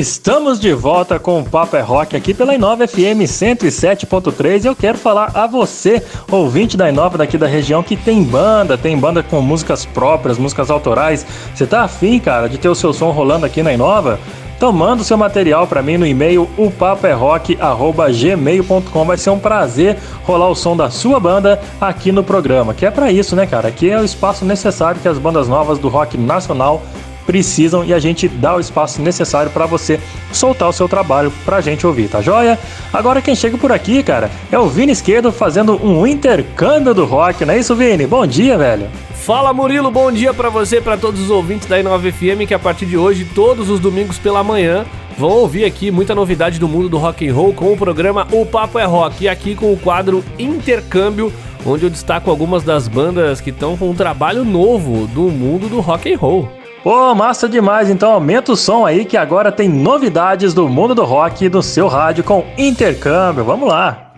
Estamos 0.00 0.58
de 0.58 0.72
volta 0.72 1.18
com 1.18 1.40
o 1.40 1.44
Papo 1.44 1.76
é 1.76 1.82
Rock 1.82 2.16
aqui 2.16 2.32
pela 2.32 2.54
Inova 2.54 2.88
FM 2.88 3.20
107.3 3.20 4.64
e 4.64 4.66
eu 4.66 4.74
quero 4.74 4.96
falar 4.96 5.30
a 5.34 5.46
você, 5.46 6.02
ouvinte 6.32 6.74
da 6.74 6.88
Inova 6.88 7.18
daqui 7.18 7.36
da 7.36 7.46
região, 7.46 7.82
que 7.82 7.98
tem 7.98 8.22
banda, 8.22 8.78
tem 8.78 8.96
banda 8.96 9.22
com 9.22 9.42
músicas 9.42 9.84
próprias, 9.84 10.38
músicas 10.38 10.70
autorais. 10.70 11.26
Você 11.54 11.66
tá 11.66 11.82
afim, 11.82 12.18
cara, 12.18 12.48
de 12.48 12.56
ter 12.56 12.70
o 12.70 12.74
seu 12.74 12.94
som 12.94 13.10
rolando 13.10 13.44
aqui 13.44 13.62
na 13.62 13.74
Inova? 13.74 14.18
Então 14.56 14.72
manda 14.72 15.02
o 15.02 15.04
seu 15.04 15.18
material 15.18 15.66
para 15.66 15.82
mim 15.82 15.98
no 15.98 16.06
e-mail 16.06 16.48
upaperrock@gmail.com. 16.56 19.04
Vai 19.04 19.18
ser 19.18 19.28
um 19.28 19.38
prazer 19.38 19.98
rolar 20.24 20.48
o 20.48 20.54
som 20.54 20.74
da 20.74 20.88
sua 20.88 21.20
banda 21.20 21.60
aqui 21.78 22.10
no 22.10 22.24
programa. 22.24 22.72
Que 22.72 22.86
é 22.86 22.90
para 22.90 23.12
isso, 23.12 23.36
né, 23.36 23.46
cara? 23.46 23.68
Aqui 23.68 23.90
é 23.90 24.00
o 24.00 24.04
espaço 24.04 24.46
necessário 24.46 24.98
que 24.98 25.08
as 25.08 25.18
bandas 25.18 25.46
novas 25.46 25.78
do 25.78 25.90
rock 25.90 26.16
nacional 26.16 26.80
precisam 27.26 27.84
e 27.84 27.92
a 27.92 27.98
gente 27.98 28.28
dá 28.28 28.56
o 28.56 28.60
espaço 28.60 29.00
necessário 29.02 29.50
para 29.50 29.66
você 29.66 30.00
soltar 30.32 30.68
o 30.68 30.72
seu 30.72 30.88
trabalho 30.88 31.32
pra 31.44 31.60
gente 31.60 31.86
ouvir, 31.86 32.08
tá 32.08 32.20
joia? 32.20 32.58
Agora 32.92 33.22
quem 33.22 33.34
chega 33.34 33.56
por 33.56 33.72
aqui, 33.72 34.02
cara, 34.02 34.30
é 34.50 34.58
o 34.58 34.68
Vini 34.68 34.92
Esquerdo 34.92 35.32
fazendo 35.32 35.74
um 35.84 36.06
intercâmbio 36.06 36.94
do 36.94 37.04
rock, 37.04 37.44
não 37.44 37.54
é 37.54 37.58
isso, 37.58 37.74
Vini? 37.74 38.06
Bom 38.06 38.26
dia, 38.26 38.56
velho. 38.58 38.88
Fala 39.14 39.52
Murilo, 39.52 39.90
bom 39.90 40.10
dia 40.10 40.32
pra 40.32 40.48
você 40.48 40.80
pra 40.80 40.96
todos 40.96 41.20
os 41.20 41.30
ouvintes 41.30 41.68
da 41.68 41.78
Inova 41.78 42.10
FM 42.10 42.48
que 42.48 42.54
a 42.54 42.58
partir 42.58 42.86
de 42.86 42.96
hoje, 42.96 43.24
todos 43.34 43.68
os 43.68 43.78
domingos 43.78 44.18
pela 44.18 44.42
manhã, 44.42 44.86
vão 45.18 45.30
ouvir 45.30 45.66
aqui 45.66 45.90
muita 45.90 46.14
novidade 46.14 46.58
do 46.58 46.66
mundo 46.66 46.88
do 46.88 46.96
rock 46.96 47.28
and 47.28 47.34
roll 47.34 47.52
com 47.52 47.70
o 47.70 47.76
programa 47.76 48.26
O 48.32 48.46
Papo 48.46 48.78
é 48.78 48.84
Rock 48.84 49.24
e 49.24 49.28
aqui 49.28 49.54
com 49.54 49.72
o 49.72 49.76
quadro 49.76 50.24
Intercâmbio, 50.38 51.30
onde 51.66 51.84
eu 51.84 51.90
destaco 51.90 52.30
algumas 52.30 52.62
das 52.62 52.88
bandas 52.88 53.40
que 53.40 53.50
estão 53.50 53.76
com 53.76 53.90
um 53.90 53.94
trabalho 53.94 54.44
novo 54.44 55.06
do 55.08 55.22
mundo 55.22 55.68
do 55.68 55.80
rock 55.80 56.12
and 56.12 56.16
roll. 56.16 56.59
Pô, 56.82 57.14
massa 57.14 57.46
demais, 57.46 57.90
então 57.90 58.12
aumenta 58.12 58.52
o 58.52 58.56
som 58.56 58.86
aí 58.86 59.04
que 59.04 59.16
agora 59.16 59.52
tem 59.52 59.68
novidades 59.68 60.54
do 60.54 60.66
mundo 60.66 60.94
do 60.94 61.04
rock 61.04 61.46
no 61.50 61.62
seu 61.62 61.88
rádio 61.88 62.24
com 62.24 62.46
intercâmbio. 62.56 63.44
Vamos 63.44 63.68
lá. 63.68 64.09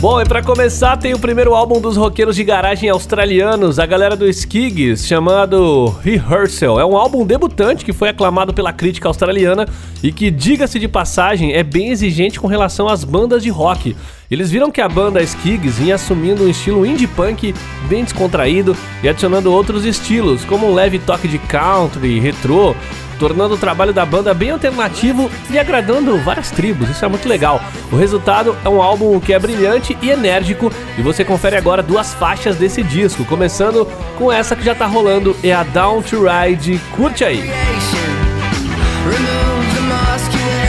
Bom, 0.00 0.20
e 0.20 0.24
pra 0.24 0.40
começar 0.40 0.96
tem 0.96 1.12
o 1.12 1.18
primeiro 1.18 1.56
álbum 1.56 1.80
dos 1.80 1.96
roqueiros 1.96 2.36
de 2.36 2.44
garagem 2.44 2.88
australianos, 2.88 3.80
a 3.80 3.84
galera 3.84 4.14
do 4.14 4.28
Skigs, 4.28 5.04
chamado 5.04 5.86
Rehearsal. 6.04 6.78
É 6.78 6.84
um 6.86 6.96
álbum 6.96 7.26
debutante 7.26 7.84
que 7.84 7.92
foi 7.92 8.08
aclamado 8.08 8.54
pela 8.54 8.72
crítica 8.72 9.08
australiana 9.08 9.66
e 10.00 10.12
que, 10.12 10.30
diga-se 10.30 10.78
de 10.78 10.86
passagem, 10.86 11.52
é 11.52 11.64
bem 11.64 11.90
exigente 11.90 12.38
com 12.38 12.46
relação 12.46 12.86
às 12.86 13.02
bandas 13.02 13.42
de 13.42 13.50
rock. 13.50 13.96
Eles 14.30 14.52
viram 14.52 14.70
que 14.70 14.80
a 14.80 14.88
banda 14.88 15.20
Skigs 15.20 15.80
vinha 15.80 15.96
assumindo 15.96 16.44
um 16.44 16.48
estilo 16.48 16.86
indie 16.86 17.08
punk 17.08 17.52
bem 17.88 18.04
descontraído 18.04 18.76
e 19.02 19.08
adicionando 19.08 19.52
outros 19.52 19.84
estilos, 19.84 20.44
como 20.44 20.70
um 20.70 20.74
leve 20.74 21.00
toque 21.00 21.26
de 21.26 21.40
country, 21.40 22.20
retrô, 22.20 22.72
tornando 23.18 23.54
o 23.54 23.58
trabalho 23.58 23.92
da 23.92 24.06
banda 24.06 24.32
bem 24.32 24.50
alternativo 24.50 25.30
e 25.50 25.58
agradando 25.58 26.18
várias 26.18 26.50
tribos. 26.50 26.88
Isso 26.88 27.04
é 27.04 27.08
muito 27.08 27.28
legal. 27.28 27.60
O 27.90 27.96
resultado 27.96 28.56
é 28.64 28.68
um 28.68 28.80
álbum 28.80 29.18
que 29.20 29.32
é 29.32 29.38
brilhante 29.38 29.96
e 30.00 30.10
enérgico 30.10 30.72
e 30.96 31.02
você 31.02 31.24
confere 31.24 31.56
agora 31.56 31.82
duas 31.82 32.14
faixas 32.14 32.56
desse 32.56 32.82
disco, 32.82 33.24
começando 33.24 33.86
com 34.16 34.32
essa 34.32 34.56
que 34.56 34.64
já 34.64 34.74
tá 34.74 34.86
rolando, 34.86 35.36
é 35.42 35.52
a 35.52 35.62
Down 35.62 36.02
to 36.02 36.24
Ride. 36.24 36.80
Curte 36.96 37.24
aí. 37.24 37.50
The 39.68 39.88
mask 39.88 40.34
you're 40.34 40.44
wearing 40.44 40.68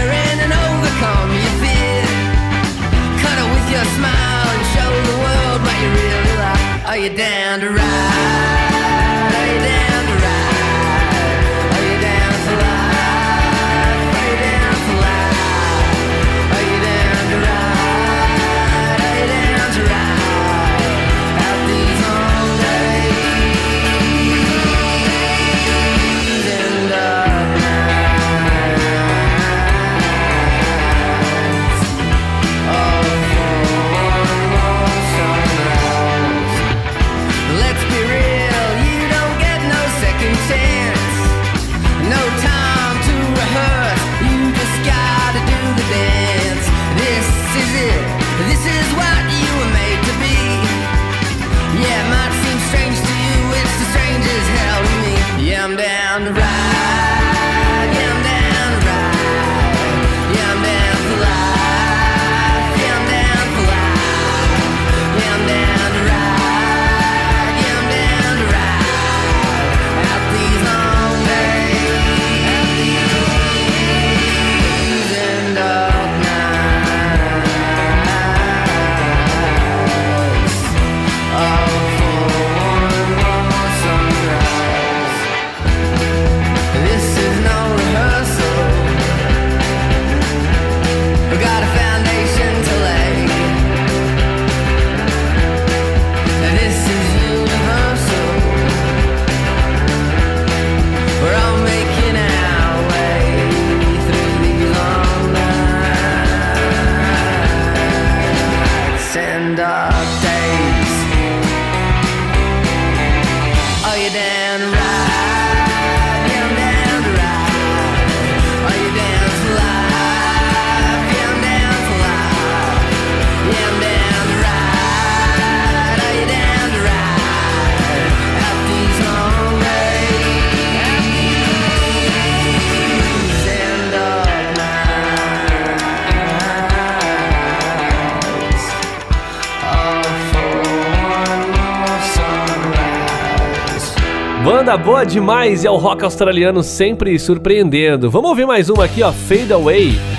boa 144.99 145.05
demais 145.05 145.63
e 145.63 145.67
é 145.67 145.71
o 145.71 145.77
rock 145.77 146.03
australiano 146.03 146.61
sempre 146.61 147.17
surpreendendo. 147.17 148.11
Vamos 148.11 148.31
ouvir 148.31 148.45
mais 148.45 148.69
uma 148.69 148.83
aqui, 148.83 149.01
ó, 149.01 149.13
Fade 149.13 149.53
Away. 149.53 150.18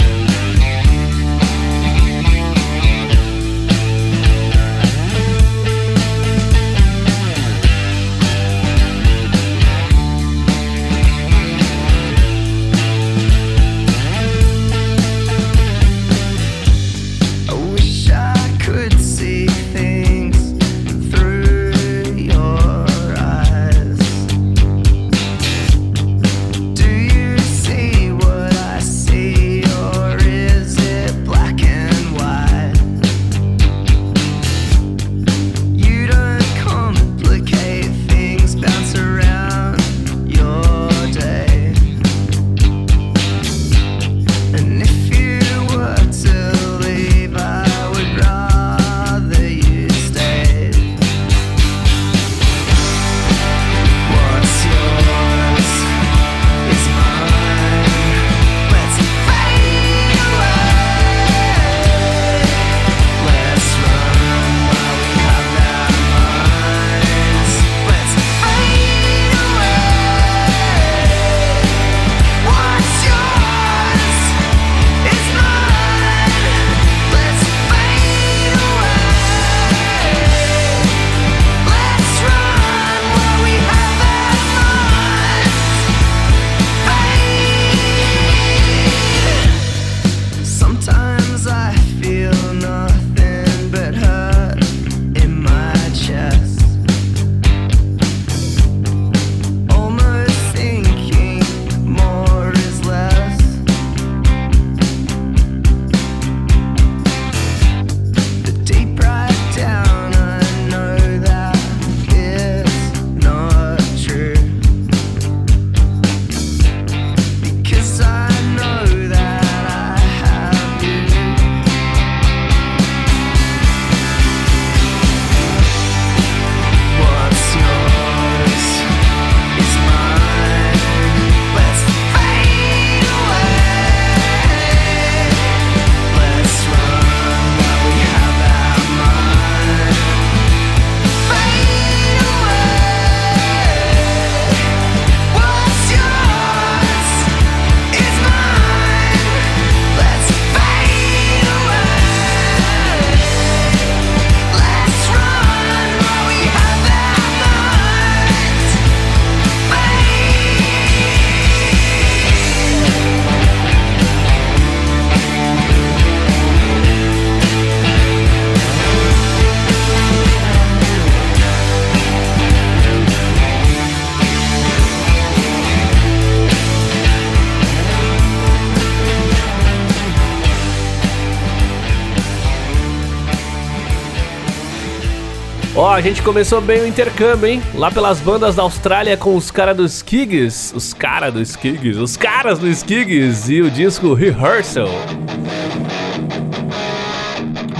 A 186.00 186.02
gente 186.02 186.22
começou 186.22 186.62
bem 186.62 186.80
o 186.80 186.86
intercâmbio, 186.86 187.46
hein? 187.46 187.62
Lá 187.74 187.90
pelas 187.90 188.20
bandas 188.20 188.54
da 188.54 188.62
Austrália 188.62 189.18
com 189.18 189.36
os 189.36 189.50
caras 189.50 189.76
dos 189.76 189.96
Skigs. 189.96 190.72
Os 190.74 190.94
caras 190.94 191.34
dos 191.34 191.50
Skigs. 191.50 191.98
Os 191.98 192.16
caras 192.16 192.58
dos 192.58 192.70
Skigs. 192.78 193.52
E 193.52 193.60
o 193.60 193.70
disco 193.70 194.14
Rehearsal. 194.14 194.88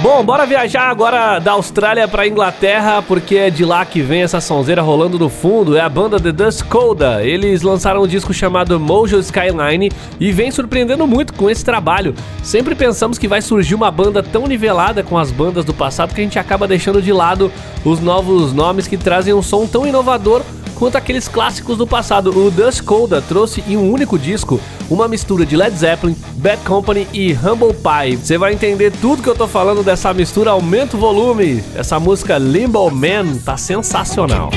Bom, 0.02 0.24
bora 0.24 0.46
viajar 0.46 0.88
agora 0.88 1.38
da 1.38 1.52
Austrália 1.52 2.08
pra 2.08 2.26
Inglaterra, 2.26 3.02
porque 3.02 3.36
é 3.36 3.50
de 3.50 3.66
lá 3.66 3.84
que 3.84 4.00
vem 4.00 4.22
essa 4.22 4.40
sonzeira 4.40 4.80
rolando 4.80 5.18
no 5.18 5.28
fundo. 5.28 5.76
É 5.76 5.82
a 5.82 5.90
banda 5.90 6.18
The 6.18 6.32
Dust 6.32 6.62
Coda. 6.64 7.22
Eles 7.22 7.60
lançaram 7.60 8.02
um 8.02 8.06
disco 8.06 8.32
chamado 8.32 8.80
Mojo 8.80 9.18
Skyline 9.18 9.92
e 10.18 10.32
vem 10.32 10.50
surpreendendo 10.50 11.06
muito 11.06 11.34
com 11.34 11.50
esse 11.50 11.62
trabalho. 11.62 12.14
Sempre 12.42 12.74
pensamos 12.74 13.18
que 13.18 13.28
vai 13.28 13.42
surgir 13.42 13.74
uma 13.74 13.90
banda 13.90 14.22
tão 14.22 14.46
nivelada 14.46 15.02
com 15.02 15.18
as 15.18 15.30
bandas 15.30 15.66
do 15.66 15.74
passado 15.74 16.14
que 16.14 16.20
a 16.22 16.24
gente 16.24 16.38
acaba 16.38 16.66
deixando 16.66 17.02
de 17.02 17.12
lado 17.12 17.52
os 17.84 18.00
novos 18.00 18.54
nomes 18.54 18.88
que 18.88 18.96
trazem 18.96 19.34
um 19.34 19.42
som 19.42 19.66
tão 19.66 19.86
inovador 19.86 20.42
quanto 20.80 20.96
aqueles 20.96 21.28
clássicos 21.28 21.76
do 21.76 21.86
passado. 21.86 22.30
O 22.30 22.50
Dust 22.50 22.82
Coda 22.82 23.20
trouxe 23.20 23.62
em 23.68 23.76
um 23.76 23.92
único 23.92 24.18
disco 24.18 24.58
uma 24.88 25.06
mistura 25.06 25.44
de 25.44 25.54
Led 25.54 25.76
Zeppelin, 25.76 26.16
Bad 26.36 26.62
Company 26.64 27.06
e 27.12 27.34
Humble 27.34 27.74
Pie. 27.74 28.16
Você 28.16 28.38
vai 28.38 28.54
entender 28.54 28.90
tudo 28.90 29.22
que 29.22 29.28
eu 29.28 29.36
tô 29.36 29.46
falando 29.46 29.84
dessa 29.84 30.14
mistura, 30.14 30.52
aumenta 30.52 30.96
o 30.96 31.00
volume. 31.00 31.62
Essa 31.76 32.00
música 32.00 32.38
Limbo 32.38 32.90
Man 32.90 33.36
tá 33.44 33.58
sensacional. 33.58 34.48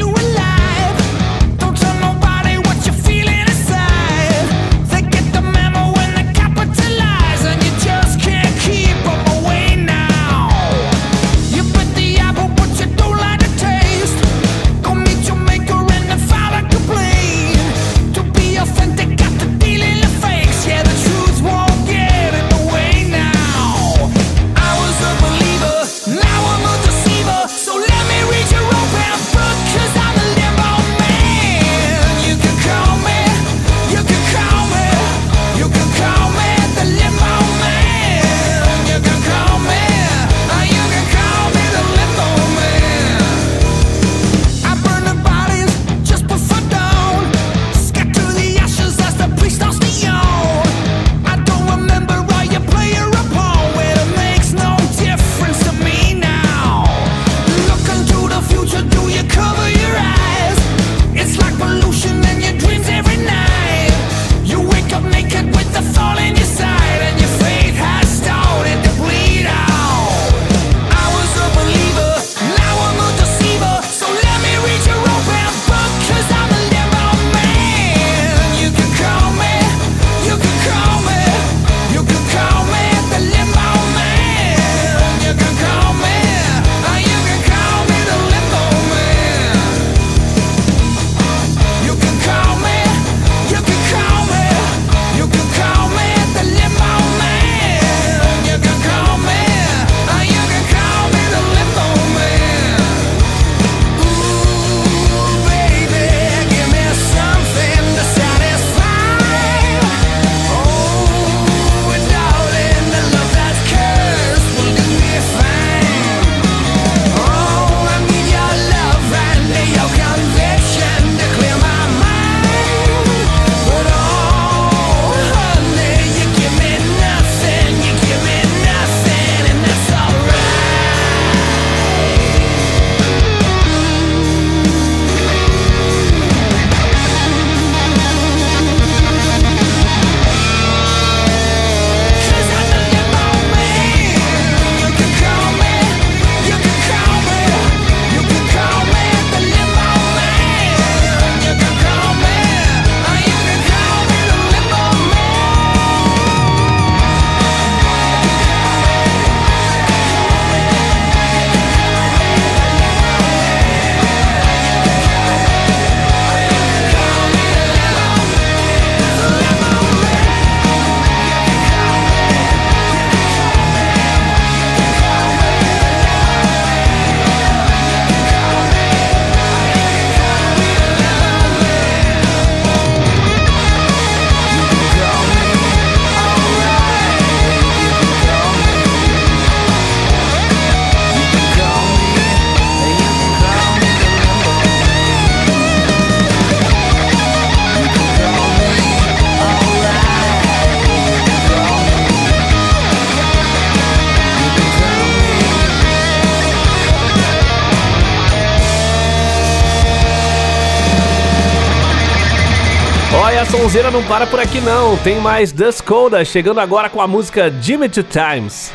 sonzeira 213.74 213.90
não 213.90 214.04
para 214.04 214.28
por 214.28 214.40
aqui 214.40 214.62
não, 214.62 214.96
tem 214.98 215.20
mais 215.20 215.52
The 215.52 215.72
Coda 215.84 216.24
chegando 216.24 216.60
agora 216.60 216.92
com 216.92 217.02
a 217.02 217.08
música 217.08 217.52
Jimmy 217.60 217.90
Times. 217.90 218.72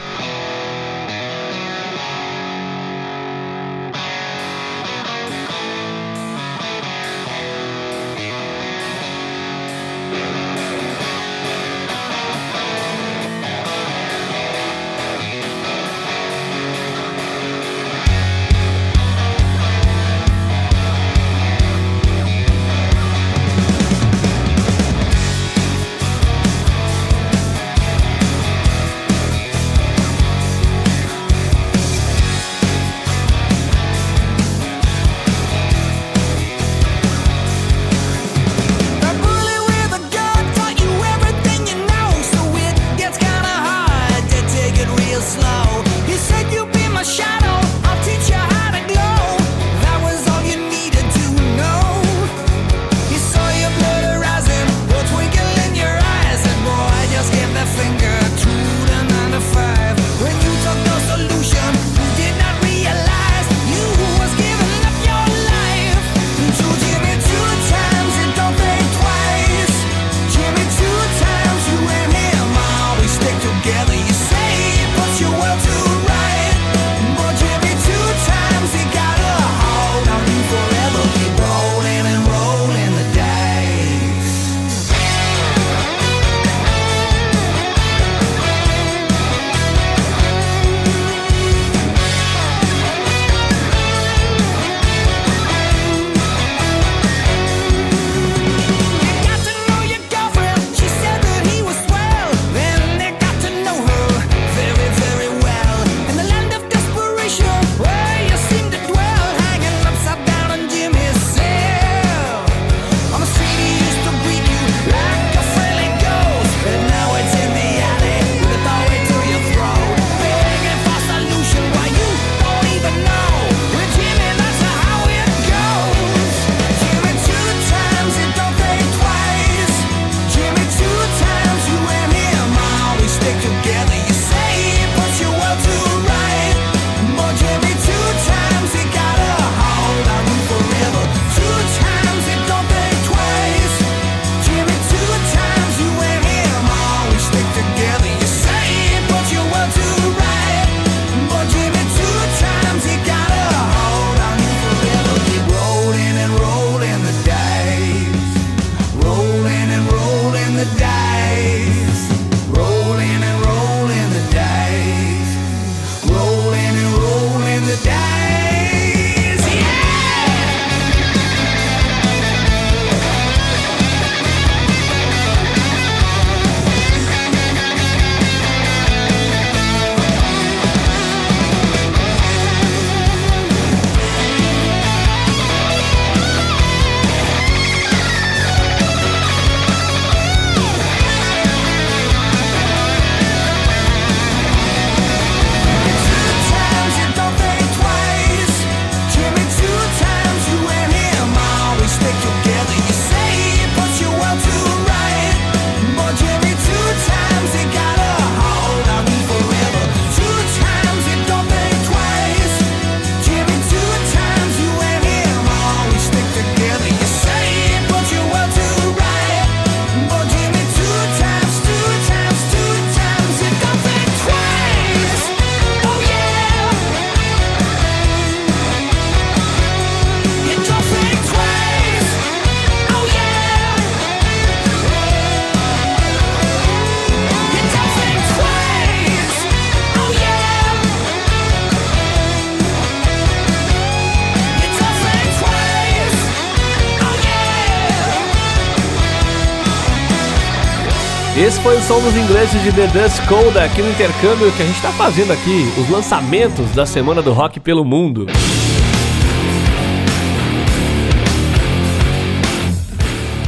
foi 251.68 251.76
o 251.76 251.82
som 251.82 252.00
dos 252.00 252.16
ingleses 252.16 252.62
de 252.62 252.72
The 252.72 252.86
Dust 252.86 253.20
Cold 253.26 253.58
aqui 253.58 253.82
no 253.82 253.90
intercâmbio 253.90 254.50
que 254.52 254.62
a 254.62 254.64
gente 254.64 254.76
está 254.76 254.90
fazendo 254.90 255.34
aqui, 255.34 255.70
os 255.76 255.90
lançamentos 255.90 256.70
da 256.70 256.86
Semana 256.86 257.20
do 257.20 257.30
Rock 257.30 257.60
pelo 257.60 257.84
Mundo. 257.84 258.26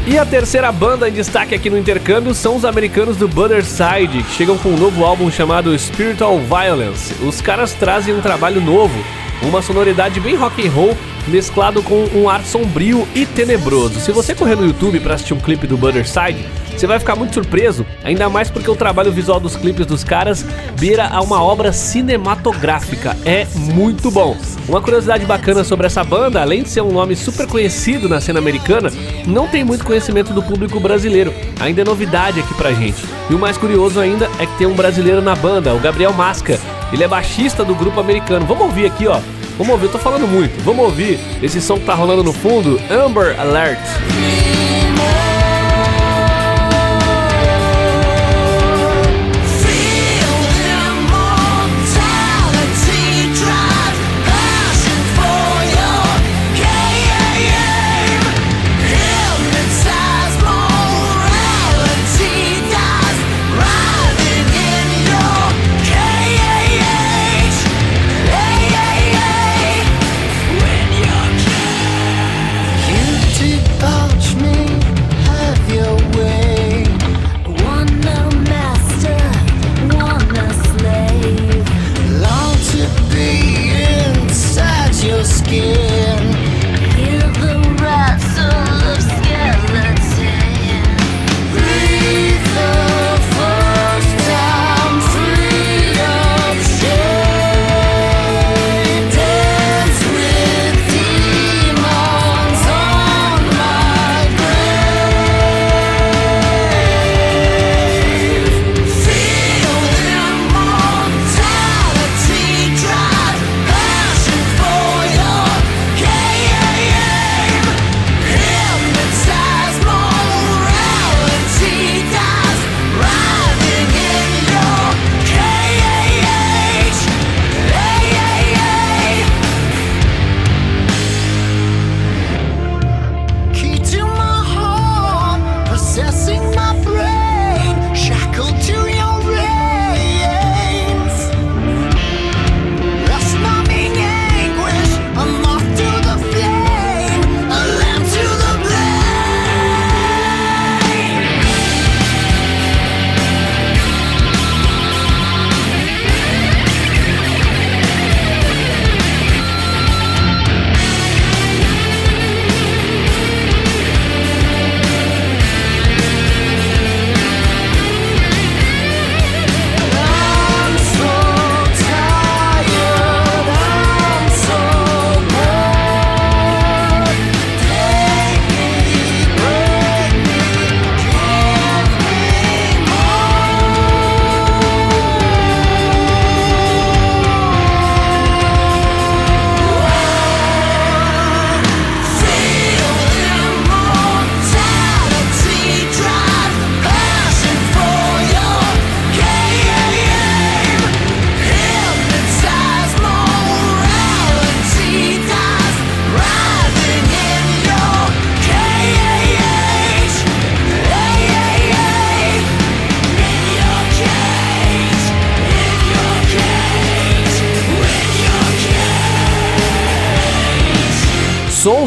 E 0.07 0.19
a 0.19 0.27
terceira 0.27 0.71
banda 0.71 1.09
em 1.09 1.13
destaque 1.13 1.55
aqui 1.55 1.71
no 1.71 1.79
intercâmbio 1.79 2.35
são 2.35 2.57
os 2.57 2.67
americanos 2.67 3.17
do 3.17 3.27
Butterside, 3.27 4.23
que 4.23 4.33
chegam 4.35 4.59
com 4.59 4.69
um 4.69 4.77
novo 4.77 5.03
álbum 5.03 5.31
chamado 5.31 5.77
Spiritual 5.79 6.39
Violence. 6.41 7.15
Os 7.25 7.41
caras 7.41 7.73
trazem 7.73 8.13
um 8.13 8.21
trabalho 8.21 8.61
novo, 8.61 9.03
uma 9.41 9.63
sonoridade 9.63 10.21
bem 10.21 10.37
rock 10.37 10.69
and 10.69 10.71
roll 10.71 10.95
mesclado 11.27 11.83
com 11.83 12.05
um 12.15 12.29
ar 12.29 12.43
sombrio 12.45 13.09
e 13.15 13.25
tenebroso. 13.25 13.99
Se 13.99 14.13
você 14.13 14.35
correr 14.35 14.57
no 14.57 14.67
YouTube 14.67 15.01
para 15.01 15.15
assistir 15.15 15.33
um 15.33 15.41
clipe 15.41 15.67
do 15.67 15.79
Butterside, 15.79 16.45
você 16.81 16.87
vai 16.87 16.99
ficar 16.99 17.15
muito 17.15 17.35
surpreso, 17.35 17.85
ainda 18.03 18.31
mais 18.31 18.49
porque 18.49 18.71
o 18.71 18.75
trabalho 18.75 19.13
visual 19.13 19.39
dos 19.39 19.55
clipes 19.55 19.85
dos 19.85 20.03
caras 20.03 20.47
beira 20.79 21.09
a 21.09 21.21
uma 21.21 21.43
obra 21.43 21.75
cinematográfica. 21.75 23.15
É 23.23 23.47
muito 23.55 24.11
bom. 24.11 24.35
Uma 24.67 24.81
curiosidade 24.81 25.27
bacana 25.27 25.63
sobre 25.63 25.87
essa 25.87 26.03
banda, 26.03 26.41
além 26.41 26.63
de 26.63 26.71
ser 26.71 26.81
um 26.81 26.91
nome 26.91 27.15
super 27.15 27.47
conhecido 27.47 28.09
na 28.09 28.19
cena 28.19 28.39
americana, 28.39 28.91
não 29.27 29.47
tem 29.47 29.63
muito 29.63 29.85
conhecimento 29.85 30.33
do 30.33 30.43
público 30.43 30.81
brasileiro. 30.81 31.35
Ainda 31.61 31.83
é 31.83 31.85
novidade 31.85 32.41
aqui 32.41 32.55
pra 32.55 32.73
gente. 32.73 33.05
E 33.29 33.35
o 33.35 33.39
mais 33.39 33.59
curioso 33.59 34.01
ainda 34.01 34.31
é 34.39 34.47
que 34.47 34.57
tem 34.57 34.67
um 34.67 34.75
brasileiro 34.75 35.21
na 35.21 35.37
banda, 35.37 35.75
o 35.75 35.81
Gabriel 35.81 36.15
Masca. 36.15 36.59
Ele 36.91 37.05
é 37.05 37.09
baixista 37.09 37.63
do 37.63 37.75
grupo 37.75 38.01
americano. 38.01 38.47
Vamos 38.47 38.65
ouvir 38.65 38.87
aqui, 38.87 39.07
ó. 39.07 39.21
Vamos 39.59 39.75
ouvir, 39.75 39.85
eu 39.85 39.93
tô 39.93 39.99
falando 39.99 40.27
muito. 40.27 40.65
Vamos 40.65 40.83
ouvir 40.83 41.21
esse 41.43 41.61
som 41.61 41.79
que 41.79 41.85
tá 41.85 41.93
rolando 41.93 42.25
no 42.25 42.33
fundo, 42.33 42.81
Amber 42.91 43.39
Alert. 43.39 43.81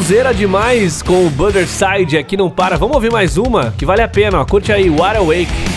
Sonzeira 0.03 0.34
demais 0.34 1.01
com 1.01 1.27
o 1.27 1.30
Side 1.65 2.17
aqui 2.17 2.35
não 2.35 2.49
para. 2.49 2.75
Vamos 2.77 2.93
ouvir 2.93 3.09
mais 3.09 3.38
uma 3.38 3.73
que 3.77 3.85
vale 3.85 4.01
a 4.01 4.07
pena, 4.07 4.41
ó. 4.41 4.45
Curte 4.45 4.69
aí, 4.69 4.89
Wide 4.89 5.17
Awake. 5.17 5.72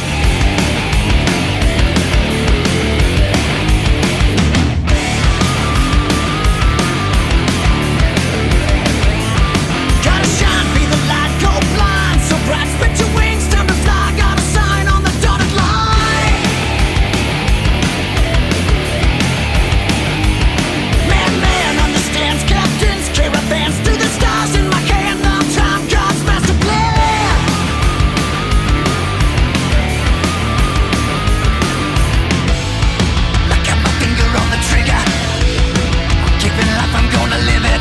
living. 37.45 37.76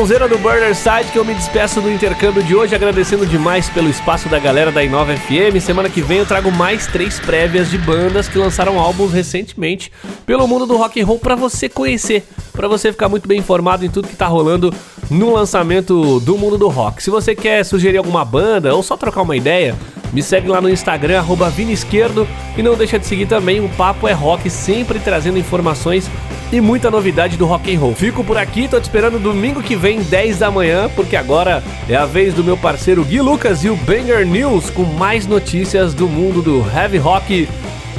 Sonzeira 0.00 0.26
do 0.26 0.38
Burner 0.38 0.74
Side 0.74 1.12
que 1.12 1.18
eu 1.18 1.24
me 1.26 1.34
despeço 1.34 1.78
do 1.78 1.92
intercâmbio 1.92 2.42
de 2.42 2.56
hoje, 2.56 2.74
agradecendo 2.74 3.26
demais 3.26 3.68
pelo 3.68 3.90
espaço 3.90 4.30
da 4.30 4.38
galera 4.38 4.72
da 4.72 4.82
Inova 4.82 5.14
FM. 5.14 5.60
Semana 5.60 5.90
que 5.90 6.00
vem 6.00 6.20
eu 6.20 6.24
trago 6.24 6.50
mais 6.50 6.86
três 6.86 7.20
prévias 7.20 7.68
de 7.68 7.76
bandas 7.76 8.26
que 8.26 8.38
lançaram 8.38 8.80
álbuns 8.80 9.12
recentemente 9.12 9.92
pelo 10.24 10.48
mundo 10.48 10.64
do 10.64 10.78
rock 10.78 10.98
and 10.98 11.04
roll 11.04 11.18
para 11.18 11.34
você 11.34 11.68
conhecer, 11.68 12.26
para 12.52 12.66
você 12.66 12.90
ficar 12.90 13.10
muito 13.10 13.28
bem 13.28 13.40
informado 13.40 13.84
em 13.84 13.90
tudo 13.90 14.08
que 14.08 14.16
tá 14.16 14.26
rolando 14.26 14.72
no 15.10 15.34
lançamento 15.34 16.18
do 16.20 16.38
mundo 16.38 16.56
do 16.56 16.68
rock. 16.68 17.02
Se 17.02 17.10
você 17.10 17.34
quer 17.34 17.62
sugerir 17.62 17.98
alguma 17.98 18.24
banda 18.24 18.74
ou 18.74 18.82
só 18.82 18.96
trocar 18.96 19.20
uma 19.20 19.36
ideia, 19.36 19.76
me 20.14 20.22
segue 20.22 20.48
lá 20.48 20.62
no 20.62 20.70
Instagram, 20.70 21.18
arroba 21.18 21.50
Vini 21.50 21.74
Esquerdo, 21.74 22.26
e 22.56 22.62
não 22.62 22.74
deixa 22.74 22.98
de 22.98 23.06
seguir 23.06 23.26
também 23.26 23.62
o 23.62 23.68
Papo 23.68 24.08
é 24.08 24.12
Rock, 24.12 24.48
sempre 24.48 24.98
trazendo 24.98 25.36
informações 25.36 26.10
e 26.52 26.60
muita 26.60 26.90
novidade 26.90 27.36
do 27.36 27.46
rock 27.46 27.74
and 27.74 27.78
roll. 27.78 27.94
Fico 27.94 28.24
por 28.24 28.36
aqui, 28.36 28.66
tô 28.68 28.80
te 28.80 28.84
esperando 28.84 29.18
domingo 29.18 29.62
que 29.62 29.76
vem, 29.76 30.02
10 30.02 30.38
da 30.38 30.50
manhã, 30.50 30.90
porque 30.94 31.16
agora 31.16 31.62
é 31.88 31.96
a 31.96 32.06
vez 32.06 32.34
do 32.34 32.42
meu 32.42 32.56
parceiro 32.56 33.04
Gui 33.04 33.20
Lucas 33.20 33.64
e 33.64 33.68
o 33.68 33.76
Banger 33.76 34.26
News 34.26 34.70
com 34.70 34.82
mais 34.82 35.26
notícias 35.26 35.94
do 35.94 36.08
mundo 36.08 36.42
do 36.42 36.64
heavy 36.76 36.98
rock. 36.98 37.48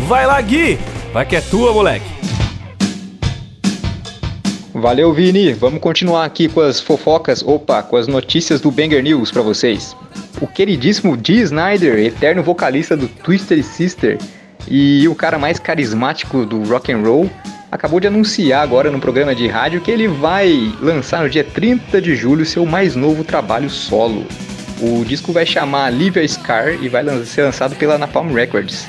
Vai 0.08 0.26
lá, 0.26 0.42
Gui! 0.42 0.78
Vai 1.14 1.26
que 1.26 1.36
é 1.36 1.42
tua, 1.42 1.72
moleque! 1.74 2.06
Valeu, 4.74 5.14
Vini. 5.14 5.54
Vamos 5.54 5.82
continuar 5.82 6.26
aqui 6.26 6.48
com 6.48 6.62
as 6.62 6.80
fofocas, 6.80 7.44
opa, 7.46 7.84
com 7.84 7.98
as 7.98 8.08
notícias 8.08 8.62
do 8.62 8.72
Banger 8.72 9.04
News 9.04 9.30
pra 9.30 9.42
vocês. 9.42 9.96
O 10.42 10.48
queridíssimo 10.48 11.16
Dee 11.18 11.42
Snyder, 11.42 12.00
eterno 12.00 12.42
vocalista 12.42 12.96
do 12.96 13.08
Twisted 13.08 13.62
Sister 13.64 14.18
e 14.68 15.08
o 15.08 15.14
cara 15.14 15.38
mais 15.38 15.60
carismático 15.60 16.46
do 16.46 16.64
rock 16.64 16.92
and 16.92 17.00
roll, 17.00 17.30
acabou 17.72 18.00
de 18.00 18.08
anunciar 18.08 18.62
agora 18.62 18.92
no 18.92 19.00
programa 19.00 19.34
de 19.34 19.48
rádio 19.48 19.80
que 19.80 19.90
ele 19.90 20.08
vai 20.08 20.74
lançar 20.82 21.24
no 21.24 21.30
dia 21.30 21.44
30 21.44 22.02
de 22.02 22.16
julho 22.16 22.46
seu 22.46 22.66
mais 22.66 22.96
novo 22.96 23.24
trabalho 23.24 23.70
solo. 23.70 24.26
O 24.82 25.06
disco 25.06 25.32
vai 25.32 25.46
chamar 25.46 25.92
Live 25.92 26.20
a 26.20 26.28
Scar 26.28 26.74
e 26.82 26.90
vai 26.90 27.06
ser 27.24 27.44
lançado 27.44 27.76
pela 27.76 27.98
Napalm 27.98 28.34
Records. 28.34 28.88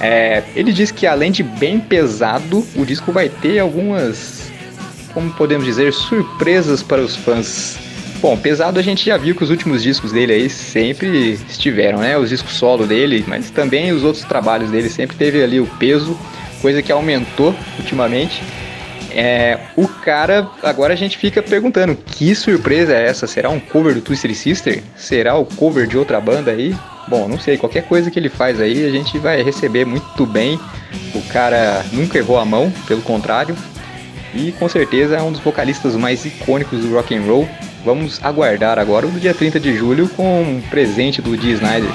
É, 0.00 0.42
ele 0.54 0.72
diz 0.72 0.90
que 0.90 1.06
além 1.06 1.32
de 1.32 1.42
bem 1.42 1.80
pesado, 1.80 2.64
o 2.76 2.84
disco 2.84 3.10
vai 3.10 3.28
ter 3.28 3.58
algumas, 3.58 4.52
como 5.12 5.32
podemos 5.32 5.64
dizer, 5.64 5.92
surpresas 5.92 6.82
para 6.82 7.00
os 7.00 7.16
fãs. 7.16 7.78
Bom, 8.20 8.36
pesado 8.36 8.78
a 8.78 8.82
gente 8.82 9.04
já 9.04 9.16
viu 9.16 9.34
que 9.34 9.44
os 9.44 9.50
últimos 9.50 9.82
discos 9.82 10.12
dele 10.12 10.32
aí 10.32 10.48
sempre 10.48 11.38
estiveram, 11.48 11.98
né? 11.98 12.16
Os 12.16 12.30
discos 12.30 12.54
solo 12.54 12.86
dele, 12.86 13.24
mas 13.26 13.50
também 13.50 13.92
os 13.92 14.02
outros 14.02 14.24
trabalhos 14.24 14.70
dele 14.70 14.88
sempre 14.88 15.16
teve 15.16 15.42
ali 15.42 15.60
o 15.60 15.66
peso, 15.66 16.18
coisa 16.64 16.82
que 16.82 16.90
aumentou 16.90 17.54
ultimamente. 17.78 18.42
É, 19.10 19.58
o 19.76 19.86
cara, 19.86 20.48
agora 20.62 20.94
a 20.94 20.96
gente 20.96 21.18
fica 21.18 21.42
perguntando, 21.42 21.94
que 21.94 22.34
surpresa 22.34 22.94
é 22.94 23.06
essa? 23.06 23.26
Será 23.26 23.50
um 23.50 23.60
cover 23.60 23.94
do 23.94 24.00
Twisted 24.00 24.34
Sister? 24.34 24.82
Será 24.96 25.36
o 25.36 25.44
cover 25.44 25.86
de 25.86 25.98
outra 25.98 26.18
banda 26.22 26.52
aí? 26.52 26.74
Bom, 27.06 27.28
não 27.28 27.38
sei, 27.38 27.58
qualquer 27.58 27.86
coisa 27.86 28.10
que 28.10 28.18
ele 28.18 28.30
faz 28.30 28.62
aí 28.62 28.86
a 28.86 28.90
gente 28.90 29.18
vai 29.18 29.42
receber 29.42 29.84
muito 29.84 30.24
bem. 30.24 30.58
O 31.14 31.20
cara 31.28 31.84
nunca 31.92 32.16
errou 32.16 32.38
a 32.38 32.46
mão, 32.46 32.72
pelo 32.88 33.02
contrário, 33.02 33.54
e 34.34 34.50
com 34.52 34.66
certeza 34.66 35.16
é 35.16 35.22
um 35.22 35.32
dos 35.32 35.42
vocalistas 35.42 35.94
mais 35.94 36.24
icônicos 36.24 36.80
do 36.80 36.94
rock 36.94 37.14
and 37.14 37.24
roll. 37.26 37.46
Vamos 37.84 38.24
aguardar 38.24 38.78
agora 38.78 39.06
o 39.06 39.10
dia 39.10 39.34
30 39.34 39.60
de 39.60 39.76
julho 39.76 40.08
com 40.08 40.40
um 40.40 40.62
presente 40.62 41.20
do 41.20 41.36
Dee 41.36 41.52
Snyder. 41.52 41.90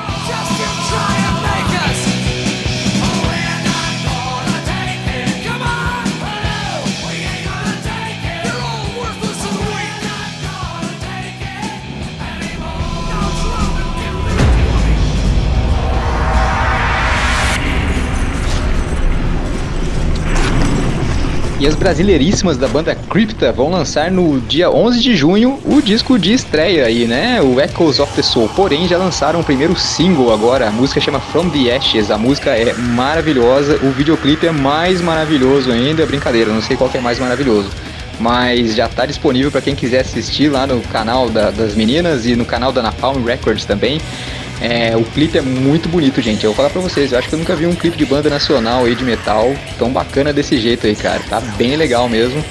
E 21.60 21.68
as 21.68 21.76
brasileiríssimas 21.76 22.58
da 22.58 22.70
banda 22.70 22.96
Crypta 22.96 23.52
vão 23.52 23.70
lançar 23.70 24.10
no 24.10 24.40
dia 24.40 24.72
11 24.72 25.02
de 25.02 25.14
junho 25.14 25.60
o 25.66 25.82
disco 25.82 26.18
de 26.18 26.32
estreia 26.32 26.86
aí, 26.86 27.06
né? 27.06 27.42
O 27.42 27.60
Echoes 27.60 28.00
of 28.00 28.14
the 28.14 28.22
Soul. 28.22 28.50
Porém, 28.56 28.88
já 28.88 28.98
lançaram 28.98 29.42
o 29.42 29.44
primeiro 29.44 29.78
single 29.78 30.32
agora. 30.34 30.70
A 30.70 30.72
música 30.72 31.02
chama 31.02 31.20
From 31.20 31.50
the 31.50 31.76
Ashes. 31.76 32.10
A 32.12 32.18
música 32.18 32.52
é 32.52 32.74
maravilhosa. 32.74 33.78
O 33.84 33.92
videoclipe 33.92 34.48
é 34.48 34.52
mais 34.52 35.02
maravilhoso 35.02 35.70
ainda. 35.70 36.06
Brincadeira, 36.06 36.50
não 36.50 36.62
sei 36.62 36.78
qual 36.78 36.90
que 36.90 36.98
é 36.98 37.02
mais 37.02 37.20
maravilhoso. 37.20 37.70
Mas 38.22 38.74
já 38.76 38.88
tá 38.88 39.06
disponível 39.06 39.52
para 39.52 39.60
quem 39.62 39.76
quiser 39.76 40.00
assistir 40.02 40.48
lá 40.50 40.66
no 40.66 40.80
canal 40.84 41.30
da- 41.30 41.52
das 41.52 41.76
meninas 41.76 42.26
e 42.26 42.38
no 42.38 42.46
canal 42.46 42.72
da 42.72 42.82
Napalm 42.82 43.22
Records 43.26 43.66
também. 43.66 44.00
É, 44.62 44.96
o 44.98 45.04
clipe 45.04 45.38
é 45.38 45.42
muito 45.42 45.88
bonito, 45.88 46.22
gente. 46.22 46.44
Eu 46.44 46.50
vou 46.52 46.56
falar 46.58 46.70
pra 46.70 46.82
vocês, 46.82 47.12
eu 47.12 47.20
acho 47.20 47.30
que 47.30 47.36
eu 47.36 47.40
nunca 47.40 47.56
vi 47.56 47.66
um 47.66 47.74
clipe 47.76 47.98
de 47.98 48.06
banda 48.06 48.30
nacional 48.30 48.86
aí 48.86 48.94
de 48.96 49.04
metal 49.06 49.54
tão 49.78 49.90
bacana 49.92 50.34
desse 50.34 50.60
jeito 50.60 50.86
aí, 50.86 50.96
cara. 50.96 51.22
Tá 51.30 51.40
bem 51.40 51.76
legal 51.78 52.10
mesmo. 52.10 52.44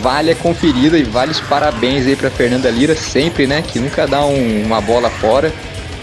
Vale 0.00 0.30
a 0.30 0.34
conferida 0.36 0.96
e 0.96 1.02
vale 1.02 1.32
os 1.32 1.40
parabéns 1.40 2.06
aí 2.06 2.16
pra 2.16 2.30
Fernanda 2.30 2.70
Lira, 2.70 2.94
sempre, 2.94 3.46
né? 3.46 3.62
Que 3.66 3.78
nunca 3.78 4.06
dá 4.06 4.24
um- 4.24 4.62
uma 4.64 4.80
bola 4.80 5.10
fora. 5.10 5.52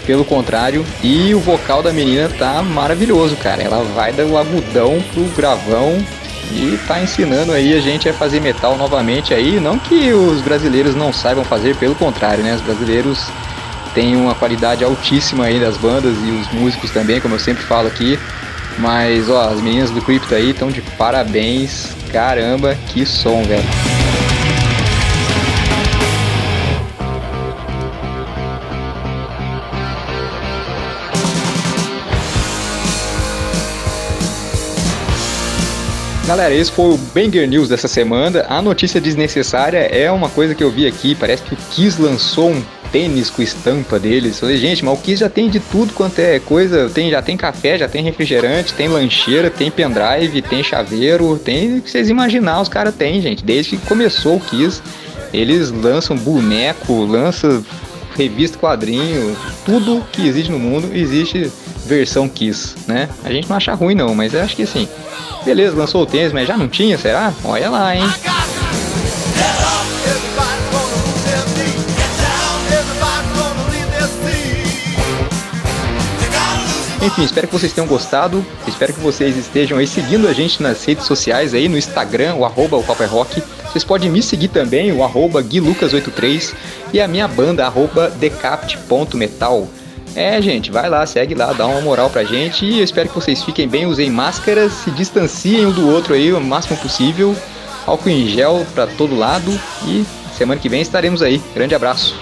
Pelo 0.05 0.25
contrário, 0.25 0.83
e 1.03 1.35
o 1.35 1.39
vocal 1.39 1.83
da 1.83 1.93
menina 1.93 2.29
tá 2.37 2.63
maravilhoso, 2.63 3.35
cara. 3.35 3.61
Ela 3.61 3.83
vai 3.83 4.11
do 4.11 4.37
agudão 4.37 4.99
pro 5.13 5.23
gravão 5.35 6.03
e 6.51 6.79
tá 6.87 6.99
ensinando 6.99 7.51
aí 7.51 7.75
a 7.77 7.79
gente 7.79 8.09
a 8.09 8.13
fazer 8.13 8.39
metal 8.41 8.75
novamente 8.75 9.35
aí. 9.35 9.59
Não 9.59 9.77
que 9.77 10.11
os 10.11 10.41
brasileiros 10.41 10.95
não 10.95 11.13
saibam 11.13 11.43
fazer, 11.43 11.75
pelo 11.75 11.93
contrário, 11.93 12.43
né? 12.43 12.55
Os 12.55 12.61
brasileiros 12.61 13.27
tem 13.93 14.15
uma 14.15 14.35
qualidade 14.35 14.83
altíssima 14.83 15.45
aí 15.45 15.59
das 15.59 15.77
bandas 15.77 16.15
e 16.17 16.31
os 16.31 16.51
músicos 16.51 16.91
também, 16.91 17.19
como 17.19 17.35
eu 17.35 17.39
sempre 17.39 17.63
falo 17.63 17.87
aqui. 17.87 18.19
Mas 18.77 19.29
ó, 19.29 19.49
as 19.49 19.61
meninas 19.61 19.91
do 19.91 20.01
Crypto 20.01 20.33
aí 20.33 20.51
estão 20.51 20.69
de 20.69 20.81
parabéns. 20.81 21.95
Caramba, 22.11 22.75
que 22.87 23.05
som, 23.05 23.43
velho. 23.43 23.63
Galera, 36.29 36.53
esse 36.53 36.71
foi 36.71 36.93
o 36.93 36.97
Banger 36.97 37.49
News 37.49 37.69
dessa 37.69 37.87
semana. 37.87 38.45
A 38.47 38.61
notícia 38.61 39.01
desnecessária 39.01 39.79
é 39.79 40.11
uma 40.11 40.29
coisa 40.29 40.53
que 40.53 40.63
eu 40.63 40.69
vi 40.69 40.85
aqui. 40.85 41.15
Parece 41.15 41.41
que 41.41 41.55
o 41.55 41.57
Kiss 41.71 41.99
lançou 41.99 42.51
um 42.51 42.63
tênis 42.91 43.29
com 43.29 43.41
estampa 43.41 43.99
deles. 43.99 44.39
Falei, 44.39 44.57
gente, 44.57 44.83
mas 44.83 44.97
o 44.97 45.01
Kiss 45.01 45.19
já 45.19 45.29
tem 45.29 45.49
de 45.49 45.59
tudo 45.59 45.93
quanto 45.93 46.19
é 46.19 46.39
coisa. 46.39 46.89
Tem, 46.89 47.09
já 47.09 47.21
tem 47.21 47.37
café, 47.37 47.77
já 47.77 47.87
tem 47.87 48.03
refrigerante, 48.03 48.73
tem 48.73 48.87
lancheira, 48.87 49.49
tem 49.49 49.71
pendrive, 49.71 50.41
tem 50.41 50.63
chaveiro, 50.63 51.37
tem 51.37 51.77
o 51.77 51.81
que 51.81 51.89
vocês 51.89 52.09
imaginar, 52.09 52.61
os 52.61 52.69
caras 52.69 52.95
têm, 52.95 53.21
gente. 53.21 53.43
Desde 53.43 53.77
que 53.77 53.85
começou 53.85 54.37
o 54.37 54.39
Kiss, 54.39 54.81
eles 55.33 55.71
lançam 55.71 56.15
boneco, 56.17 57.05
lançam 57.05 57.63
revista, 58.15 58.57
quadrinho, 58.57 59.35
tudo 59.65 60.03
que 60.11 60.27
existe 60.27 60.51
no 60.51 60.59
mundo 60.59 60.89
existe 60.93 61.49
versão 61.85 62.27
Kiss, 62.27 62.75
né? 62.87 63.07
A 63.23 63.31
gente 63.31 63.49
não 63.49 63.55
acha 63.55 63.73
ruim 63.73 63.95
não, 63.95 64.13
mas 64.13 64.33
eu 64.33 64.41
acho 64.41 64.55
que 64.55 64.63
assim, 64.63 64.87
beleza, 65.45 65.75
lançou 65.75 66.03
o 66.03 66.05
tênis, 66.05 66.33
mas 66.33 66.47
já 66.47 66.57
não 66.57 66.67
tinha, 66.67 66.97
será? 66.97 67.33
Olha 67.43 67.69
lá, 67.69 67.95
hein? 67.95 68.03
Enfim, 77.19 77.25
espero 77.25 77.47
que 77.47 77.53
vocês 77.53 77.73
tenham 77.73 77.85
gostado. 77.85 78.45
Espero 78.65 78.93
que 78.93 79.01
vocês 79.01 79.35
estejam 79.35 79.77
aí 79.77 79.85
seguindo 79.85 80.25
a 80.25 80.31
gente 80.31 80.63
nas 80.63 80.85
redes 80.85 81.05
sociais 81.05 81.53
aí, 81.53 81.67
no 81.67 81.77
Instagram, 81.77 82.35
o 82.35 82.45
arroba 82.45 82.77
o 82.77 82.83
Papo 82.83 83.03
é 83.03 83.05
Rock. 83.05 83.43
Vocês 83.65 83.83
podem 83.83 84.09
me 84.09 84.23
seguir 84.23 84.47
também, 84.47 84.93
o 84.93 85.03
arroba 85.03 85.43
guilucas83 85.43 86.53
e 86.93 87.01
a 87.01 87.09
minha 87.09 87.27
banda, 87.27 87.65
arroba 87.65 88.09
decapt.metal. 88.09 89.67
É, 90.15 90.41
gente, 90.41 90.71
vai 90.71 90.89
lá, 90.89 91.05
segue 91.05 91.35
lá, 91.35 91.51
dá 91.51 91.67
uma 91.67 91.81
moral 91.81 92.09
pra 92.09 92.23
gente 92.23 92.63
e 92.63 92.79
eu 92.79 92.85
espero 92.85 93.09
que 93.09 93.15
vocês 93.15 93.43
fiquem 93.43 93.67
bem, 93.67 93.85
usem 93.85 94.09
máscaras, 94.09 94.71
se 94.71 94.91
distanciem 94.91 95.65
um 95.65 95.71
do 95.73 95.89
outro 95.89 96.13
aí 96.13 96.31
o 96.31 96.39
máximo 96.39 96.77
possível, 96.77 97.35
álcool 97.85 98.09
em 98.09 98.29
gel 98.29 98.65
pra 98.73 98.87
todo 98.87 99.13
lado 99.13 99.51
e 99.85 100.05
semana 100.37 100.59
que 100.59 100.69
vem 100.69 100.81
estaremos 100.81 101.21
aí. 101.21 101.41
Grande 101.53 101.75
abraço. 101.75 102.15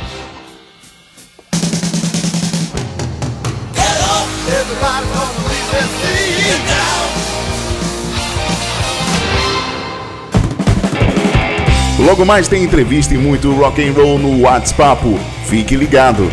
Logo 12.00 12.24
mais 12.24 12.48
tem 12.48 12.64
entrevista 12.64 13.16
e 13.16 13.18
muito 13.18 13.52
rock 13.54 13.84
and 13.84 13.92
roll 13.94 14.20
no 14.20 14.42
WhatsApp. 14.42 15.02
Fique 15.48 15.76
ligado. 15.76 16.30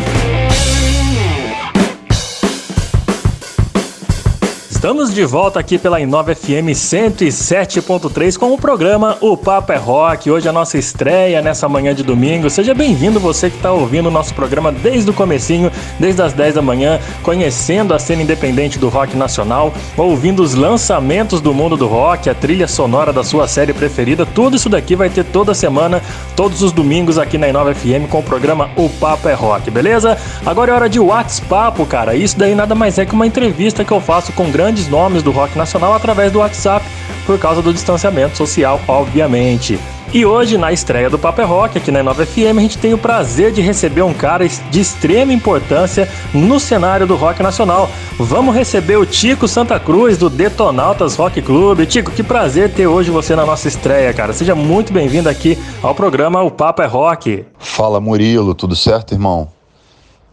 Estamos 4.85 5.15
de 5.15 5.25
volta 5.25 5.59
aqui 5.59 5.79
pela 5.79 5.99
Inova 5.99 6.35
FM 6.35 6.69
107.3 6.69 8.37
com 8.37 8.53
o 8.53 8.57
programa 8.57 9.17
O 9.19 9.35
Papo 9.35 9.73
é 9.73 9.77
Rock. 9.77 10.29
Hoje 10.29 10.45
é 10.45 10.51
a 10.51 10.53
nossa 10.53 10.77
estreia 10.77 11.41
nessa 11.41 11.67
manhã 11.67 11.91
de 11.95 12.03
domingo. 12.03 12.51
Seja 12.51 12.71
bem-vindo 12.71 13.19
você 13.19 13.49
que 13.49 13.55
está 13.55 13.71
ouvindo 13.71 14.09
o 14.09 14.11
nosso 14.11 14.35
programa 14.35 14.71
desde 14.71 15.09
o 15.09 15.13
comecinho, 15.13 15.71
desde 15.99 16.21
as 16.21 16.33
10 16.33 16.53
da 16.53 16.61
manhã, 16.61 16.99
conhecendo 17.23 17.95
a 17.95 17.99
cena 17.99 18.21
independente 18.21 18.77
do 18.77 18.87
rock 18.87 19.17
nacional, 19.17 19.73
ouvindo 19.97 20.43
os 20.43 20.53
lançamentos 20.53 21.41
do 21.41 21.51
mundo 21.51 21.75
do 21.75 21.87
rock, 21.87 22.29
a 22.29 22.35
trilha 22.35 22.67
sonora 22.67 23.11
da 23.11 23.23
sua 23.23 23.47
série 23.47 23.73
preferida. 23.73 24.23
Tudo 24.23 24.55
isso 24.55 24.69
daqui 24.69 24.95
vai 24.95 25.09
ter 25.09 25.25
toda 25.25 25.55
semana, 25.55 25.99
todos 26.35 26.61
os 26.61 26.71
domingos 26.71 27.17
aqui 27.17 27.39
na 27.39 27.47
Inova 27.47 27.73
FM 27.73 28.07
com 28.07 28.19
o 28.19 28.23
programa 28.23 28.69
O 28.75 28.87
Papo 28.87 29.27
é 29.29 29.33
Rock, 29.33 29.71
beleza? 29.71 30.15
Agora 30.45 30.71
é 30.71 30.75
hora 30.75 30.87
de 30.87 30.99
WhatsApp, 30.99 31.83
cara. 31.87 32.13
Isso 32.13 32.37
daí 32.37 32.53
nada 32.53 32.75
mais 32.75 32.99
é 32.99 33.05
que 33.05 33.15
uma 33.15 33.25
entrevista 33.25 33.83
que 33.83 33.91
eu 33.91 33.99
faço 33.99 34.31
com 34.33 34.51
grandes 34.75 34.89
nomes 34.89 35.23
do 35.23 35.31
rock 35.31 35.57
nacional 35.57 35.93
através 35.93 36.33
do 36.33 36.39
WhatsApp, 36.39 36.85
por 37.25 37.39
causa 37.39 37.61
do 37.61 37.73
distanciamento 37.73 38.35
social, 38.35 38.81
obviamente. 38.89 39.79
E 40.13 40.25
hoje, 40.25 40.57
na 40.57 40.71
estreia 40.71 41.09
do 41.09 41.17
Paper 41.17 41.47
Rock, 41.47 41.77
aqui 41.77 41.91
na 41.91 42.03
Nova 42.03 42.25
FM, 42.25 42.57
a 42.57 42.61
gente 42.61 42.77
tem 42.77 42.93
o 42.93 42.97
prazer 42.97 43.53
de 43.53 43.61
receber 43.61 44.01
um 44.01 44.13
cara 44.13 44.45
de 44.45 44.79
extrema 44.79 45.31
importância 45.31 46.09
no 46.33 46.59
cenário 46.59 47.07
do 47.07 47.15
rock 47.15 47.41
nacional. 47.41 47.89
Vamos 48.17 48.53
receber 48.53 48.97
o 48.97 49.05
Tico 49.05 49.47
Santa 49.47 49.79
Cruz, 49.79 50.17
do 50.17 50.29
Detonautas 50.29 51.15
Rock 51.15 51.41
Club. 51.41 51.85
Tico, 51.85 52.11
que 52.11 52.21
prazer 52.21 52.73
ter 52.73 52.85
hoje 52.85 53.09
você 53.11 53.33
na 53.33 53.45
nossa 53.45 53.69
estreia, 53.69 54.13
cara. 54.13 54.33
Seja 54.33 54.55
muito 54.55 54.91
bem-vindo 54.91 55.29
aqui 55.29 55.57
ao 55.81 55.95
programa 55.95 56.43
O 56.43 56.51
Papo 56.51 56.81
é 56.81 56.85
Rock. 56.85 57.45
Fala 57.57 58.01
Murilo, 58.01 58.53
tudo 58.53 58.75
certo, 58.75 59.13
irmão? 59.13 59.47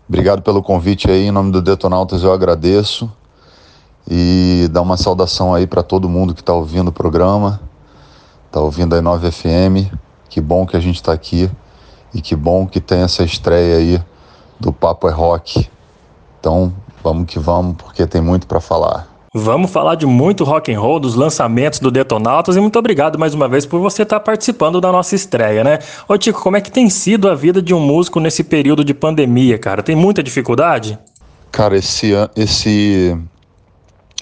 Obrigado 0.09 0.43
pelo 0.43 0.62
convite 0.62 1.09
aí, 1.09 1.27
em 1.27 1.31
nome 1.31 1.52
do 1.52 1.62
Detonautas 1.62 2.24
eu 2.24 2.32
agradeço 2.32 3.10
e 4.11 4.69
dar 4.70 4.83
uma 4.83 4.97
saudação 4.97 5.55
aí 5.55 5.66
para 5.66 5.83
todo 5.83 6.09
mundo 6.09 6.35
que 6.35 6.41
está 6.41 6.53
ouvindo 6.53 6.89
o 6.89 6.93
programa, 6.93 7.61
está 8.47 8.61
ouvindo 8.61 8.95
a 8.95 9.03
9 9.03 9.31
FM. 9.31 9.93
Que 10.29 10.41
bom 10.41 10.66
que 10.66 10.77
a 10.77 10.81
gente 10.81 10.97
está 10.97 11.12
aqui 11.12 11.51
e 12.15 12.20
que 12.20 12.35
bom 12.35 12.66
que 12.66 12.81
tem 12.81 13.01
essa 13.03 13.23
estreia 13.23 13.77
aí 13.77 14.03
do 14.59 14.73
Papo 14.73 15.09
é 15.09 15.12
Rock. 15.12 15.69
Então, 16.41 16.73
vamos 17.03 17.27
que 17.27 17.39
vamos, 17.39 17.77
porque 17.77 18.07
tem 18.07 18.20
muito 18.20 18.47
para 18.47 18.61
falar. 18.61 19.09
Vamos 19.35 19.70
falar 19.70 19.95
de 19.95 20.05
muito 20.05 20.45
rock 20.45 20.74
and 20.74 20.79
roll, 20.79 21.01
dos 21.01 21.15
lançamentos 21.15 21.79
do 21.79 21.91
Detonautas 21.91 22.55
e 22.55 22.61
muito 22.61 22.79
obrigado 22.79 23.19
mais 23.19 23.33
uma 23.33 23.49
vez 23.49 23.65
por 23.65 23.81
você 23.81 24.03
estar 24.03 24.20
participando 24.20 24.79
da 24.79 24.93
nossa 24.93 25.15
estreia, 25.15 25.65
né? 25.65 25.79
Ô 26.07 26.19
Tico, 26.19 26.43
como 26.43 26.59
é 26.59 26.61
que 26.61 26.70
tem 26.70 26.91
sido 26.91 27.31
a 27.31 27.35
vida 27.35 27.62
de 27.62 27.73
um 27.73 27.81
músico 27.81 28.20
nesse 28.20 28.45
período 28.45 28.85
de 28.85 28.93
pandemia, 28.93 29.59
cara? 29.59 29.83
Tem 29.83 29.97
muita 29.97 30.23
dificuldade? 30.23 30.99
Cara, 31.51 31.77
esse, 31.79 32.12
an- 32.12 32.29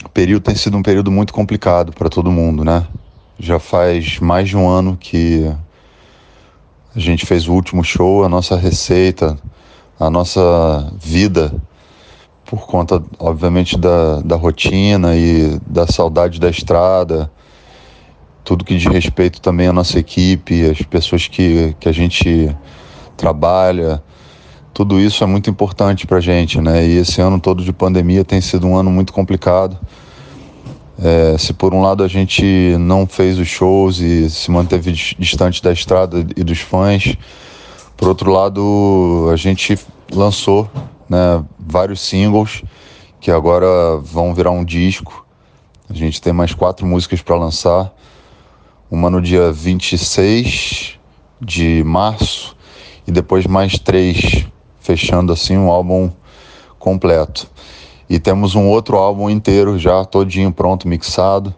esse 0.00 0.08
período 0.08 0.42
tem 0.42 0.54
sido 0.54 0.76
um 0.78 0.82
período 0.82 1.10
muito 1.10 1.32
complicado 1.32 1.92
para 1.92 2.08
todo 2.08 2.32
mundo, 2.32 2.64
né? 2.64 2.86
Já 3.38 3.58
faz 3.58 4.18
mais 4.18 4.48
de 4.48 4.56
um 4.56 4.66
ano 4.66 4.96
que 4.96 5.50
a 6.94 6.98
gente 6.98 7.26
fez 7.26 7.46
o 7.46 7.52
último 7.52 7.84
show, 7.84 8.24
a 8.24 8.28
nossa 8.28 8.56
receita, 8.56 9.38
a 9.98 10.08
nossa 10.08 10.90
vida, 10.98 11.52
por 12.46 12.66
conta, 12.66 13.02
obviamente, 13.18 13.76
da, 13.78 14.20
da 14.20 14.36
rotina 14.36 15.14
e 15.16 15.60
da 15.66 15.86
saudade 15.86 16.40
da 16.40 16.48
estrada, 16.48 17.30
tudo 18.42 18.64
que 18.64 18.76
diz 18.76 18.90
respeito 18.90 19.40
também 19.40 19.68
à 19.68 19.72
nossa 19.72 19.98
equipe, 19.98 20.64
as 20.64 20.80
pessoas 20.82 21.28
que, 21.28 21.76
que 21.78 21.88
a 21.88 21.92
gente 21.92 22.54
trabalha, 23.16 24.02
tudo 24.80 24.98
isso 24.98 25.22
é 25.22 25.26
muito 25.26 25.50
importante 25.50 26.06
para 26.06 26.20
gente, 26.20 26.58
né? 26.58 26.86
E 26.86 26.96
esse 26.96 27.20
ano 27.20 27.38
todo 27.38 27.62
de 27.62 27.70
pandemia 27.70 28.24
tem 28.24 28.40
sido 28.40 28.66
um 28.66 28.78
ano 28.78 28.90
muito 28.90 29.12
complicado. 29.12 29.78
É, 30.98 31.36
se 31.36 31.52
por 31.52 31.74
um 31.74 31.82
lado 31.82 32.02
a 32.02 32.08
gente 32.08 32.42
não 32.78 33.06
fez 33.06 33.38
os 33.38 33.46
shows 33.46 33.98
e 33.98 34.30
se 34.30 34.50
manteve 34.50 34.90
dis- 34.90 35.14
distante 35.18 35.62
da 35.62 35.70
estrada 35.70 36.20
e 36.34 36.42
dos 36.42 36.60
fãs, 36.60 37.14
por 37.94 38.08
outro 38.08 38.32
lado 38.32 39.28
a 39.30 39.36
gente 39.36 39.78
lançou 40.10 40.66
né, 41.06 41.44
vários 41.58 42.00
singles 42.00 42.62
que 43.20 43.30
agora 43.30 43.98
vão 44.02 44.32
virar 44.32 44.50
um 44.50 44.64
disco. 44.64 45.26
A 45.90 45.92
gente 45.92 46.22
tem 46.22 46.32
mais 46.32 46.54
quatro 46.54 46.86
músicas 46.86 47.20
para 47.20 47.36
lançar. 47.36 47.92
Uma 48.90 49.10
no 49.10 49.20
dia 49.20 49.52
26 49.52 50.98
de 51.38 51.84
março 51.84 52.56
e 53.06 53.12
depois 53.12 53.46
mais 53.46 53.78
três, 53.78 54.46
fechando 54.80 55.32
assim 55.32 55.56
um 55.56 55.70
álbum 55.70 56.10
completo. 56.78 57.48
E 58.08 58.18
temos 58.18 58.54
um 58.54 58.66
outro 58.66 58.96
álbum 58.96 59.30
inteiro 59.30 59.78
já 59.78 60.04
todinho 60.04 60.50
pronto, 60.50 60.88
mixado, 60.88 61.54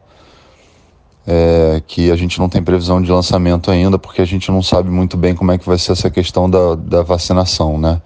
é, 1.26 1.82
que 1.86 2.10
a 2.10 2.16
gente 2.16 2.38
não 2.38 2.48
tem 2.48 2.62
previsão 2.62 3.00
de 3.00 3.10
lançamento 3.10 3.70
ainda, 3.70 3.98
porque 3.98 4.20
a 4.20 4.24
gente 4.24 4.50
não 4.50 4.62
sabe 4.62 4.90
muito 4.90 5.16
bem 5.16 5.34
como 5.34 5.52
é 5.52 5.58
que 5.58 5.66
vai 5.66 5.78
ser 5.78 5.92
essa 5.92 6.10
questão 6.10 6.50
da, 6.50 6.74
da 6.74 7.02
vacinação, 7.02 7.78
né? 7.78 8.02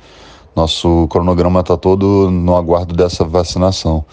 Nosso 0.54 1.06
cronograma 1.08 1.60
está 1.60 1.76
todo 1.76 2.30
no 2.30 2.56
aguardo 2.56 2.94
dessa 2.94 3.24
vacinação. 3.24 4.04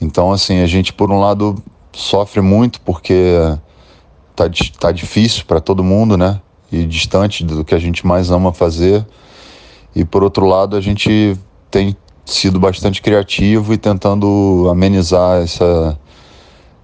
Então, 0.00 0.32
assim, 0.32 0.60
a 0.60 0.66
gente, 0.66 0.92
por 0.92 1.10
um 1.10 1.20
lado, 1.20 1.54
sofre 1.92 2.40
muito 2.40 2.80
porque 2.80 3.36
tá, 4.34 4.44
tá 4.80 4.90
difícil 4.90 5.44
para 5.46 5.60
todo 5.60 5.84
mundo, 5.84 6.16
né? 6.16 6.40
E 6.72 6.84
distante 6.84 7.44
do 7.44 7.64
que 7.64 7.74
a 7.74 7.78
gente 7.78 8.06
mais 8.06 8.30
ama 8.30 8.52
fazer. 8.52 9.06
E 9.94 10.04
por 10.04 10.22
outro 10.22 10.46
lado, 10.46 10.76
a 10.76 10.80
gente 10.80 11.38
tem 11.70 11.96
sido 12.24 12.58
bastante 12.58 13.02
criativo 13.02 13.72
e 13.72 13.76
tentando 13.76 14.66
amenizar 14.70 15.42
essa, 15.42 15.98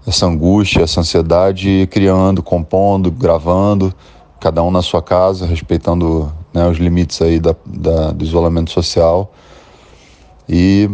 essa 0.07 0.27
angústia, 0.27 0.83
essa 0.83 1.01
ansiedade, 1.01 1.89
criando, 1.91 2.43
compondo, 2.43 3.11
gravando, 3.11 3.93
cada 4.39 4.63
um 4.63 4.71
na 4.71 4.83
sua 4.83 5.03
casa, 5.03 5.47
respeitando 5.47 6.33
né, 6.53 6.69
os 6.69 6.79
limites 6.79 7.21
aí 7.23 7.41
da, 7.41 7.55
da- 7.65 8.13
do 8.13 8.25
isolamento 8.25 8.71
social. 8.71 9.33
E 10.49 10.91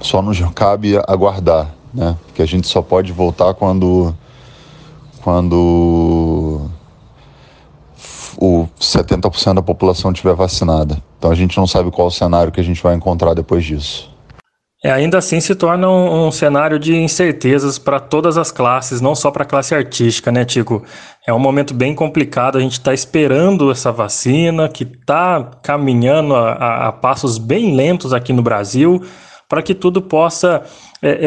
só 0.00 0.22
nos 0.22 0.40
cabe 0.54 0.96
aguardar, 1.06 1.74
né? 1.92 2.16
Porque 2.26 2.42
a 2.42 2.46
gente 2.46 2.66
só 2.66 2.80
pode 2.82 3.12
voltar 3.12 3.52
quando 3.54 4.14
quando 5.22 6.62
o 8.40 8.66
70% 8.80 9.54
da 9.54 9.62
população 9.62 10.10
estiver 10.10 10.34
vacinada. 10.34 10.96
Então 11.18 11.30
a 11.30 11.34
gente 11.34 11.56
não 11.58 11.66
sabe 11.66 11.90
qual 11.90 12.08
o 12.08 12.10
cenário 12.10 12.50
que 12.50 12.60
a 12.60 12.64
gente 12.64 12.82
vai 12.82 12.94
encontrar 12.94 13.34
depois 13.34 13.64
disso. 13.64 14.08
É, 14.82 14.90
ainda 14.90 15.18
assim 15.18 15.40
se 15.40 15.54
torna 15.54 15.90
um, 15.90 16.28
um 16.28 16.32
cenário 16.32 16.78
de 16.78 16.96
incertezas 16.96 17.78
para 17.78 18.00
todas 18.00 18.38
as 18.38 18.50
classes, 18.50 19.02
não 19.02 19.14
só 19.14 19.30
para 19.30 19.42
a 19.42 19.46
classe 19.46 19.74
artística, 19.74 20.32
né, 20.32 20.42
Tico? 20.42 20.82
É 21.26 21.34
um 21.34 21.38
momento 21.38 21.74
bem 21.74 21.94
complicado, 21.94 22.56
a 22.56 22.62
gente 22.62 22.72
está 22.72 22.94
esperando 22.94 23.70
essa 23.70 23.92
vacina, 23.92 24.70
que 24.70 24.84
está 24.84 25.50
caminhando 25.62 26.34
a, 26.34 26.52
a- 26.52 26.88
a 26.88 26.92
passos 26.92 27.36
bem 27.36 27.76
lentos 27.76 28.14
aqui 28.14 28.32
no 28.32 28.40
Brasil, 28.40 29.02
para 29.46 29.62
que 29.62 29.74
tudo 29.74 30.00
possa 30.00 30.62
é, 31.02 31.18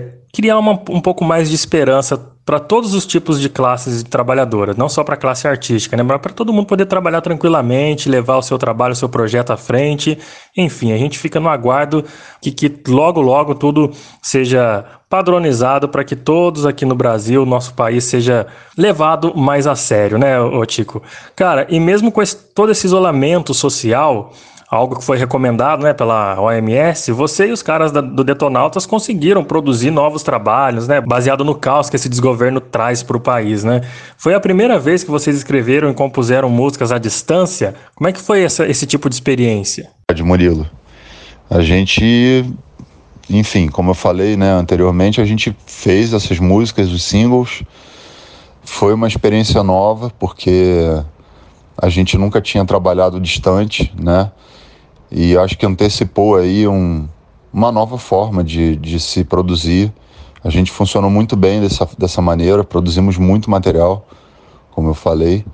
é, 0.00 0.12
criar 0.34 0.58
uma- 0.58 0.80
um 0.88 1.00
pouco 1.00 1.22
mais 1.22 1.50
de 1.50 1.54
esperança 1.54 2.31
para 2.44 2.58
todos 2.58 2.92
os 2.92 3.06
tipos 3.06 3.40
de 3.40 3.48
classes 3.48 4.02
de 4.02 4.10
trabalhadoras, 4.10 4.76
não 4.76 4.88
só 4.88 5.04
para 5.04 5.14
a 5.14 5.18
classe 5.18 5.46
artística, 5.46 5.96
né? 5.96 6.02
Mas 6.02 6.20
para 6.20 6.32
todo 6.32 6.52
mundo 6.52 6.66
poder 6.66 6.86
trabalhar 6.86 7.20
tranquilamente, 7.20 8.08
levar 8.08 8.36
o 8.36 8.42
seu 8.42 8.58
trabalho, 8.58 8.92
o 8.92 8.96
seu 8.96 9.08
projeto 9.08 9.52
à 9.52 9.56
frente. 9.56 10.18
Enfim, 10.56 10.92
a 10.92 10.98
gente 10.98 11.18
fica 11.18 11.38
no 11.38 11.48
aguardo 11.48 12.04
que, 12.40 12.50
que 12.50 12.90
logo, 12.90 13.20
logo 13.20 13.54
tudo 13.54 13.92
seja 14.20 14.84
padronizado 15.08 15.88
para 15.88 16.02
que 16.02 16.16
todos 16.16 16.66
aqui 16.66 16.84
no 16.84 16.94
Brasil, 16.96 17.46
nosso 17.46 17.74
país, 17.74 18.04
seja 18.04 18.46
levado 18.76 19.36
mais 19.36 19.66
a 19.66 19.76
sério, 19.76 20.18
né, 20.18 20.40
ô 20.40 20.64
Tico? 20.66 21.02
Cara, 21.36 21.66
e 21.68 21.78
mesmo 21.78 22.10
com 22.10 22.22
esse- 22.22 22.36
todo 22.36 22.72
esse 22.72 22.86
isolamento 22.86 23.54
social, 23.54 24.32
algo 24.74 24.98
que 24.98 25.04
foi 25.04 25.18
recomendado 25.18 25.82
né, 25.82 25.92
pela 25.92 26.40
OMS, 26.40 27.12
você 27.12 27.48
e 27.48 27.52
os 27.52 27.62
caras 27.62 27.92
da- 27.92 28.00
do 28.00 28.24
Detonautas 28.24 28.86
conseguiram 28.86 29.44
produzir 29.44 29.90
novos 29.90 30.22
trabalhos, 30.22 30.88
né, 30.88 30.98
baseado 30.98 31.44
no 31.44 31.54
caos 31.54 31.90
que 31.90 31.96
esse 31.96 32.08
desgoverno 32.08 32.58
traz 32.58 33.02
para 33.02 33.14
o 33.14 33.20
país. 33.20 33.62
Né? 33.62 33.82
Foi 34.16 34.32
a 34.32 34.40
primeira 34.40 34.78
vez 34.78 35.04
que 35.04 35.10
vocês 35.10 35.36
escreveram 35.36 35.90
e 35.90 35.94
compuseram 35.94 36.48
músicas 36.48 36.90
à 36.90 36.96
distância? 36.96 37.74
Como 37.94 38.08
é 38.08 38.12
que 38.12 38.20
foi 38.20 38.42
essa- 38.44 38.66
esse 38.66 38.86
tipo 38.86 39.10
de 39.10 39.14
experiência? 39.14 39.90
de 40.14 40.22
Murilo. 40.22 40.66
A 41.50 41.60
gente, 41.60 42.44
enfim, 43.28 43.68
como 43.68 43.90
eu 43.90 43.94
falei 43.94 44.38
né, 44.38 44.52
anteriormente, 44.52 45.20
a 45.20 45.24
gente 45.26 45.54
fez 45.66 46.14
essas 46.14 46.38
músicas, 46.38 46.90
os 46.90 47.02
singles. 47.02 47.62
Foi 48.64 48.94
uma 48.94 49.06
experiência 49.06 49.62
nova, 49.62 50.10
porque 50.18 50.86
a 51.76 51.90
gente 51.90 52.16
nunca 52.16 52.40
tinha 52.40 52.64
trabalhado 52.64 53.20
distante, 53.20 53.92
né? 54.00 54.30
E 55.14 55.36
acho 55.36 55.58
que 55.58 55.66
antecipou 55.66 56.36
aí 56.36 56.66
um, 56.66 57.06
uma 57.52 57.70
nova 57.70 57.98
forma 57.98 58.42
de, 58.42 58.76
de 58.76 58.98
se 58.98 59.24
produzir. 59.24 59.92
A 60.42 60.48
gente 60.48 60.72
funcionou 60.72 61.10
muito 61.10 61.36
bem 61.36 61.60
dessa, 61.60 61.86
dessa 61.98 62.22
maneira, 62.22 62.64
produzimos 62.64 63.18
muito 63.18 63.50
material, 63.50 64.06
como 64.70 64.88
eu 64.88 64.94
falei 64.94 65.44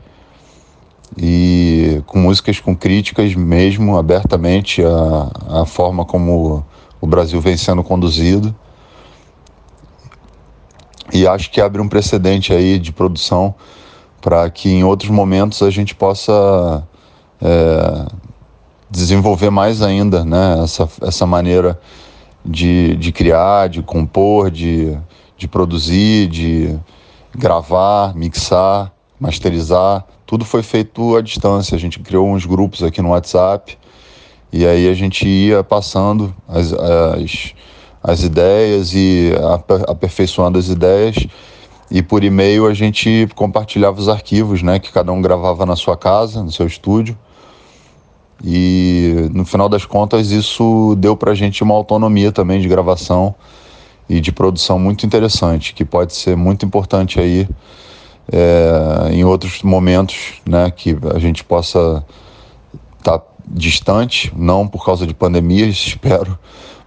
e 1.16 2.02
com 2.06 2.18
músicas 2.18 2.60
com 2.60 2.76
críticas 2.76 3.34
mesmo 3.34 3.96
abertamente 3.96 4.82
a, 4.84 5.60
a 5.62 5.66
forma 5.66 6.04
como 6.04 6.64
o 7.00 7.06
Brasil 7.06 7.40
vem 7.40 7.56
sendo 7.56 7.82
conduzido 7.82 8.54
e 11.12 11.26
acho 11.26 11.50
que 11.50 11.60
abre 11.60 11.80
um 11.80 11.88
precedente 11.88 12.52
aí 12.52 12.78
de 12.78 12.92
produção 12.92 13.54
para 14.20 14.48
que 14.50 14.68
em 14.68 14.84
outros 14.84 15.10
momentos 15.10 15.62
a 15.62 15.70
gente 15.70 15.94
possa 15.94 16.86
é, 17.40 18.06
desenvolver 18.90 19.50
mais 19.50 19.82
ainda 19.82 20.24
né, 20.24 20.62
essa, 20.62 20.88
essa 21.02 21.26
maneira 21.26 21.78
de, 22.44 22.96
de 22.96 23.12
criar, 23.12 23.68
de 23.68 23.82
compor, 23.82 24.50
de, 24.50 24.96
de 25.36 25.46
produzir, 25.46 26.28
de 26.28 26.78
gravar, 27.34 28.14
mixar, 28.14 28.92
masterizar. 29.20 30.04
Tudo 30.26 30.44
foi 30.44 30.62
feito 30.62 31.16
à 31.16 31.22
distância. 31.22 31.74
A 31.74 31.78
gente 31.78 31.98
criou 32.00 32.28
uns 32.28 32.46
grupos 32.46 32.82
aqui 32.82 33.02
no 33.02 33.10
WhatsApp 33.10 33.76
e 34.52 34.66
aí 34.66 34.88
a 34.88 34.94
gente 34.94 35.26
ia 35.28 35.62
passando 35.62 36.34
as, 36.48 36.72
as, 36.72 37.54
as 38.02 38.22
ideias 38.22 38.94
e 38.94 39.32
aper- 39.52 39.84
aperfeiçoando 39.88 40.58
as 40.58 40.68
ideias. 40.68 41.26
E 41.90 42.02
por 42.02 42.22
e-mail 42.22 42.66
a 42.66 42.74
gente 42.74 43.28
compartilhava 43.34 43.98
os 43.98 44.08
arquivos, 44.08 44.62
né, 44.62 44.78
que 44.78 44.92
cada 44.92 45.10
um 45.10 45.22
gravava 45.22 45.64
na 45.64 45.76
sua 45.76 45.96
casa, 45.96 46.42
no 46.42 46.52
seu 46.52 46.66
estúdio. 46.66 47.16
E 48.44 49.28
no 49.32 49.44
final 49.44 49.68
das 49.68 49.84
contas 49.84 50.30
isso 50.30 50.94
deu 50.98 51.16
pra 51.16 51.34
gente 51.34 51.62
uma 51.62 51.74
autonomia 51.74 52.30
também 52.30 52.60
de 52.60 52.68
gravação 52.68 53.34
e 54.08 54.20
de 54.20 54.32
produção 54.32 54.78
muito 54.78 55.04
interessante, 55.04 55.74
que 55.74 55.84
pode 55.84 56.14
ser 56.14 56.36
muito 56.36 56.64
importante 56.64 57.20
aí 57.20 57.48
é, 58.30 59.10
em 59.12 59.24
outros 59.24 59.62
momentos, 59.62 60.40
né, 60.46 60.70
que 60.70 60.96
a 61.14 61.18
gente 61.18 61.44
possa 61.44 62.04
estar 62.98 63.22
distante, 63.46 64.32
não 64.36 64.66
por 64.66 64.84
causa 64.84 65.06
de 65.06 65.14
pandemias, 65.14 65.74
espero, 65.86 66.38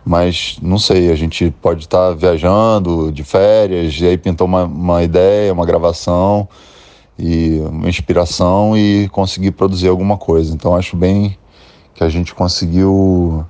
mas 0.03 0.57
não 0.61 0.80
sei, 0.80 1.11
a 1.11 1.15
gente 1.15 1.53
pode 1.61 1.82
estar 1.82 2.14
viajando 2.15 3.11
de 3.11 3.23
férias 3.23 3.99
e 3.99 4.07
aí 4.07 4.18
pintou 4.18 4.48
uma, 4.48 4.64
uma 4.64 5.03
ideia, 5.03 5.53
uma 5.53 5.65
gravação 5.65 6.48
e 7.19 7.60
uma 7.69 7.88
inspiração 7.88 8.76
e 8.76 9.07
conseguir 9.10 9.52
produzir 9.52 9.90
alguma 9.90 10.18
coisa. 10.18 10.53
Então 10.53 10.76
acho 10.76 10.98
bem 10.98 11.38
que 11.93 12.03
a 12.03 12.09
gente 12.09 12.34
conseguiu 12.34 13.45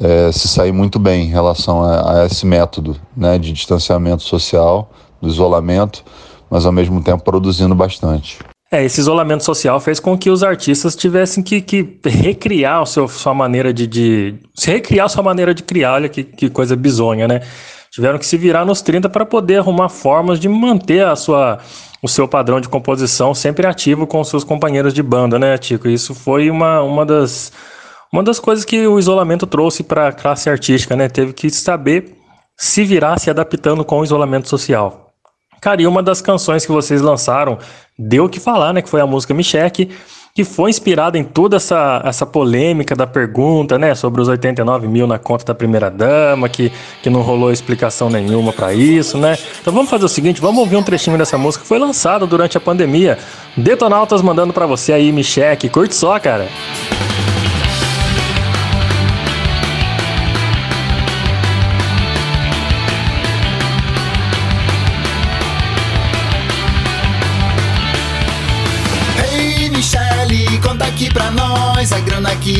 é, 0.00 0.30
se 0.32 0.48
sair 0.48 0.72
muito 0.72 0.98
bem 0.98 1.26
em 1.26 1.30
relação 1.30 1.82
a, 1.82 2.22
a 2.22 2.26
esse 2.26 2.46
método 2.46 2.96
né, 3.16 3.38
de 3.38 3.52
distanciamento 3.52 4.22
social, 4.22 4.90
do 5.20 5.28
isolamento, 5.28 6.04
mas 6.50 6.66
ao 6.66 6.72
mesmo 6.72 7.02
tempo 7.02 7.24
produzindo 7.24 7.74
bastante. 7.74 8.38
É, 8.70 8.84
esse 8.84 9.00
isolamento 9.00 9.44
social 9.44 9.78
fez 9.78 10.00
com 10.00 10.18
que 10.18 10.28
os 10.28 10.42
artistas 10.42 10.96
tivessem 10.96 11.42
que, 11.42 11.60
que 11.60 12.00
recriar 12.04 12.82
o 12.82 12.86
seu, 12.86 13.06
sua 13.06 13.32
maneira 13.32 13.72
de, 13.72 13.86
de. 13.86 14.34
recriar 14.64 15.08
sua 15.08 15.22
maneira 15.22 15.54
de 15.54 15.62
criar, 15.62 15.94
olha 15.94 16.08
que, 16.08 16.24
que 16.24 16.50
coisa 16.50 16.74
bizonha, 16.74 17.28
né? 17.28 17.42
Tiveram 17.96 18.18
que 18.18 18.26
se 18.26 18.36
virar 18.36 18.66
nos 18.66 18.82
30 18.82 19.08
para 19.08 19.24
poder 19.24 19.56
arrumar 19.56 19.88
formas 19.88 20.38
de 20.38 20.50
manter 20.50 21.06
a 21.06 21.16
sua, 21.16 21.60
o 22.02 22.06
seu 22.06 22.28
padrão 22.28 22.60
de 22.60 22.68
composição 22.68 23.32
sempre 23.32 23.66
ativo 23.66 24.06
com 24.06 24.22
seus 24.22 24.44
companheiros 24.44 24.92
de 24.92 25.02
banda, 25.02 25.38
né, 25.38 25.56
Tico? 25.56 25.88
Isso 25.88 26.14
foi 26.14 26.50
uma, 26.50 26.82
uma, 26.82 27.06
das, 27.06 27.50
uma 28.12 28.22
das 28.22 28.38
coisas 28.38 28.66
que 28.66 28.86
o 28.86 28.98
isolamento 28.98 29.46
trouxe 29.46 29.82
para 29.82 30.08
a 30.08 30.12
classe 30.12 30.50
artística, 30.50 30.94
né? 30.94 31.08
Teve 31.08 31.32
que 31.32 31.48
saber 31.48 32.18
se 32.54 32.84
virar 32.84 33.18
se 33.18 33.30
adaptando 33.30 33.82
com 33.82 34.00
o 34.00 34.04
isolamento 34.04 34.46
social. 34.46 35.14
Cara, 35.58 35.80
e 35.80 35.86
uma 35.86 36.02
das 36.02 36.20
canções 36.20 36.66
que 36.66 36.72
vocês 36.72 37.00
lançaram 37.00 37.58
deu 37.98 38.26
o 38.26 38.28
que 38.28 38.38
falar, 38.38 38.74
né? 38.74 38.82
Que 38.82 38.90
foi 38.90 39.00
a 39.00 39.06
música 39.06 39.32
Me 39.32 39.42
Cheque, 39.42 39.90
que 40.36 40.44
foi 40.44 40.68
inspirada 40.68 41.16
em 41.16 41.24
toda 41.24 41.56
essa, 41.56 42.02
essa 42.04 42.26
polêmica 42.26 42.94
da 42.94 43.06
pergunta, 43.06 43.78
né? 43.78 43.94
Sobre 43.94 44.20
os 44.20 44.28
89 44.28 44.86
mil 44.86 45.06
na 45.06 45.18
conta 45.18 45.46
da 45.46 45.54
primeira 45.54 45.90
dama, 45.90 46.46
que, 46.46 46.70
que 47.02 47.08
não 47.08 47.22
rolou 47.22 47.50
explicação 47.50 48.10
nenhuma 48.10 48.52
pra 48.52 48.74
isso, 48.74 49.16
né? 49.16 49.38
Então 49.62 49.72
vamos 49.72 49.88
fazer 49.88 50.04
o 50.04 50.08
seguinte, 50.10 50.38
vamos 50.38 50.60
ouvir 50.60 50.76
um 50.76 50.82
trechinho 50.82 51.16
dessa 51.16 51.38
música 51.38 51.62
que 51.62 51.68
foi 51.68 51.78
lançada 51.78 52.26
durante 52.26 52.58
a 52.58 52.60
pandemia. 52.60 53.16
Detonautas 53.56 54.20
mandando 54.20 54.52
pra 54.52 54.66
você 54.66 54.92
aí, 54.92 55.10
Me 55.10 55.24
Cheque. 55.24 55.70
Curte 55.70 55.94
só, 55.94 56.20
cara. 56.20 56.44
Ei, 56.44 57.25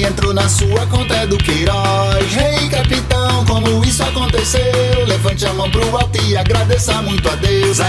entrou 0.05 0.35
na 0.35 0.49
sua 0.49 0.87
conta 0.87 1.15
é 1.15 1.27
do 1.27 1.37
Queiroz. 1.39 2.37
Ei, 2.37 2.69
capitão, 2.69 3.45
como 3.47 3.85
isso 3.85 4.03
aconteceu? 4.03 5.05
Levante 5.07 5.47
a 5.47 5.53
mão 5.55 5.71
pro 5.71 5.97
alto 5.97 6.23
e 6.23 6.37
agradeça 6.37 7.01
muito 7.03 7.29
a 7.29 7.35
Deus. 7.37 7.79
01 7.79 7.83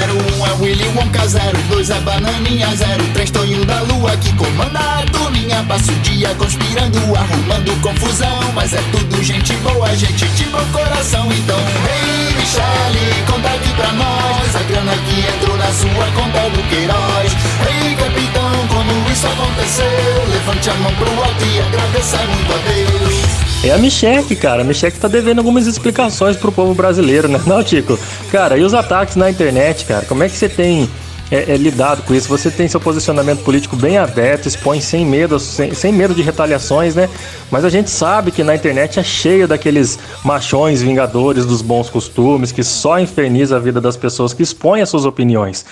é 0.47 0.51
Willy 0.61 0.87
Wonka, 0.95 1.23
02 1.69 1.89
é 1.89 1.99
Bananinha, 2.01 2.67
03 3.13 3.31
Tonho 3.31 3.65
da 3.65 3.81
Lua 3.81 4.15
que 4.17 4.33
comanda 4.33 4.79
a 4.79 5.05
turminha. 5.11 5.63
Passa 5.67 5.91
o 5.91 5.95
dia 5.95 6.33
conspirando, 6.35 6.97
arrumando 7.15 7.81
confusão. 7.81 8.51
Mas 8.53 8.73
é 8.73 8.81
tudo 8.91 9.23
gente 9.23 9.53
boa, 9.57 9.95
gente 9.95 10.27
de 10.29 10.45
bom 10.45 10.65
coração. 10.71 11.27
Então, 11.31 11.59
ei, 11.59 12.35
Michele, 12.35 13.23
conta 13.29 13.49
aqui 13.49 13.73
pra 13.73 13.91
nós. 13.91 14.55
A 14.55 14.63
grana 14.63 14.93
que 14.93 15.35
entrou 15.35 15.57
na 15.57 15.71
sua 15.73 16.05
conta 16.15 16.37
é 16.37 16.49
do 16.49 16.63
Queiroz. 16.69 17.31
Ei, 17.67 17.95
capitão, 17.95 18.46
como 18.77 19.09
isso 19.11 19.25
aconteceu? 19.25 19.85
Levante 20.29 20.69
a 20.69 20.73
mão 20.75 20.93
pro 20.93 21.09
alto 21.09 21.45
e 21.45 21.59
agradeça 21.59 22.17
muito 22.17 22.53
a 22.53 22.57
Deus. 22.57 23.65
É 23.65 23.71
a 23.71 23.77
Micheque, 23.77 24.35
cara. 24.35 24.61
A 24.61 24.63
Micheque 24.63 24.99
tá 24.99 25.07
devendo 25.07 25.39
algumas 25.39 25.65
explicações 25.65 26.37
pro 26.37 26.51
povo 26.51 26.75
brasileiro, 26.75 27.27
né? 27.27 27.41
Não, 27.47 27.63
Tico? 27.63 27.97
Cara, 28.31 28.57
e 28.57 28.63
os 28.63 28.73
ataques 28.73 29.15
na 29.15 29.31
internet, 29.31 29.85
cara? 29.85 30.05
Como 30.05 30.23
é 30.23 30.29
que 30.29 30.35
você 30.35 30.47
tem 30.47 30.87
é, 31.31 31.53
é, 31.53 31.57
lidado 31.57 32.03
com 32.03 32.13
isso? 32.13 32.29
Você 32.29 32.51
tem 32.51 32.67
seu 32.67 32.79
posicionamento 32.79 33.43
político 33.43 33.75
bem 33.75 33.97
aberto, 33.97 34.47
expõe 34.47 34.79
sem 34.79 35.03
medo, 35.03 35.39
sem, 35.39 35.73
sem 35.73 35.91
medo 35.91 36.13
de 36.13 36.21
retaliações, 36.21 36.93
né? 36.93 37.09
Mas 37.49 37.65
a 37.65 37.69
gente 37.69 37.89
sabe 37.89 38.29
que 38.29 38.43
na 38.43 38.53
internet 38.53 38.99
é 38.99 39.03
cheio 39.03 39.47
daqueles 39.47 39.97
machões 40.23 40.83
vingadores 40.83 41.47
dos 41.47 41.63
bons 41.63 41.89
costumes 41.89 42.51
que 42.51 42.63
só 42.63 42.99
inferniza 42.99 43.55
a 43.55 43.59
vida 43.59 43.81
das 43.81 43.97
pessoas 43.97 44.33
que 44.33 44.43
expõem 44.43 44.83
as 44.83 44.89
suas 44.89 45.03
opiniões. 45.03 45.65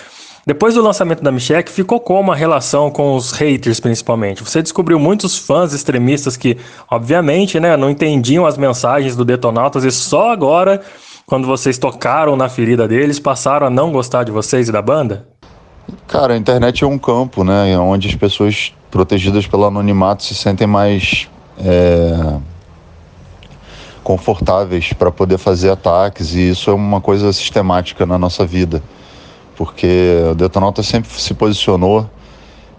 Depois 0.45 0.76
do 0.76 0.81
lançamento 0.81 1.23
da 1.23 1.31
Micheque, 1.31 1.72
ficou 1.72 1.99
como 1.99 2.31
a 2.31 2.35
relação 2.35 2.91
com 2.91 3.15
os 3.15 3.31
haters, 3.31 3.80
principalmente? 3.80 4.43
Você 4.43 4.61
descobriu 4.61 4.99
muitos 4.99 5.35
fãs 5.35 5.73
extremistas 5.73 6.38
que, 6.38 6.55
obviamente, 6.89 7.59
né, 7.59 7.76
não 7.76 7.89
entendiam 7.89 8.45
as 8.45 8.55
mensagens 8.55 9.15
do 9.15 9.26
Detonautas 9.26 9.84
e 9.84 9.91
só 9.91 10.31
agora, 10.31 10.84
quando 11.26 11.47
vocês 11.47 11.80
tocaram 11.80 12.35
na 12.35 12.47
ferida 12.47 12.88
deles, 12.88 13.19
passaram 13.19 13.65
a 13.65 13.69
não 13.72 13.91
gostar 13.91 14.23
de 14.23 14.31
vocês 14.31 14.69
e 14.69 14.72
da 14.72 14.84
banda? 14.84 15.27
Cara, 16.07 16.35
a 16.35 16.38
internet 16.38 16.84
é 16.84 16.88
um 16.88 16.99
campo, 16.99 17.43
né? 17.43 17.76
Onde 17.80 18.07
as 18.07 18.15
pessoas 18.15 18.72
protegidas 18.91 19.47
pelo 19.47 19.65
anonimato 19.65 20.23
se 20.23 20.35
sentem 20.35 20.67
mais 20.67 21.27
é, 21.57 22.38
confortáveis 24.03 24.93
para 24.93 25.11
poder 25.11 25.39
fazer 25.39 25.72
ataques 25.72 26.35
e 26.35 26.51
isso 26.51 26.69
é 26.69 26.73
uma 26.73 27.01
coisa 27.01 27.34
sistemática 27.34 28.05
na 28.05 28.19
nossa 28.19 28.45
vida, 28.45 28.84
porque 29.56 30.22
o 30.32 30.36
Detonauta 30.36 30.84
sempre 30.84 31.10
se 31.10 31.34
posicionou. 31.34 32.10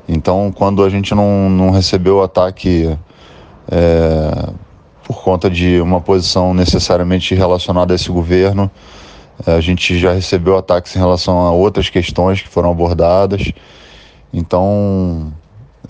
Então, 0.08 0.52
quando 0.54 0.84
a 0.84 0.88
gente 0.88 1.14
não, 1.14 1.50
não 1.50 1.70
recebeu 1.70 2.18
o 2.18 2.22
ataque 2.22 2.96
é, 3.70 4.50
por 5.04 5.22
conta 5.22 5.50
de 5.50 5.80
uma 5.80 6.00
posição 6.00 6.54
necessariamente 6.54 7.34
relacionada 7.34 7.92
a 7.92 7.96
esse 7.96 8.10
governo, 8.10 8.70
a 9.46 9.60
gente 9.60 9.98
já 9.98 10.12
recebeu 10.12 10.56
ataques 10.56 10.94
em 10.94 10.98
relação 10.98 11.40
a 11.40 11.50
outras 11.50 11.90
questões 11.90 12.40
que 12.40 12.48
foram 12.48 12.70
abordadas. 12.70 13.52
Então, 14.32 15.32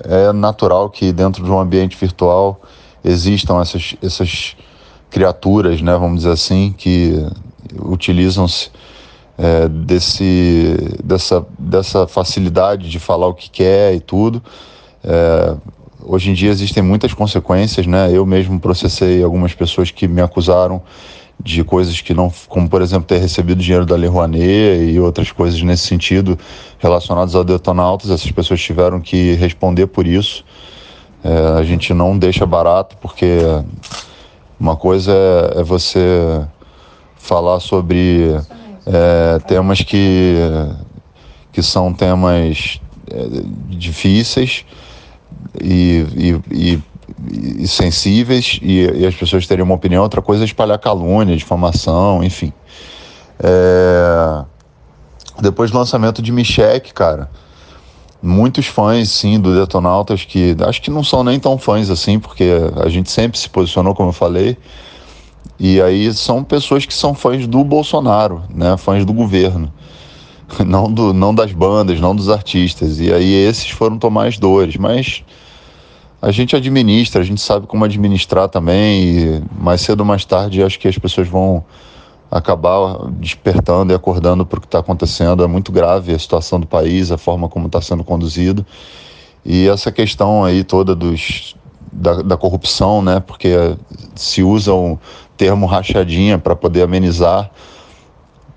é 0.04 0.32
natural 0.32 0.90
que 0.90 1.12
dentro 1.12 1.44
de 1.44 1.50
um 1.50 1.58
ambiente 1.58 1.96
virtual 1.96 2.60
existam 3.04 3.60
essas, 3.60 3.96
essas 4.02 4.56
criaturas, 5.10 5.80
né, 5.80 5.92
vamos 5.96 6.18
dizer 6.18 6.32
assim, 6.32 6.74
que 6.76 7.24
utilizam-se 7.80 8.70
é, 9.38 9.68
desse, 9.68 10.76
dessa, 11.02 11.46
dessa 11.58 12.06
facilidade 12.06 12.88
de 12.88 12.98
falar 12.98 13.26
o 13.26 13.34
que 13.34 13.50
quer 13.50 13.94
e 13.94 14.00
tudo. 14.00 14.42
É, 15.04 15.54
hoje 16.02 16.30
em 16.30 16.34
dia 16.34 16.50
existem 16.50 16.82
muitas 16.82 17.12
consequências, 17.12 17.86
né? 17.86 18.10
Eu 18.12 18.24
mesmo 18.24 18.58
processei 18.58 19.22
algumas 19.22 19.54
pessoas 19.54 19.90
que 19.90 20.08
me 20.08 20.20
acusaram 20.20 20.82
de 21.38 21.62
coisas 21.62 22.00
que 22.00 22.14
não, 22.14 22.32
como 22.48 22.68
por 22.68 22.80
exemplo 22.80 23.06
ter 23.06 23.18
recebido 23.18 23.60
dinheiro 23.60 23.84
da 23.84 23.94
Lei 23.94 24.08
Rouanet 24.08 24.90
e 24.90 24.98
outras 24.98 25.30
coisas 25.30 25.60
nesse 25.60 25.86
sentido 25.86 26.38
relacionadas 26.78 27.34
ao 27.34 27.44
Detonautas. 27.44 28.10
Essas 28.10 28.30
pessoas 28.30 28.60
tiveram 28.60 29.00
que 29.00 29.34
responder 29.34 29.86
por 29.86 30.06
isso. 30.06 30.44
É, 31.22 31.58
a 31.58 31.62
gente 31.62 31.92
não 31.92 32.16
deixa 32.16 32.46
barato 32.46 32.96
porque 33.02 33.40
uma 34.58 34.76
coisa 34.76 35.12
é, 35.12 35.60
é 35.60 35.62
você 35.62 36.46
falar 37.16 37.60
sobre 37.60 38.40
é, 38.86 39.38
temas 39.40 39.82
que, 39.82 40.36
que 41.52 41.62
são 41.62 41.92
temas 41.92 42.80
é, 43.10 43.26
difíceis 43.68 44.64
e, 45.60 46.06
e, 46.16 46.40
e, 46.52 46.82
e 47.62 47.68
sensíveis 47.68 48.58
e, 48.62 49.04
as 49.04 49.14
pessoas 49.14 49.46
terem 49.46 49.64
uma 49.64 49.74
opinião. 49.74 50.02
Outra 50.02 50.22
coisa 50.22 50.44
é 50.44 50.46
espalhar 50.46 50.78
calúnia, 50.78 51.36
difamação, 51.36 52.22
enfim. 52.22 52.52
É, 53.42 54.44
Depois 55.40 55.70
do 55.70 55.78
lançamento 55.78 56.22
de 56.22 56.30
Michek, 56.30 56.94
cara, 56.94 57.28
muitos 58.22 58.66
fãs, 58.66 59.10
sim, 59.10 59.38
do 59.40 59.58
Detonautas 59.58 60.24
que 60.24 60.56
acho 60.60 60.80
que 60.80 60.90
não 60.90 61.04
são 61.04 61.24
nem 61.24 61.38
tão 61.38 61.58
fãs 61.58 61.90
assim, 61.90 62.18
porque 62.18 62.50
a 62.76 62.88
gente 62.88 63.10
sempre 63.10 63.38
se 63.38 63.48
posicionou, 63.48 63.94
como 63.94 64.10
eu 64.10 64.14
falei. 64.14 64.56
E 65.58 65.80
aí 65.80 66.12
são 66.12 66.44
pessoas 66.44 66.84
que 66.84 66.92
são 66.92 67.14
fãs 67.14 67.46
do 67.46 67.64
Bolsonaro, 67.64 68.42
né? 68.54 68.76
Fãs 68.76 69.04
do 69.04 69.12
governo. 69.12 69.72
Não, 70.64 70.90
do, 70.92 71.12
não 71.12 71.34
das 71.34 71.50
bandas, 71.50 71.98
não 71.98 72.14
dos 72.14 72.28
artistas. 72.28 73.00
E 73.00 73.12
aí 73.12 73.34
esses 73.34 73.68
foram 73.68 73.98
tomar 73.98 74.28
as 74.28 74.38
dores. 74.38 74.76
Mas 74.76 75.24
a 76.22 76.30
gente 76.30 76.54
administra, 76.54 77.20
a 77.20 77.24
gente 77.24 77.40
sabe 77.40 77.66
como 77.66 77.84
administrar 77.84 78.48
também. 78.48 79.02
E 79.02 79.42
mais 79.58 79.80
cedo 79.80 80.00
ou 80.00 80.06
mais 80.06 80.24
tarde 80.24 80.62
acho 80.62 80.78
que 80.78 80.86
as 80.86 80.96
pessoas 80.96 81.26
vão 81.26 81.64
acabar 82.30 83.10
despertando 83.12 83.92
e 83.92 83.96
acordando 83.96 84.46
para 84.46 84.58
o 84.58 84.60
que 84.60 84.68
está 84.68 84.78
acontecendo. 84.78 85.42
É 85.42 85.48
muito 85.48 85.72
grave 85.72 86.14
a 86.14 86.18
situação 86.18 86.60
do 86.60 86.66
país, 86.66 87.10
a 87.10 87.18
forma 87.18 87.48
como 87.48 87.66
está 87.66 87.80
sendo 87.80 88.04
conduzido. 88.04 88.64
E 89.44 89.68
essa 89.68 89.92
questão 89.92 90.44
aí 90.44 90.64
toda 90.64 90.94
dos, 90.94 91.56
da, 91.92 92.22
da 92.22 92.36
corrupção, 92.36 93.00
né? 93.00 93.20
Porque 93.20 93.76
se 94.14 94.42
usa 94.42 94.72
o 94.72 94.98
termo 95.36 95.66
rachadinha 95.66 96.38
para 96.38 96.56
poder 96.56 96.82
amenizar. 96.82 97.50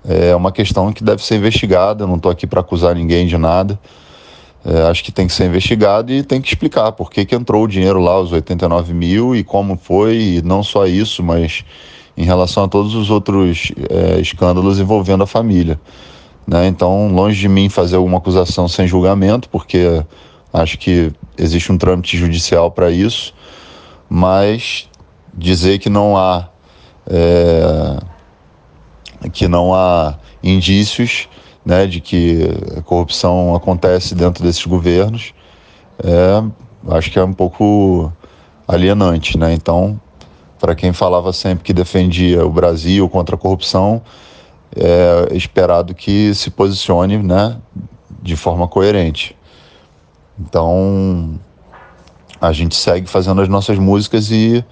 É 0.08 0.34
uma 0.34 0.50
questão 0.50 0.92
que 0.92 1.04
deve 1.04 1.24
ser 1.24 1.36
investigada. 1.36 2.04
Eu 2.04 2.08
não 2.08 2.16
estou 2.16 2.32
aqui 2.32 2.46
para 2.46 2.60
acusar 2.60 2.94
ninguém 2.94 3.26
de 3.26 3.36
nada. 3.36 3.78
É, 4.64 4.82
acho 4.88 5.02
que 5.02 5.10
tem 5.10 5.26
que 5.26 5.32
ser 5.32 5.46
investigado 5.46 6.12
e 6.12 6.22
tem 6.22 6.40
que 6.40 6.48
explicar 6.48 6.92
por 6.92 7.10
que, 7.10 7.24
que 7.24 7.34
entrou 7.34 7.64
o 7.64 7.68
dinheiro 7.68 7.98
lá, 7.98 8.20
os 8.20 8.30
89 8.30 8.92
mil, 8.92 9.34
e 9.34 9.42
como 9.42 9.76
foi, 9.76 10.16
e 10.16 10.42
não 10.42 10.62
só 10.62 10.86
isso, 10.86 11.22
mas 11.22 11.64
em 12.16 12.24
relação 12.24 12.64
a 12.64 12.68
todos 12.68 12.94
os 12.94 13.08
outros 13.08 13.72
é, 13.88 14.20
escândalos 14.20 14.78
envolvendo 14.78 15.22
a 15.22 15.26
família. 15.26 15.80
Né? 16.46 16.66
Então, 16.66 17.08
longe 17.08 17.40
de 17.40 17.48
mim 17.48 17.70
fazer 17.70 17.96
alguma 17.96 18.18
acusação 18.18 18.68
sem 18.68 18.86
julgamento, 18.86 19.48
porque 19.48 20.04
acho 20.52 20.76
que 20.76 21.10
existe 21.38 21.72
um 21.72 21.78
trâmite 21.78 22.18
judicial 22.18 22.70
para 22.70 22.90
isso, 22.90 23.32
mas 24.10 24.88
dizer 25.32 25.78
que 25.78 25.88
não 25.88 26.18
há 26.18 26.49
é, 27.10 27.98
que 29.30 29.48
não 29.48 29.74
há 29.74 30.14
indícios 30.42 31.28
né, 31.64 31.86
de 31.86 32.00
que 32.00 32.48
a 32.76 32.82
corrupção 32.82 33.54
acontece 33.54 34.14
dentro 34.14 34.42
desses 34.42 34.64
governos, 34.64 35.34
é, 36.02 36.42
acho 36.96 37.10
que 37.10 37.18
é 37.18 37.24
um 37.24 37.32
pouco 37.32 38.12
alienante. 38.66 39.36
Né? 39.36 39.52
Então, 39.52 40.00
para 40.58 40.74
quem 40.74 40.92
falava 40.92 41.32
sempre 41.32 41.64
que 41.64 41.72
defendia 41.72 42.46
o 42.46 42.50
Brasil 42.50 43.08
contra 43.08 43.34
a 43.34 43.38
corrupção, 43.38 44.00
é 44.74 45.36
esperado 45.36 45.94
que 45.94 46.32
se 46.34 46.50
posicione 46.50 47.18
né, 47.18 47.58
de 48.22 48.36
forma 48.36 48.68
coerente. 48.68 49.36
Então, 50.38 51.38
a 52.40 52.52
gente 52.52 52.74
segue 52.74 53.06
fazendo 53.06 53.42
as 53.42 53.48
nossas 53.48 53.78
músicas 53.78 54.30
e 54.30 54.64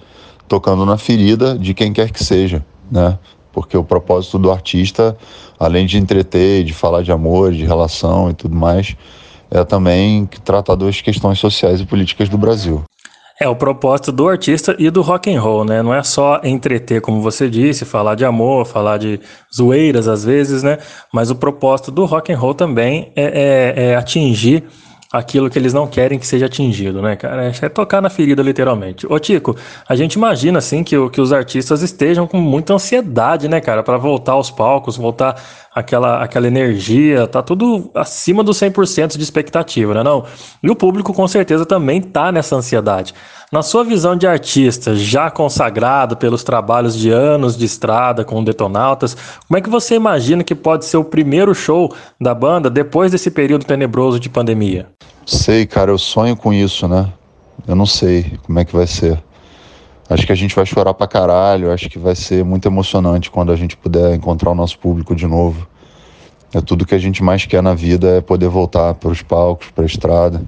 tocando 0.49 0.85
na 0.85 0.97
ferida 0.97 1.57
de 1.57 1.73
quem 1.73 1.93
quer 1.93 2.11
que 2.11 2.23
seja, 2.23 2.65
né? 2.91 3.17
Porque 3.53 3.77
o 3.77 3.83
propósito 3.83 4.37
do 4.39 4.51
artista, 4.51 5.15
além 5.59 5.85
de 5.85 5.97
entreter, 5.97 6.63
de 6.63 6.73
falar 6.73 7.03
de 7.03 7.11
amor, 7.11 7.51
de 7.53 7.63
relação 7.63 8.29
e 8.29 8.33
tudo 8.33 8.55
mais, 8.55 8.95
é 9.51 9.63
também 9.63 10.27
tratar 10.43 10.75
das 10.75 11.01
questões 11.01 11.39
sociais 11.39 11.79
e 11.79 11.85
políticas 11.85 12.27
do 12.27 12.37
Brasil. 12.37 12.83
É 13.41 13.47
o 13.47 13.55
propósito 13.55 14.11
do 14.11 14.27
artista 14.27 14.75
e 14.77 14.89
do 14.89 15.01
rock 15.01 15.33
and 15.33 15.39
roll, 15.39 15.63
né? 15.63 15.81
Não 15.81 15.93
é 15.93 16.03
só 16.03 16.41
entreter, 16.43 16.99
como 16.99 17.21
você 17.21 17.49
disse, 17.49 17.85
falar 17.85 18.15
de 18.15 18.25
amor, 18.25 18.65
falar 18.65 18.97
de 18.97 19.19
zoeiras 19.55 20.09
às 20.09 20.25
vezes, 20.25 20.61
né? 20.61 20.77
Mas 21.13 21.31
o 21.31 21.35
propósito 21.35 21.89
do 21.89 22.03
rock 22.03 22.33
and 22.33 22.37
roll 22.37 22.53
também 22.53 23.13
é, 23.15 23.75
é, 23.77 23.83
é 23.91 23.95
atingir 23.95 24.65
aquilo 25.11 25.49
que 25.49 25.57
eles 25.57 25.73
não 25.73 25.87
querem 25.87 26.19
que 26.19 26.27
seja 26.27 26.45
atingido, 26.45 27.01
né, 27.01 27.15
cara? 27.15 27.51
É 27.61 27.69
tocar 27.69 28.01
na 28.01 28.09
ferida, 28.09 28.43
literalmente. 28.43 29.07
Ô, 29.11 29.17
Tico, 29.19 29.55
a 29.87 29.95
gente 29.95 30.13
imagina, 30.13 30.59
assim, 30.59 30.83
que, 30.83 30.95
que 31.09 31.19
os 31.19 31.33
artistas 31.33 31.81
estejam 31.81 32.27
com 32.27 32.37
muita 32.37 32.73
ansiedade, 32.73 33.47
né, 33.47 33.59
cara, 33.59 33.81
para 33.81 33.97
voltar 33.97 34.33
aos 34.33 34.51
palcos, 34.51 34.97
voltar 34.97 35.41
aquela, 35.79 36.23
aquela 36.23 36.47
energia, 36.47 37.27
tá 37.27 37.41
tudo 37.41 37.89
acima 37.95 38.43
dos 38.43 38.57
100% 38.59 39.17
de 39.17 39.23
expectativa, 39.23 39.93
né, 39.93 40.03
não? 40.03 40.25
E 40.61 40.69
o 40.69 40.75
público, 40.75 41.13
com 41.13 41.27
certeza, 41.27 41.65
também 41.65 42.01
tá 42.01 42.31
nessa 42.31 42.55
ansiedade. 42.55 43.13
Na 43.51 43.63
sua 43.63 43.83
visão 43.83 44.15
de 44.15 44.27
artista, 44.27 44.95
já 44.95 45.31
consagrado 45.31 46.15
pelos 46.15 46.43
trabalhos 46.43 46.95
de 46.95 47.09
anos 47.09 47.57
de 47.57 47.65
estrada 47.65 48.23
com 48.23 48.43
Detonautas, 48.43 49.17
como 49.47 49.57
é 49.57 49.61
que 49.61 49.69
você 49.69 49.95
imagina 49.95 50.43
que 50.43 50.53
pode 50.53 50.85
ser 50.85 50.97
o 50.97 51.03
primeiro 51.03 51.55
show 51.55 51.91
da 52.21 52.35
banda 52.35 52.69
depois 52.69 53.11
desse 53.11 53.31
período 53.31 53.65
tenebroso 53.65 54.19
de 54.19 54.29
pandemia? 54.29 54.87
Sei, 55.25 55.65
cara, 55.65 55.89
eu 55.89 55.97
sonho 55.97 56.35
com 56.35 56.53
isso, 56.53 56.87
né? 56.87 57.11
Eu 57.67 57.75
não 57.75 57.85
sei 57.85 58.37
como 58.45 58.59
é 58.59 58.65
que 58.65 58.75
vai 58.75 58.85
ser. 58.85 59.21
Acho 60.09 60.25
que 60.25 60.31
a 60.31 60.35
gente 60.35 60.55
vai 60.55 60.65
chorar 60.65 60.95
pra 60.95 61.07
caralho, 61.07 61.71
acho 61.71 61.87
que 61.87 61.99
vai 61.99 62.15
ser 62.15 62.43
muito 62.43 62.67
emocionante 62.67 63.29
quando 63.29 63.51
a 63.51 63.55
gente 63.55 63.77
puder 63.77 64.15
encontrar 64.15 64.49
o 64.49 64.55
nosso 64.55 64.79
público 64.79 65.15
de 65.15 65.27
novo. 65.27 65.67
É 66.51 66.59
tudo 66.59 66.83
que 66.83 66.95
a 66.95 66.99
gente 66.99 67.21
mais 67.21 67.45
quer 67.45 67.61
na 67.61 67.75
vida 67.75 68.17
é 68.17 68.21
poder 68.21 68.49
voltar 68.49 68.95
para 68.95 69.11
os 69.11 69.21
palcos, 69.21 69.69
para 69.69 69.83
a 69.83 69.85
estrada. 69.85 70.41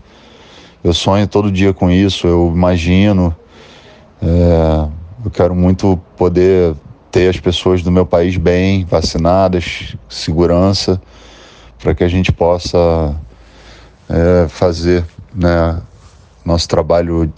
Eu 0.83 0.95
sonho 0.95 1.27
todo 1.27 1.51
dia 1.51 1.75
com 1.75 1.91
isso, 1.91 2.25
eu 2.25 2.51
imagino. 2.55 3.35
É, 4.19 4.88
eu 5.23 5.29
quero 5.29 5.53
muito 5.53 5.95
poder 6.17 6.73
ter 7.11 7.29
as 7.29 7.39
pessoas 7.39 7.83
do 7.83 7.91
meu 7.91 8.05
país 8.05 8.38
bem, 8.38 8.83
vacinadas, 8.83 9.95
segurança, 10.09 10.99
para 11.77 11.93
que 11.93 12.03
a 12.03 12.07
gente 12.07 12.31
possa 12.31 13.15
é, 14.09 14.47
fazer 14.49 15.05
né, 15.35 15.79
nosso 16.43 16.67
trabalho 16.67 17.31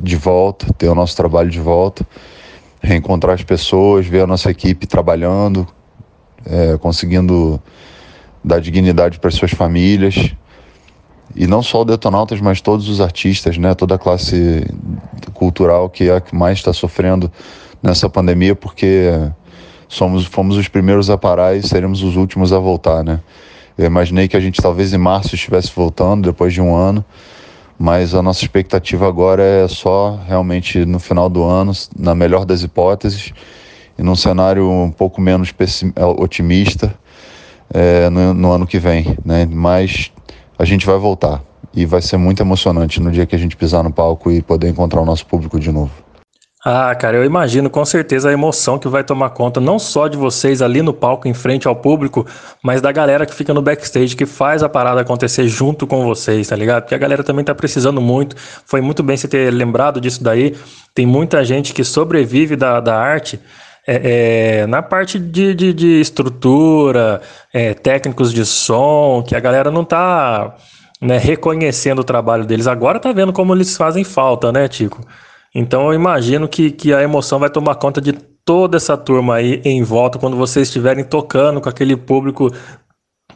de 0.00 0.16
volta, 0.16 0.72
ter 0.74 0.88
o 0.88 0.94
nosso 0.94 1.16
trabalho 1.16 1.50
de 1.50 1.60
volta, 1.60 2.06
reencontrar 2.80 3.34
as 3.34 3.42
pessoas, 3.42 4.06
ver 4.06 4.22
a 4.22 4.26
nossa 4.26 4.50
equipe 4.50 4.86
trabalhando, 4.86 5.66
é, 6.44 6.76
conseguindo 6.78 7.60
dar 8.44 8.60
dignidade 8.60 9.18
para 9.18 9.28
as 9.28 9.34
suas 9.34 9.50
famílias. 9.50 10.34
E 11.34 11.46
não 11.46 11.62
só 11.62 11.82
o 11.82 11.84
Detonautas, 11.84 12.40
mas 12.40 12.60
todos 12.60 12.88
os 12.88 13.00
artistas, 13.00 13.58
né, 13.58 13.74
toda 13.74 13.96
a 13.96 13.98
classe 13.98 14.64
cultural 15.34 15.90
que 15.90 16.08
é 16.08 16.16
a 16.16 16.20
que 16.20 16.34
mais 16.34 16.58
está 16.58 16.72
sofrendo 16.72 17.30
nessa 17.82 18.08
pandemia, 18.08 18.54
porque 18.54 19.10
somos, 19.88 20.24
fomos 20.24 20.56
os 20.56 20.68
primeiros 20.68 21.10
a 21.10 21.18
parar 21.18 21.56
e 21.56 21.62
seremos 21.62 22.02
os 22.02 22.16
últimos 22.16 22.52
a 22.52 22.58
voltar, 22.58 23.04
né? 23.04 23.20
Eu 23.76 23.84
imaginei 23.84 24.26
que 24.26 24.36
a 24.36 24.40
gente 24.40 24.62
talvez 24.62 24.94
em 24.94 24.98
março 24.98 25.34
estivesse 25.34 25.70
voltando, 25.74 26.30
depois 26.30 26.54
de 26.54 26.62
um 26.62 26.74
ano, 26.74 27.04
mas 27.78 28.14
a 28.14 28.22
nossa 28.22 28.42
expectativa 28.42 29.06
agora 29.06 29.42
é 29.42 29.68
só 29.68 30.18
realmente 30.26 30.84
no 30.84 30.98
final 30.98 31.28
do 31.28 31.42
ano, 31.42 31.72
na 31.98 32.14
melhor 32.14 32.44
das 32.44 32.62
hipóteses, 32.62 33.32
e 33.98 34.02
num 34.02 34.16
cenário 34.16 34.70
um 34.70 34.90
pouco 34.90 35.20
menos 35.20 35.54
otimista 36.18 36.94
é, 37.72 38.08
no, 38.10 38.34
no 38.34 38.52
ano 38.52 38.66
que 38.66 38.78
vem, 38.78 39.16
né? 39.24 39.46
Mas 39.50 40.12
a 40.58 40.64
gente 40.64 40.86
vai 40.86 40.98
voltar. 40.98 41.42
E 41.74 41.84
vai 41.84 42.00
ser 42.00 42.16
muito 42.16 42.42
emocionante 42.42 43.00
no 43.00 43.10
dia 43.10 43.26
que 43.26 43.34
a 43.34 43.38
gente 43.38 43.56
pisar 43.56 43.84
no 43.84 43.92
palco 43.92 44.30
e 44.30 44.40
poder 44.40 44.70
encontrar 44.70 45.02
o 45.02 45.04
nosso 45.04 45.26
público 45.26 45.60
de 45.60 45.70
novo. 45.70 45.92
Ah, 46.64 46.92
cara, 46.96 47.16
eu 47.16 47.24
imagino 47.24 47.70
com 47.70 47.84
certeza 47.84 48.28
a 48.28 48.32
emoção 48.32 48.78
que 48.78 48.88
vai 48.88 49.04
tomar 49.04 49.30
conta 49.30 49.60
não 49.60 49.78
só 49.78 50.08
de 50.08 50.16
vocês 50.16 50.60
ali 50.60 50.82
no 50.82 50.92
palco 50.92 51.28
em 51.28 51.34
frente 51.34 51.68
ao 51.68 51.76
público, 51.76 52.26
mas 52.60 52.80
da 52.80 52.90
galera 52.90 53.24
que 53.24 53.34
fica 53.34 53.54
no 53.54 53.62
backstage, 53.62 54.16
que 54.16 54.26
faz 54.26 54.64
a 54.64 54.68
parada 54.68 55.00
acontecer 55.00 55.46
junto 55.46 55.86
com 55.86 56.04
vocês, 56.04 56.48
tá 56.48 56.56
ligado? 56.56 56.82
Porque 56.82 56.94
a 56.94 56.98
galera 56.98 57.22
também 57.22 57.44
tá 57.44 57.54
precisando 57.54 58.00
muito. 58.00 58.34
Foi 58.64 58.80
muito 58.80 59.02
bem 59.02 59.16
você 59.16 59.28
ter 59.28 59.52
lembrado 59.52 60.00
disso 60.00 60.24
daí. 60.24 60.56
Tem 60.92 61.06
muita 61.06 61.44
gente 61.44 61.72
que 61.72 61.84
sobrevive 61.84 62.56
da, 62.56 62.80
da 62.80 62.96
arte. 62.98 63.38
É, 63.86 64.62
é, 64.62 64.66
na 64.66 64.82
parte 64.82 65.20
de, 65.20 65.54
de, 65.54 65.72
de 65.72 66.00
estrutura, 66.00 67.20
é, 67.52 67.74
técnicos 67.74 68.32
de 68.32 68.44
som, 68.44 69.22
que 69.22 69.36
a 69.36 69.40
galera 69.40 69.70
não 69.70 69.84
tá 69.84 70.56
né, 71.00 71.18
reconhecendo 71.18 72.00
o 72.00 72.04
trabalho 72.04 72.44
deles. 72.44 72.66
Agora 72.66 72.98
tá 72.98 73.12
vendo 73.12 73.32
como 73.32 73.54
eles 73.54 73.76
fazem 73.76 74.02
falta, 74.02 74.50
né, 74.50 74.66
Tico? 74.66 75.06
Então 75.58 75.86
eu 75.86 75.94
imagino 75.94 76.46
que, 76.46 76.70
que 76.70 76.92
a 76.92 77.02
emoção 77.02 77.38
vai 77.38 77.48
tomar 77.48 77.76
conta 77.76 77.98
de 77.98 78.12
toda 78.12 78.76
essa 78.76 78.94
turma 78.94 79.36
aí 79.36 79.62
em 79.64 79.82
volta 79.82 80.18
quando 80.18 80.36
vocês 80.36 80.68
estiverem 80.68 81.02
tocando 81.02 81.62
com 81.62 81.68
aquele 81.70 81.96
público 81.96 82.52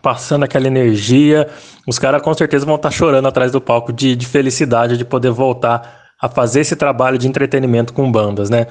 passando 0.03 0.45
aquela 0.45 0.67
energia. 0.67 1.49
Os 1.89 1.99
caras 1.99 2.21
com 2.21 2.35
certeza 2.35 2.67
vão 2.67 2.75
estar 2.75 2.91
tá 2.91 2.95
chorando 2.95 3.27
atrás 3.27 3.51
do 3.51 3.59
palco 3.59 3.91
de, 3.91 4.15
de 4.15 4.27
felicidade 4.27 4.99
de 4.99 5.05
poder 5.05 5.31
voltar 5.31 6.11
a 6.21 6.29
fazer 6.29 6.61
esse 6.61 6.77
trabalho 6.77 7.17
de 7.17 7.27
entretenimento 7.27 7.95
com 7.95 8.13
bandas, 8.13 8.51
né? 8.51 8.67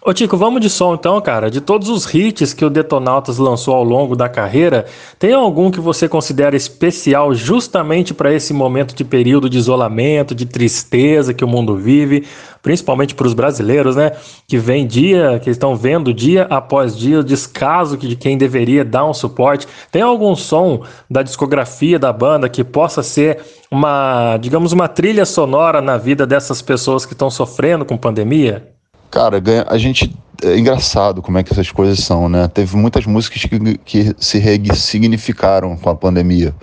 Ô 0.00 0.14
Tico, 0.14 0.36
vamos 0.36 0.60
de 0.60 0.70
som 0.70 0.94
então, 0.94 1.20
cara. 1.20 1.50
De 1.50 1.60
todos 1.60 1.88
os 1.88 2.14
hits 2.14 2.54
que 2.54 2.64
o 2.64 2.70
Detonautas 2.70 3.36
lançou 3.36 3.74
ao 3.74 3.82
longo 3.82 4.14
da 4.14 4.28
carreira, 4.28 4.86
tem 5.18 5.32
algum 5.32 5.72
que 5.72 5.80
você 5.80 6.08
considera 6.08 6.56
especial 6.56 7.34
justamente 7.34 8.14
para 8.14 8.32
esse 8.32 8.54
momento 8.54 8.94
de 8.94 9.04
período 9.04 9.50
de 9.50 9.58
isolamento, 9.58 10.36
de 10.36 10.46
tristeza 10.46 11.34
que 11.34 11.44
o 11.44 11.48
mundo 11.48 11.76
vive, 11.76 12.24
principalmente 12.62 13.12
para 13.12 13.26
os 13.26 13.34
brasileiros, 13.34 13.96
né? 13.96 14.12
Que 14.46 14.56
vem 14.56 14.86
dia, 14.86 15.40
que 15.42 15.50
estão 15.50 15.74
vendo 15.74 16.14
dia 16.14 16.44
após 16.44 16.96
dia 16.96 17.18
o 17.18 17.24
descaso 17.24 17.96
de 17.96 18.14
quem 18.14 18.38
deveria 18.38 18.84
dar 18.84 19.04
um 19.04 19.12
suporte. 19.12 19.66
Tem 19.90 20.00
algum 20.00 20.36
som 20.36 20.84
da 21.10 21.24
discografia 21.24 21.98
da 21.98 22.12
banda 22.12 22.48
que 22.48 22.62
possa 22.62 23.02
ser 23.02 23.40
uma, 23.68 24.36
digamos, 24.36 24.70
uma 24.72 24.86
trilha 24.86 25.26
sonora 25.26 25.80
na 25.80 25.96
vida 25.96 26.24
dessas 26.24 26.62
pessoas 26.62 27.04
que 27.04 27.14
estão 27.14 27.28
sofrendo 27.28 27.84
com 27.84 27.96
pandemia? 27.96 28.77
Cara, 29.10 29.42
a 29.68 29.78
gente. 29.78 30.14
É 30.40 30.56
engraçado 30.56 31.20
como 31.20 31.36
é 31.36 31.42
que 31.42 31.52
essas 31.52 31.72
coisas 31.72 31.98
são, 31.98 32.28
né? 32.28 32.46
Teve 32.46 32.76
muitas 32.76 33.04
músicas 33.04 33.42
que, 33.42 33.78
que 33.78 34.14
se 34.18 34.38
ressignificaram 34.38 35.76
com 35.76 35.90
a 35.90 35.96
pandemia. 35.96 36.54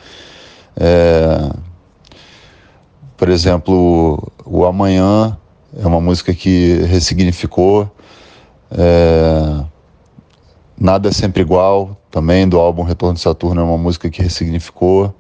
É, 0.78 1.50
por 3.18 3.28
exemplo, 3.28 4.32
o 4.46 4.66
Amanhã 4.66 5.38
é 5.78 5.86
uma 5.86 6.00
música 6.00 6.34
que 6.34 6.76
ressignificou. 6.84 7.92
É, 8.72 9.66
Nada 10.78 11.08
é 11.08 11.12
sempre 11.12 11.42
igual, 11.42 11.98
também 12.12 12.48
do 12.48 12.60
álbum 12.60 12.84
Retorno 12.84 13.16
de 13.16 13.22
Saturno, 13.22 13.62
é 13.62 13.64
uma 13.64 13.78
música 13.78 14.10
que 14.10 14.22
ressignificou. 14.22 15.16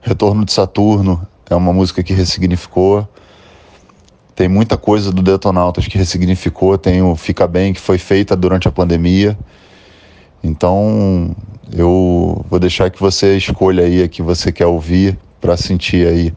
Retorno 0.00 0.44
de 0.44 0.52
Saturno 0.52 1.24
é 1.48 1.54
uma 1.54 1.72
música 1.72 2.02
que 2.02 2.12
ressignificou. 2.12 3.08
Tem 4.38 4.46
muita 4.46 4.76
coisa 4.76 5.10
do 5.10 5.20
Detonautas 5.20 5.88
que 5.88 5.98
ressignificou. 5.98 6.78
Tem 6.78 7.02
o 7.02 7.16
Fica 7.16 7.44
Bem, 7.44 7.72
que 7.72 7.80
foi 7.80 7.98
feita 7.98 8.36
durante 8.36 8.68
a 8.68 8.70
pandemia. 8.70 9.36
Então, 10.44 11.34
eu 11.76 12.46
vou 12.48 12.60
deixar 12.60 12.88
que 12.88 13.00
você 13.00 13.36
escolha 13.36 13.82
aí 13.82 14.00
a 14.00 14.06
que 14.06 14.22
você 14.22 14.52
quer 14.52 14.66
ouvir 14.66 15.18
para 15.40 15.56
sentir 15.56 16.06
aí 16.06 16.32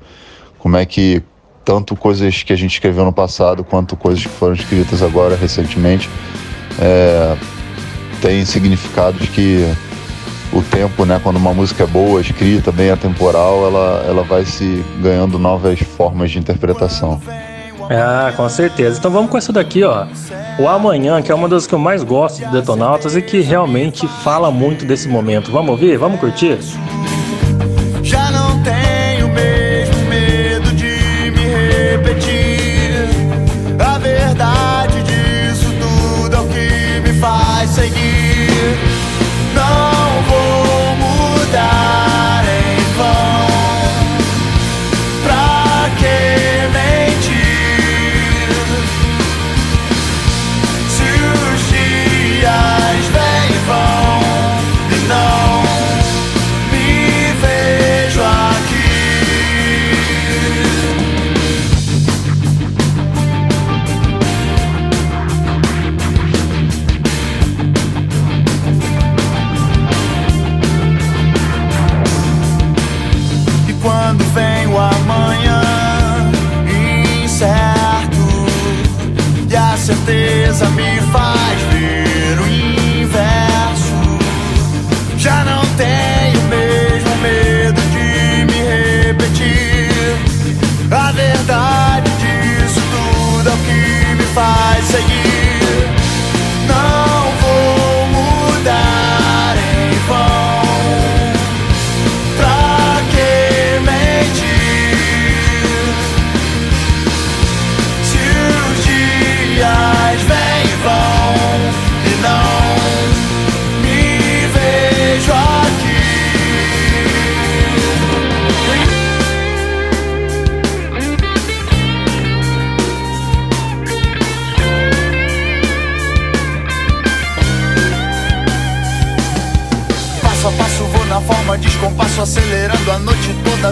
como 0.57 0.78
é 0.78 0.84
que 0.84 1.22
tanto 1.64 1.95
coisas 1.95 2.41
que 2.41 2.52
a 2.52 2.56
gente 2.56 2.72
escreveu 2.72 3.06
no 3.06 3.14
passado 3.14 3.64
quanto 3.64 3.95
coisas 3.95 4.23
que 4.23 4.30
foram 4.30 4.56
escritas 4.56 5.03
agora 5.03 5.36
recentemente 5.36 6.10
é, 6.80 7.38
tem 8.19 8.44
significados 8.45 9.30
que 9.30 9.64
o 10.52 10.64
tempo, 10.64 11.06
né, 11.06 11.22
quando 11.22 11.38
uma 11.38 11.53
música 11.53 11.84
é 11.84 11.88
boa, 11.88 12.19
escrita, 12.19 12.72
bem 12.72 12.90
atemporal, 12.90 13.64
ela, 13.68 14.06
ela 14.07 14.23
vai 14.23 14.44
se 14.44 14.84
ganhando 14.99 15.38
novas 15.38 15.80
formas 15.82 16.32
de 16.32 16.40
interpretação. 16.40 17.22
Ah, 17.90 18.32
com 18.36 18.48
certeza. 18.49 18.99
Então 18.99 19.12
vamos 19.12 19.32
com 19.32 19.38
essa 19.38 19.52
daqui, 19.52 19.84
ó. 19.84 20.06
O 20.60 20.68
Amanhã, 20.68 21.22
que 21.22 21.32
é 21.32 21.36
uma 21.36 21.49
das 21.49 21.66
que 21.66 21.74
eu 21.74 21.80
mais 21.80 22.03
gosto 22.03 22.44
do 22.45 22.52
Detonautas 22.52 23.16
e 23.16 23.22
que 23.22 23.41
realmente 23.41 24.08
fala 24.08 24.52
muito 24.52 24.86
desse 24.86 25.08
momento. 25.08 25.52
Vamos 25.52 25.72
ouvir? 25.72 25.98
Vamos 25.98 26.20
curtir? 26.20 26.58
Já 28.03 28.32
não 28.32 28.62
tenho 28.64 29.01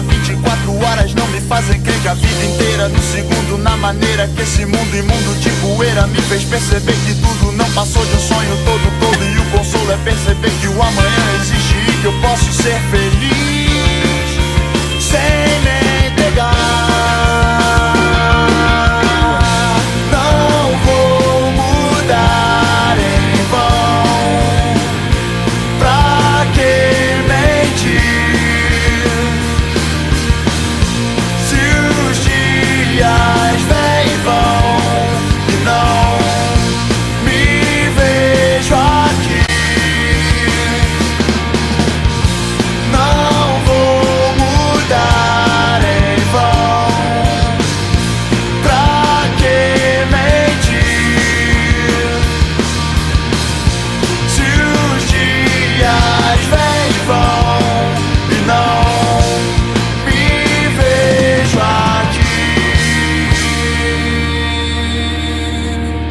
toda 0.00 0.02
24 0.02 0.84
horas 0.84 1.14
não 1.14 1.26
me 1.28 1.40
fazem 1.40 1.80
crer 1.80 2.00
que 2.00 2.08
a 2.08 2.14
vida 2.14 2.44
inteira 2.44 2.88
no 2.88 3.02
segundo 3.02 3.58
na 3.58 3.76
maneira 3.76 4.28
que 4.28 4.42
esse 4.42 4.64
mundo 4.64 4.96
imundo 4.96 5.40
de 5.40 5.50
poeira 5.60 6.06
me 6.06 6.20
fez 6.22 6.44
perceber 6.44 6.94
que 7.06 7.14
tudo 7.14 7.52
não 7.52 7.70
passou 7.72 8.04
de 8.04 8.14
um 8.14 8.20
sonho 8.20 8.56
todo 8.64 9.00
todo 9.00 9.24
e 9.24 9.38
o 9.38 9.44
consolo 9.50 9.92
é 9.92 9.96
perceber 9.98 10.50
que 10.60 10.68
o 10.68 10.82
amanhã 10.82 11.34
existe 11.40 11.74
e 11.88 11.92
que 12.00 12.04
eu 12.04 12.12
posso 12.20 12.52
ser 12.52 12.78
feliz 12.90 14.30
sem 15.00 15.60
me 15.60 16.08
entregar 16.08 16.89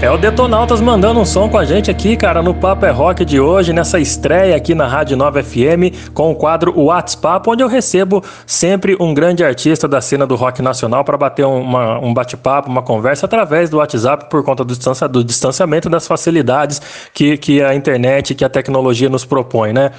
É 0.10 0.12
o 0.12 0.18
Detonautas 0.18 0.82
mandando 0.82 1.20
um 1.20 1.26
som 1.26 1.48
com 1.48 1.56
a 1.60 1.64
gente 1.64 1.92
aqui, 1.92 2.18
cara, 2.18 2.42
no 2.42 2.52
Papo 2.52 2.84
é 2.84 2.90
Rock 2.90 3.24
de 3.24 3.40
hoje, 3.40 3.72
nessa 3.72 4.00
estreia 4.00 4.56
aqui 4.56 4.74
na 4.74 4.88
Rádio 4.88 5.16
Nova 5.16 5.44
FM, 5.44 6.10
com 6.16 6.32
o 6.32 6.36
quadro 6.36 6.74
WhatsApp, 6.80 7.48
onde 7.48 7.62
eu 7.62 7.68
recebo 7.68 8.24
sempre 8.44 8.98
um 9.00 9.14
grande 9.14 9.44
artista 9.44 9.88
da 9.88 10.02
cena 10.02 10.26
do 10.26 10.36
rock 10.36 10.64
nacional 10.64 11.04
para 11.04 11.16
bater 11.16 11.46
uma- 11.46 12.00
um 12.00 12.12
bate-papo, 12.12 12.68
uma 12.72 12.82
conversa 12.82 13.28
através 13.28 13.70
do 13.70 13.78
WhatsApp 13.78 14.32
por 14.32 14.44
conta 14.44 14.64
do, 14.66 14.74
distancia- 14.76 15.08
do 15.08 15.24
distanciamento 15.24 15.88
das 15.92 16.08
facilidades 16.08 16.82
que, 17.14 17.38
que 17.38 17.62
a 17.62 17.76
internet, 17.76 18.34
que 18.34 18.44
a 18.44 18.50
tecnologia 18.50 19.10
nos 19.10 19.26
propõe, 19.26 19.74
né? 19.74 19.92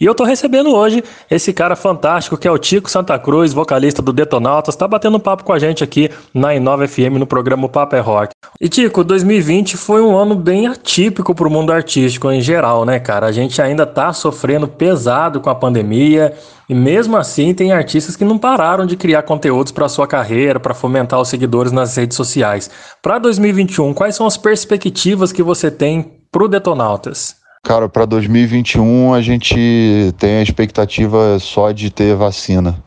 E 0.00 0.04
eu 0.04 0.14
tô 0.14 0.24
recebendo 0.24 0.74
hoje 0.74 1.02
esse 1.30 1.52
cara 1.52 1.74
fantástico 1.74 2.36
que 2.36 2.46
é 2.46 2.50
o 2.50 2.58
Tico 2.58 2.90
Santa 2.90 3.18
Cruz, 3.18 3.52
vocalista 3.52 4.02
do 4.02 4.12
Detonautas, 4.12 4.76
tá 4.76 4.86
batendo 4.86 5.18
papo 5.18 5.42
com 5.42 5.52
a 5.52 5.58
gente 5.58 5.82
aqui 5.82 6.10
na 6.34 6.54
Inova 6.54 6.86
FM 6.86 7.16
no 7.18 7.26
programa 7.26 7.66
Papo 7.68 7.96
é 7.96 8.00
Rock. 8.00 8.32
E 8.60 8.68
Tico, 8.68 9.02
2020 9.02 9.76
foi 9.76 10.02
um 10.02 10.16
ano 10.16 10.34
bem 10.34 10.66
atípico 10.66 11.34
pro 11.34 11.50
mundo 11.50 11.72
artístico 11.72 12.30
em 12.30 12.40
geral, 12.40 12.84
né, 12.84 13.00
cara? 13.00 13.26
A 13.26 13.32
gente 13.32 13.60
ainda 13.62 13.86
tá 13.86 14.12
sofrendo 14.12 14.68
pesado 14.68 15.40
com 15.40 15.50
a 15.50 15.54
pandemia. 15.54 16.34
E 16.68 16.74
mesmo 16.74 17.16
assim, 17.16 17.54
tem 17.54 17.72
artistas 17.72 18.16
que 18.16 18.24
não 18.24 18.38
pararam 18.38 18.84
de 18.84 18.96
criar 18.96 19.22
conteúdos 19.22 19.70
para 19.70 19.88
sua 19.88 20.06
carreira, 20.06 20.58
para 20.58 20.74
fomentar 20.74 21.20
os 21.20 21.28
seguidores 21.28 21.70
nas 21.70 21.96
redes 21.96 22.16
sociais. 22.16 22.68
Para 23.00 23.18
2021, 23.18 23.94
quais 23.94 24.16
são 24.16 24.26
as 24.26 24.36
perspectivas 24.36 25.32
que 25.32 25.42
você 25.42 25.70
tem 25.70 26.20
pro 26.30 26.48
Detonautas? 26.48 27.45
Cara, 27.66 27.88
para 27.88 28.04
2021 28.04 29.12
a 29.12 29.20
gente 29.20 30.14
tem 30.18 30.36
a 30.36 30.42
expectativa 30.42 31.36
só 31.40 31.72
de 31.72 31.90
ter 31.90 32.14
vacina, 32.14 32.80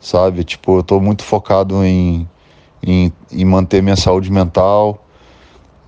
sabe? 0.00 0.44
Tipo, 0.44 0.78
eu 0.78 0.82
tô 0.82 0.98
muito 0.98 1.22
focado 1.22 1.84
em, 1.84 2.26
em, 2.82 3.12
em 3.30 3.44
manter 3.44 3.82
minha 3.82 3.94
saúde 3.94 4.32
mental. 4.32 5.06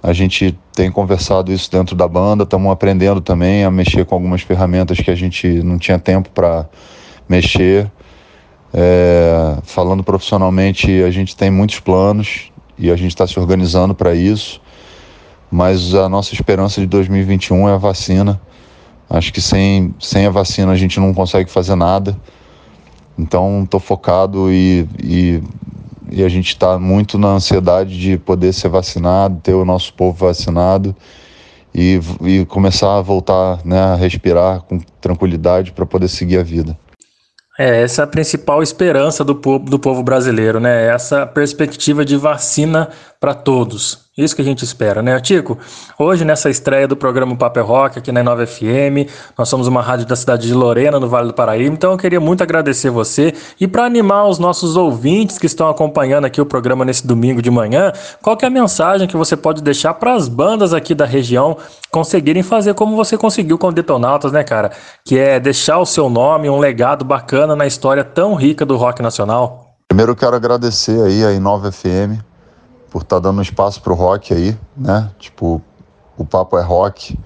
A 0.02 0.12
gente 0.12 0.54
tem 0.74 0.92
conversado 0.92 1.50
isso 1.50 1.70
dentro 1.72 1.96
da 1.96 2.06
banda, 2.06 2.44
estamos 2.44 2.70
aprendendo 2.70 3.22
também 3.22 3.64
a 3.64 3.70
mexer 3.70 4.04
com 4.04 4.14
algumas 4.14 4.42
ferramentas 4.42 4.98
que 4.98 5.10
a 5.10 5.14
gente 5.14 5.48
não 5.62 5.78
tinha 5.78 5.98
tempo 5.98 6.28
para 6.28 6.68
mexer. 7.26 7.90
É, 8.74 9.56
falando 9.62 10.04
profissionalmente, 10.04 11.02
a 11.02 11.10
gente 11.10 11.34
tem 11.34 11.50
muitos 11.50 11.80
planos 11.80 12.52
e 12.78 12.90
a 12.90 12.96
gente 12.96 13.12
está 13.12 13.26
se 13.26 13.40
organizando 13.40 13.94
para 13.94 14.14
isso 14.14 14.60
mas 15.54 15.94
a 15.94 16.08
nossa 16.08 16.34
esperança 16.34 16.80
de 16.80 16.86
2021 16.88 17.68
é 17.68 17.74
a 17.74 17.76
vacina. 17.76 18.40
Acho 19.08 19.32
que 19.32 19.40
sem, 19.40 19.94
sem 20.00 20.26
a 20.26 20.30
vacina 20.30 20.72
a 20.72 20.76
gente 20.76 20.98
não 20.98 21.14
consegue 21.14 21.48
fazer 21.48 21.76
nada. 21.76 22.18
Então 23.16 23.62
estou 23.62 23.78
focado 23.78 24.50
e, 24.50 24.84
e, 25.00 25.42
e 26.10 26.24
a 26.24 26.28
gente 26.28 26.48
está 26.48 26.76
muito 26.76 27.16
na 27.16 27.28
ansiedade 27.28 27.96
de 27.96 28.18
poder 28.18 28.52
ser 28.52 28.68
vacinado, 28.68 29.38
ter 29.44 29.54
o 29.54 29.64
nosso 29.64 29.94
povo 29.94 30.26
vacinado 30.26 30.92
e, 31.72 32.00
e 32.22 32.44
começar 32.46 32.98
a 32.98 33.00
voltar 33.00 33.64
né, 33.64 33.78
a 33.78 33.94
respirar 33.94 34.62
com 34.62 34.80
tranquilidade 35.00 35.70
para 35.70 35.86
poder 35.86 36.08
seguir 36.08 36.38
a 36.38 36.42
vida. 36.42 36.76
É, 37.56 37.82
essa 37.82 38.02
é 38.02 38.04
a 38.04 38.08
principal 38.08 38.60
esperança 38.60 39.22
do 39.22 39.36
povo, 39.36 39.64
do 39.66 39.78
povo 39.78 40.02
brasileiro, 40.02 40.58
né? 40.58 40.88
Essa 40.88 41.24
perspectiva 41.24 42.04
de 42.04 42.16
vacina 42.16 42.88
para 43.20 43.34
todos. 43.34 44.03
Isso 44.16 44.36
que 44.36 44.42
a 44.42 44.44
gente 44.44 44.62
espera, 44.64 45.02
né, 45.02 45.18
Tico? 45.18 45.58
Hoje, 45.98 46.24
nessa 46.24 46.48
estreia 46.48 46.86
do 46.86 46.96
programa 46.96 47.34
Papel 47.34 47.66
Rock 47.66 47.98
aqui 47.98 48.12
na 48.12 48.22
Nova 48.22 48.46
FM, 48.46 49.10
nós 49.36 49.48
somos 49.48 49.66
uma 49.66 49.82
rádio 49.82 50.06
da 50.06 50.14
cidade 50.14 50.46
de 50.46 50.54
Lorena, 50.54 51.00
no 51.00 51.08
Vale 51.08 51.26
do 51.26 51.34
Paraíba, 51.34 51.74
então 51.74 51.90
eu 51.90 51.98
queria 51.98 52.20
muito 52.20 52.40
agradecer 52.40 52.90
você. 52.90 53.34
E 53.58 53.66
para 53.66 53.84
animar 53.84 54.28
os 54.28 54.38
nossos 54.38 54.76
ouvintes 54.76 55.36
que 55.36 55.46
estão 55.46 55.68
acompanhando 55.68 56.26
aqui 56.26 56.40
o 56.40 56.46
programa 56.46 56.84
nesse 56.84 57.04
domingo 57.04 57.42
de 57.42 57.50
manhã, 57.50 57.92
qual 58.22 58.36
que 58.36 58.44
é 58.44 58.48
a 58.48 58.50
mensagem 58.52 59.08
que 59.08 59.16
você 59.16 59.36
pode 59.36 59.60
deixar 59.60 59.94
para 59.94 60.14
as 60.14 60.28
bandas 60.28 60.72
aqui 60.72 60.94
da 60.94 61.04
região 61.04 61.56
conseguirem 61.90 62.44
fazer 62.44 62.72
como 62.74 62.94
você 62.94 63.18
conseguiu 63.18 63.58
com 63.58 63.66
o 63.66 63.72
Detonautas, 63.72 64.30
né, 64.30 64.44
cara? 64.44 64.70
Que 65.04 65.18
é 65.18 65.40
deixar 65.40 65.80
o 65.80 65.84
seu 65.84 66.08
nome, 66.08 66.48
um 66.48 66.60
legado 66.60 67.04
bacana 67.04 67.56
na 67.56 67.66
história 67.66 68.04
tão 68.04 68.36
rica 68.36 68.64
do 68.64 68.76
rock 68.76 69.02
nacional. 69.02 69.74
Primeiro 69.88 70.14
quero 70.14 70.36
agradecer 70.36 71.02
aí 71.02 71.24
a 71.24 71.32
Inova 71.32 71.72
FM 71.72 72.33
por 72.94 73.02
estar 73.02 73.16
tá 73.16 73.28
dando 73.28 73.42
espaço 73.42 73.82
pro 73.82 73.92
rock 73.92 74.32
aí, 74.32 74.56
né? 74.76 75.10
Tipo, 75.18 75.60
o 76.16 76.24
papo 76.24 76.56
é 76.56 76.62
rock. 76.62 77.18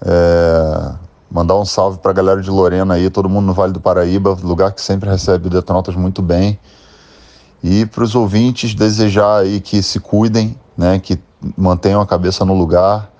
É... 0.00 0.94
Mandar 1.30 1.56
um 1.56 1.64
salve 1.66 1.98
pra 1.98 2.10
galera 2.10 2.40
de 2.40 2.48
Lorena 2.48 2.94
aí, 2.94 3.10
todo 3.10 3.28
mundo 3.28 3.44
no 3.44 3.52
Vale 3.52 3.74
do 3.74 3.80
Paraíba, 3.80 4.34
lugar 4.42 4.72
que 4.72 4.80
sempre 4.80 5.10
recebe 5.10 5.50
detonautas 5.50 5.94
muito 5.94 6.22
bem. 6.22 6.58
E 7.62 7.84
para 7.84 8.02
os 8.02 8.14
ouvintes 8.14 8.74
desejar 8.74 9.42
aí 9.42 9.60
que 9.60 9.82
se 9.82 10.00
cuidem, 10.00 10.58
né? 10.74 10.98
Que 10.98 11.20
mantenham 11.54 12.00
a 12.00 12.06
cabeça 12.06 12.42
no 12.46 12.54
lugar. 12.54 13.12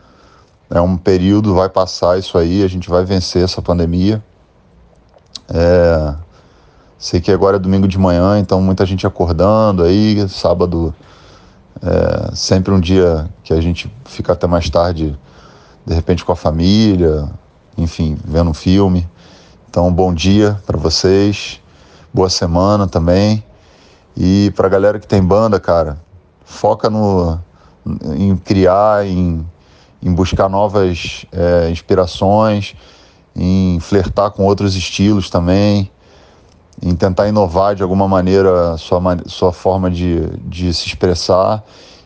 É 0.70 0.81
um 0.81 0.97
período, 0.97 1.55
vai 1.55 1.69
passar 1.69 2.19
isso 2.19 2.39
aí, 2.39 2.65
a 2.65 2.69
gente 2.69 2.89
vai 2.89 3.05
vencer 3.05 3.45
essa 3.45 3.61
pandemia. 3.61 4.24
É... 5.51 6.15
Sei 6.99 7.20
que 7.20 7.31
agora 7.31 7.57
é 7.57 7.59
domingo 7.59 7.86
de 7.86 7.99
manhã, 7.99 8.39
então 8.39 8.59
muita 8.62 8.86
gente 8.86 9.07
acordando 9.07 9.82
aí, 9.82 10.27
sábado 10.31 10.95
é 11.82 12.34
sempre 12.34 12.72
um 12.72 12.80
dia 12.80 13.28
que 13.42 13.52
a 13.52 13.60
gente 13.60 13.92
fica 14.05 14.32
até 14.32 14.46
mais 14.46 14.68
tarde, 14.68 15.18
de 15.86 15.94
repente 15.94 16.24
com 16.24 16.32
a 16.32 16.36
família, 16.36 17.28
enfim, 17.76 18.16
vendo 18.24 18.50
um 18.50 18.55
filme. 18.55 19.09
Então, 19.68 19.92
bom 19.92 20.12
dia 20.12 20.60
para 20.66 20.76
vocês, 20.76 21.60
boa 22.12 22.28
semana 22.28 22.86
também. 22.86 23.44
E 24.16 24.52
para 24.56 24.66
a 24.66 24.70
galera 24.70 24.98
que 24.98 25.06
tem 25.06 25.22
banda, 25.22 25.60
cara, 25.60 25.98
foca 26.44 26.90
no, 26.90 27.38
em 28.16 28.36
criar, 28.36 29.06
em, 29.06 29.46
em 30.02 30.12
buscar 30.12 30.48
novas 30.48 31.24
é, 31.30 31.70
inspirações, 31.70 32.74
em 33.36 33.78
flertar 33.80 34.30
com 34.32 34.44
outros 34.44 34.74
estilos 34.74 35.30
também 35.30 35.90
em 36.82 36.94
tentar 36.94 37.28
inovar 37.28 37.74
de 37.74 37.82
alguma 37.82 38.06
maneira 38.06 38.76
sua, 38.76 39.00
sua 39.26 39.52
forma 39.52 39.90
de, 39.90 40.26
de 40.44 40.72
se 40.72 40.86
expressar. 40.86 41.62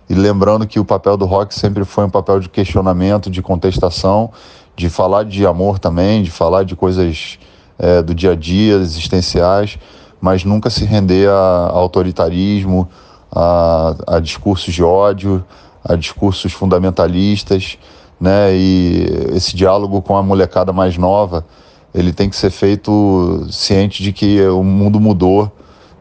E 0.08 0.14
lembrando 0.14 0.66
que 0.66 0.80
o 0.80 0.84
papel 0.84 1.16
do 1.16 1.24
rock 1.24 1.54
sempre 1.54 1.84
foi 1.84 2.04
um 2.04 2.10
papel 2.10 2.40
de 2.40 2.48
questionamento, 2.48 3.30
de 3.30 3.42
contestação, 3.42 4.30
de 4.74 4.88
falar 4.88 5.24
de 5.24 5.46
amor 5.46 5.78
também, 5.78 6.22
de 6.22 6.30
falar 6.30 6.64
de 6.64 6.74
coisas 6.74 7.38
é, 7.78 8.02
do 8.02 8.14
dia 8.14 8.32
a 8.32 8.34
dia, 8.34 8.74
existenciais, 8.74 9.78
mas 10.20 10.44
nunca 10.44 10.70
se 10.70 10.84
render 10.84 11.28
a, 11.28 11.32
a 11.32 11.70
autoritarismo, 11.70 12.88
a, 13.30 13.94
a 14.06 14.20
discursos 14.20 14.72
de 14.72 14.82
ódio, 14.82 15.44
a 15.84 15.96
discursos 15.96 16.52
fundamentalistas, 16.52 17.78
né? 18.20 18.54
E 18.54 19.30
esse 19.34 19.56
diálogo 19.56 20.00
com 20.00 20.16
a 20.16 20.22
molecada 20.22 20.72
mais 20.72 20.96
nova 20.96 21.44
ele 21.94 22.12
tem 22.12 22.28
que 22.28 22.36
ser 22.36 22.50
feito 22.50 23.46
ciente 23.50 24.02
de 24.02 24.12
que 24.12 24.40
o 24.46 24.62
mundo 24.64 24.98
mudou, 25.00 25.50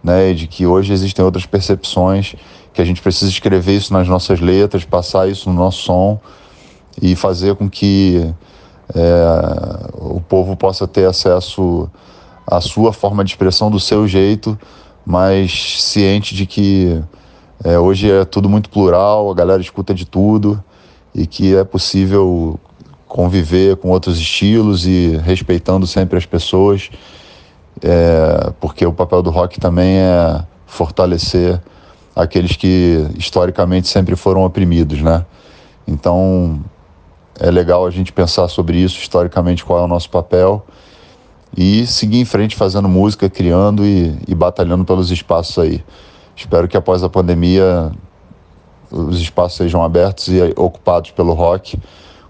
né, 0.03 0.31
e 0.31 0.35
de 0.35 0.47
que 0.47 0.65
hoje 0.65 0.93
existem 0.93 1.23
outras 1.23 1.45
percepções, 1.45 2.35
que 2.73 2.81
a 2.81 2.85
gente 2.85 3.01
precisa 3.01 3.29
escrever 3.29 3.75
isso 3.75 3.93
nas 3.93 4.07
nossas 4.07 4.39
letras, 4.39 4.85
passar 4.85 5.27
isso 5.27 5.49
no 5.49 5.55
nosso 5.55 5.83
som 5.83 6.19
e 7.01 7.15
fazer 7.15 7.55
com 7.55 7.69
que 7.69 8.33
é, 8.95 9.93
o 9.99 10.21
povo 10.21 10.55
possa 10.55 10.87
ter 10.87 11.05
acesso 11.05 11.89
à 12.47 12.59
sua 12.61 12.91
forma 12.93 13.23
de 13.23 13.31
expressão 13.31 13.69
do 13.69 13.79
seu 13.79 14.07
jeito, 14.07 14.57
mas 15.05 15.81
ciente 15.83 16.33
de 16.33 16.45
que 16.45 17.01
é, 17.63 17.77
hoje 17.77 18.09
é 18.09 18.25
tudo 18.25 18.49
muito 18.49 18.69
plural, 18.69 19.29
a 19.29 19.33
galera 19.33 19.61
escuta 19.61 19.93
de 19.93 20.05
tudo 20.05 20.63
e 21.13 21.27
que 21.27 21.55
é 21.55 21.63
possível 21.63 22.59
conviver 23.11 23.75
com 23.75 23.89
outros 23.89 24.17
estilos 24.17 24.87
e 24.87 25.17
respeitando 25.17 25.85
sempre 25.85 26.17
as 26.17 26.25
pessoas, 26.25 26.89
é, 27.83 28.53
porque 28.57 28.85
o 28.85 28.93
papel 28.93 29.21
do 29.21 29.29
rock 29.29 29.59
também 29.59 29.97
é 29.97 30.41
fortalecer 30.65 31.61
aqueles 32.15 32.55
que 32.55 33.05
historicamente 33.17 33.89
sempre 33.89 34.15
foram 34.15 34.45
oprimidos, 34.45 35.01
né? 35.01 35.25
Então 35.85 36.61
é 37.37 37.51
legal 37.51 37.85
a 37.85 37.91
gente 37.91 38.13
pensar 38.13 38.47
sobre 38.47 38.77
isso 38.77 38.97
historicamente 38.97 39.65
qual 39.65 39.79
é 39.79 39.83
o 39.83 39.89
nosso 39.89 40.09
papel 40.09 40.65
e 41.57 41.85
seguir 41.85 42.21
em 42.21 42.25
frente 42.25 42.55
fazendo 42.55 42.87
música, 42.87 43.29
criando 43.29 43.85
e, 43.85 44.17
e 44.25 44.33
batalhando 44.33 44.85
pelos 44.85 45.11
espaços 45.11 45.59
aí. 45.59 45.83
Espero 46.33 46.65
que 46.65 46.77
após 46.77 47.03
a 47.03 47.09
pandemia 47.09 47.91
os 48.89 49.19
espaços 49.19 49.57
sejam 49.57 49.83
abertos 49.83 50.29
e 50.29 50.41
ocupados 50.55 51.11
pelo 51.11 51.33
rock 51.33 51.77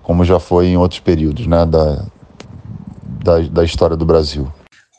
como 0.01 0.23
já 0.25 0.39
foi 0.39 0.67
em 0.67 0.77
outros 0.77 0.99
períodos 0.99 1.47
né, 1.47 1.65
da, 1.65 2.05
da, 3.23 3.39
da 3.39 3.63
história 3.63 3.95
do 3.95 4.05
Brasil. 4.05 4.51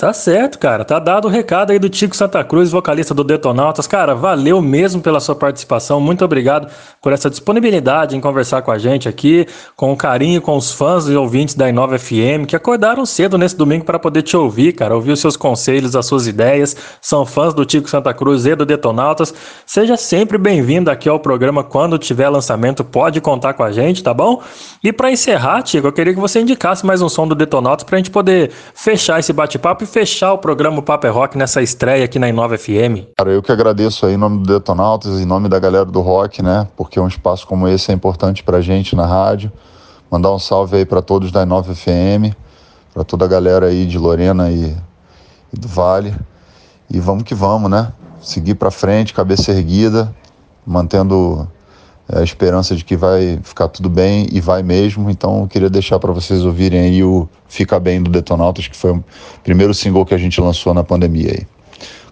Tá 0.02 0.12
certo, 0.12 0.58
cara. 0.58 0.84
Tá 0.84 0.98
dado 0.98 1.26
o 1.26 1.30
recado 1.30 1.70
aí 1.70 1.78
do 1.78 1.88
Tico 1.88 2.16
Santa 2.16 2.42
Cruz, 2.42 2.72
vocalista 2.72 3.14
do 3.14 3.22
Detonautas. 3.22 3.86
Cara, 3.86 4.16
valeu 4.16 4.60
mesmo 4.60 5.00
pela 5.00 5.20
sua 5.20 5.36
participação. 5.36 6.00
Muito 6.00 6.24
obrigado 6.24 6.66
por 7.00 7.12
essa 7.12 7.30
disponibilidade 7.30 8.16
em 8.16 8.20
conversar 8.20 8.62
com 8.62 8.72
a 8.72 8.78
gente 8.78 9.08
aqui, 9.08 9.46
com 9.76 9.92
o 9.92 9.96
carinho, 9.96 10.42
com 10.42 10.56
os 10.56 10.72
fãs 10.72 11.06
e 11.06 11.14
ouvintes 11.14 11.54
da 11.54 11.68
Inova 11.68 11.96
FM, 12.00 12.46
que 12.48 12.56
acordaram 12.56 13.06
cedo 13.06 13.38
nesse 13.38 13.56
domingo 13.56 13.84
para 13.84 13.96
poder 13.96 14.22
te 14.22 14.36
ouvir, 14.36 14.72
cara, 14.72 14.92
ouvir 14.92 15.12
os 15.12 15.20
seus 15.20 15.36
conselhos, 15.36 15.94
as 15.94 16.04
suas 16.04 16.26
ideias. 16.26 16.74
São 17.00 17.24
fãs 17.24 17.54
do 17.54 17.64
Tico 17.64 17.88
Santa 17.88 18.12
Cruz 18.12 18.44
e 18.44 18.56
do 18.56 18.66
Detonautas. 18.66 19.32
Seja 19.64 19.96
sempre 19.96 20.36
bem-vindo 20.36 20.90
aqui 20.90 21.08
ao 21.08 21.20
programa 21.20 21.62
quando 21.62 21.96
tiver 21.96 22.28
lançamento, 22.28 22.82
pode 22.82 23.20
contar 23.20 23.54
com 23.54 23.62
a 23.62 23.70
gente, 23.70 24.02
tá 24.02 24.12
bom? 24.12 24.42
E 24.82 24.92
para 24.92 25.12
encerrar, 25.12 25.62
Tico, 25.62 25.86
eu 25.86 25.92
queria 25.92 26.12
que 26.12 26.18
você 26.18 26.40
indicasse 26.40 26.84
mais 26.84 27.00
um 27.00 27.08
som 27.08 27.28
do 27.28 27.36
Detonautas 27.36 27.84
pra 27.84 27.98
gente 27.98 28.10
poder 28.10 28.50
fechar 28.74 29.20
esse 29.20 29.32
bate-papo 29.32 29.91
fechar 29.92 30.32
o 30.32 30.38
programa 30.38 30.80
Paper 30.80 31.12
Rock 31.12 31.36
nessa 31.36 31.60
estreia 31.60 32.06
aqui 32.06 32.18
na 32.18 32.26
Inova 32.26 32.56
FM. 32.56 33.12
Cara, 33.14 33.30
eu 33.30 33.42
que 33.42 33.52
agradeço 33.52 34.06
aí 34.06 34.14
em 34.14 34.16
nome 34.16 34.38
do 34.42 34.54
Detonautas, 34.54 35.20
em 35.20 35.26
nome 35.26 35.50
da 35.50 35.58
galera 35.58 35.84
do 35.84 36.00
rock, 36.00 36.42
né? 36.42 36.66
Porque 36.74 36.98
um 36.98 37.06
espaço 37.06 37.46
como 37.46 37.68
esse 37.68 37.90
é 37.90 37.94
importante 37.94 38.42
pra 38.42 38.62
gente 38.62 38.96
na 38.96 39.04
rádio. 39.04 39.52
Mandar 40.10 40.32
um 40.32 40.38
salve 40.38 40.78
aí 40.78 40.86
para 40.86 41.02
todos 41.02 41.30
da 41.30 41.42
Inova 41.42 41.74
FM. 41.74 42.34
para 42.94 43.04
toda 43.04 43.26
a 43.26 43.28
galera 43.28 43.66
aí 43.66 43.84
de 43.84 43.98
Lorena 43.98 44.50
e, 44.50 44.74
e 45.52 45.60
do 45.60 45.68
Vale. 45.68 46.14
E 46.88 46.98
vamos 46.98 47.24
que 47.24 47.34
vamos, 47.34 47.70
né? 47.70 47.92
Seguir 48.22 48.54
para 48.54 48.70
frente, 48.70 49.12
cabeça 49.12 49.52
erguida, 49.52 50.14
mantendo 50.66 51.46
é, 51.46 51.61
a 52.12 52.22
esperança 52.22 52.76
de 52.76 52.84
que 52.84 52.96
vai 52.96 53.40
ficar 53.42 53.68
tudo 53.68 53.88
bem 53.88 54.26
e 54.30 54.40
vai 54.40 54.62
mesmo. 54.62 55.08
Então, 55.10 55.46
queria 55.48 55.70
deixar 55.70 55.98
para 55.98 56.12
vocês 56.12 56.44
ouvirem 56.44 56.80
aí 56.80 57.02
o 57.02 57.28
Fica 57.48 57.80
Bem 57.80 58.02
do 58.02 58.10
Detonautas, 58.10 58.68
que 58.68 58.76
foi 58.76 58.92
o 58.92 59.04
primeiro 59.42 59.72
single 59.72 60.04
que 60.04 60.14
a 60.14 60.18
gente 60.18 60.40
lançou 60.40 60.74
na 60.74 60.84
pandemia 60.84 61.30
aí. 61.30 61.46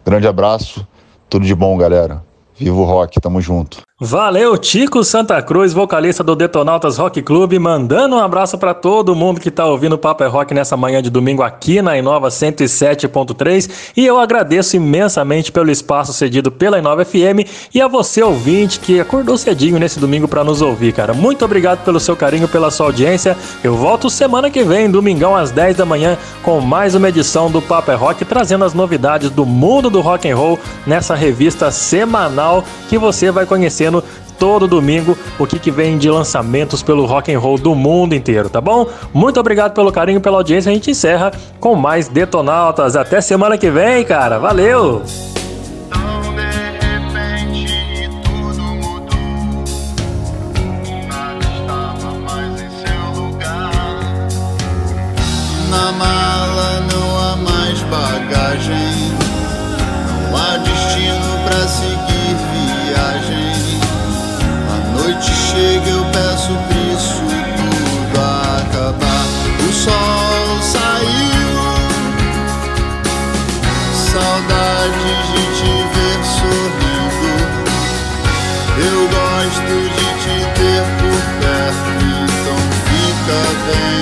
Grande 0.04 0.26
abraço, 0.26 0.86
tudo 1.28 1.44
de 1.44 1.54
bom, 1.54 1.76
galera. 1.76 2.22
Viva 2.58 2.76
o 2.76 2.84
rock, 2.84 3.20
tamo 3.20 3.40
junto. 3.40 3.82
Valeu, 4.02 4.56
Tico 4.56 5.04
Santa 5.04 5.42
Cruz, 5.42 5.74
vocalista 5.74 6.24
do 6.24 6.34
Detonautas 6.34 6.96
Rock 6.96 7.20
Club, 7.20 7.58
mandando 7.58 8.16
um 8.16 8.18
abraço 8.18 8.56
para 8.56 8.72
todo 8.72 9.14
mundo 9.14 9.38
que 9.38 9.50
tá 9.50 9.66
ouvindo 9.66 9.92
o 9.92 9.98
Papo 9.98 10.24
é 10.24 10.26
Rock 10.26 10.54
nessa 10.54 10.74
manhã 10.74 11.02
de 11.02 11.10
domingo 11.10 11.42
aqui 11.42 11.82
na 11.82 11.98
Inova 11.98 12.28
107.3. 12.28 13.92
E 13.94 14.06
eu 14.06 14.18
agradeço 14.18 14.74
imensamente 14.74 15.52
pelo 15.52 15.70
espaço 15.70 16.14
cedido 16.14 16.50
pela 16.50 16.78
Inova 16.78 17.04
FM 17.04 17.44
e 17.74 17.82
a 17.82 17.86
você 17.86 18.22
ouvinte 18.22 18.80
que 18.80 18.98
acordou 18.98 19.36
cedinho 19.36 19.78
nesse 19.78 20.00
domingo 20.00 20.26
para 20.26 20.42
nos 20.42 20.62
ouvir, 20.62 20.94
cara. 20.94 21.12
Muito 21.12 21.44
obrigado 21.44 21.84
pelo 21.84 22.00
seu 22.00 22.16
carinho, 22.16 22.48
pela 22.48 22.70
sua 22.70 22.86
audiência. 22.86 23.36
Eu 23.62 23.76
volto 23.76 24.08
semana 24.08 24.48
que 24.48 24.64
vem, 24.64 24.90
domingão 24.90 25.36
às 25.36 25.50
10 25.50 25.76
da 25.76 25.84
manhã, 25.84 26.16
com 26.42 26.58
mais 26.58 26.94
uma 26.94 27.10
edição 27.10 27.50
do 27.50 27.60
Papo 27.60 27.90
é 27.90 27.94
Rock, 27.96 28.24
trazendo 28.24 28.64
as 28.64 28.72
novidades 28.72 29.28
do 29.28 29.44
mundo 29.44 29.90
do 29.90 30.00
rock 30.00 30.26
and 30.26 30.36
roll 30.36 30.58
nessa 30.86 31.14
revista 31.14 31.70
semanal 31.70 32.64
que 32.88 32.96
você 32.96 33.30
vai 33.30 33.44
todo 34.38 34.66
domingo 34.66 35.16
o 35.38 35.46
que, 35.46 35.58
que 35.58 35.70
vem 35.70 35.98
de 35.98 36.10
lançamentos 36.10 36.82
pelo 36.82 37.04
rock 37.04 37.32
and 37.32 37.38
roll 37.38 37.58
do 37.58 37.74
mundo 37.74 38.14
inteiro, 38.14 38.48
tá 38.48 38.60
bom? 38.60 38.86
Muito 39.12 39.38
obrigado 39.38 39.74
pelo 39.74 39.92
carinho, 39.92 40.20
pela 40.20 40.38
audiência. 40.38 40.70
A 40.70 40.74
gente 40.74 40.90
encerra 40.90 41.30
com 41.60 41.74
mais 41.74 42.08
detonautas. 42.08 42.96
Até 42.96 43.20
semana 43.20 43.58
que 43.58 43.70
vem, 43.70 44.04
cara. 44.04 44.38
Valeu! 44.38 45.02
Na 55.70 55.92
mala 55.92 56.80
não 56.92 57.18
há 57.18 57.36
mais 57.36 57.80
bagagem, 57.82 59.14
não 60.30 60.36
há 60.36 60.56
destino 60.58 61.30
seguir 61.68 61.89
sol 69.80 70.60
saiu, 70.60 71.52
saudade 74.12 75.12
de 75.32 75.42
te 75.56 75.72
ver 75.92 76.20
sorrindo. 76.36 77.32
Eu 78.76 79.00
gosto 79.16 79.74
de 79.96 80.08
te 80.22 80.36
ter 80.56 80.84
por 80.98 81.22
perto, 81.40 81.90
então 82.22 82.60
fica 82.88 83.40
bem. 83.66 84.00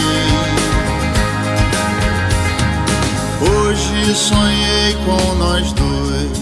Hoje 3.48 3.98
sonhei 4.14 4.90
com 5.04 5.22
nós 5.36 5.64
dois 5.72 6.36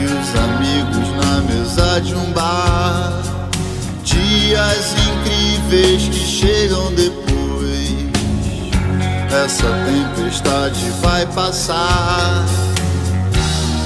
e 0.00 0.04
os 0.06 0.28
amigos 0.48 1.08
na 1.22 1.32
mesa 1.42 1.88
de 2.00 2.14
um 2.14 2.32
bar. 2.32 3.20
Dias 4.04 4.88
vez 5.70 6.02
que 6.08 6.18
chegam 6.18 6.92
depois. 6.94 7.30
Essa 9.32 9.68
tempestade 9.86 10.90
vai 11.00 11.24
passar. 11.26 12.44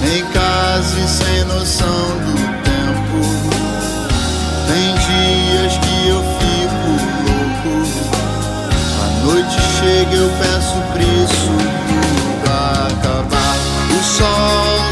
Em 0.02 0.24
casa 0.32 0.98
e 0.98 1.06
sem 1.06 1.44
noção 1.44 2.08
do 2.24 2.36
tempo. 2.64 3.20
Tem 4.66 4.94
dias 4.94 5.76
que 5.78 6.08
eu 6.08 6.22
fico 6.40 6.88
louco. 7.28 7.74
A 9.02 9.06
noite 9.26 9.56
chega, 9.78 10.16
eu 10.16 10.30
peço 10.38 10.76
preço 10.94 11.52
pra 12.42 12.88
acabar. 12.88 13.56
O 13.90 14.02
sol 14.02 14.83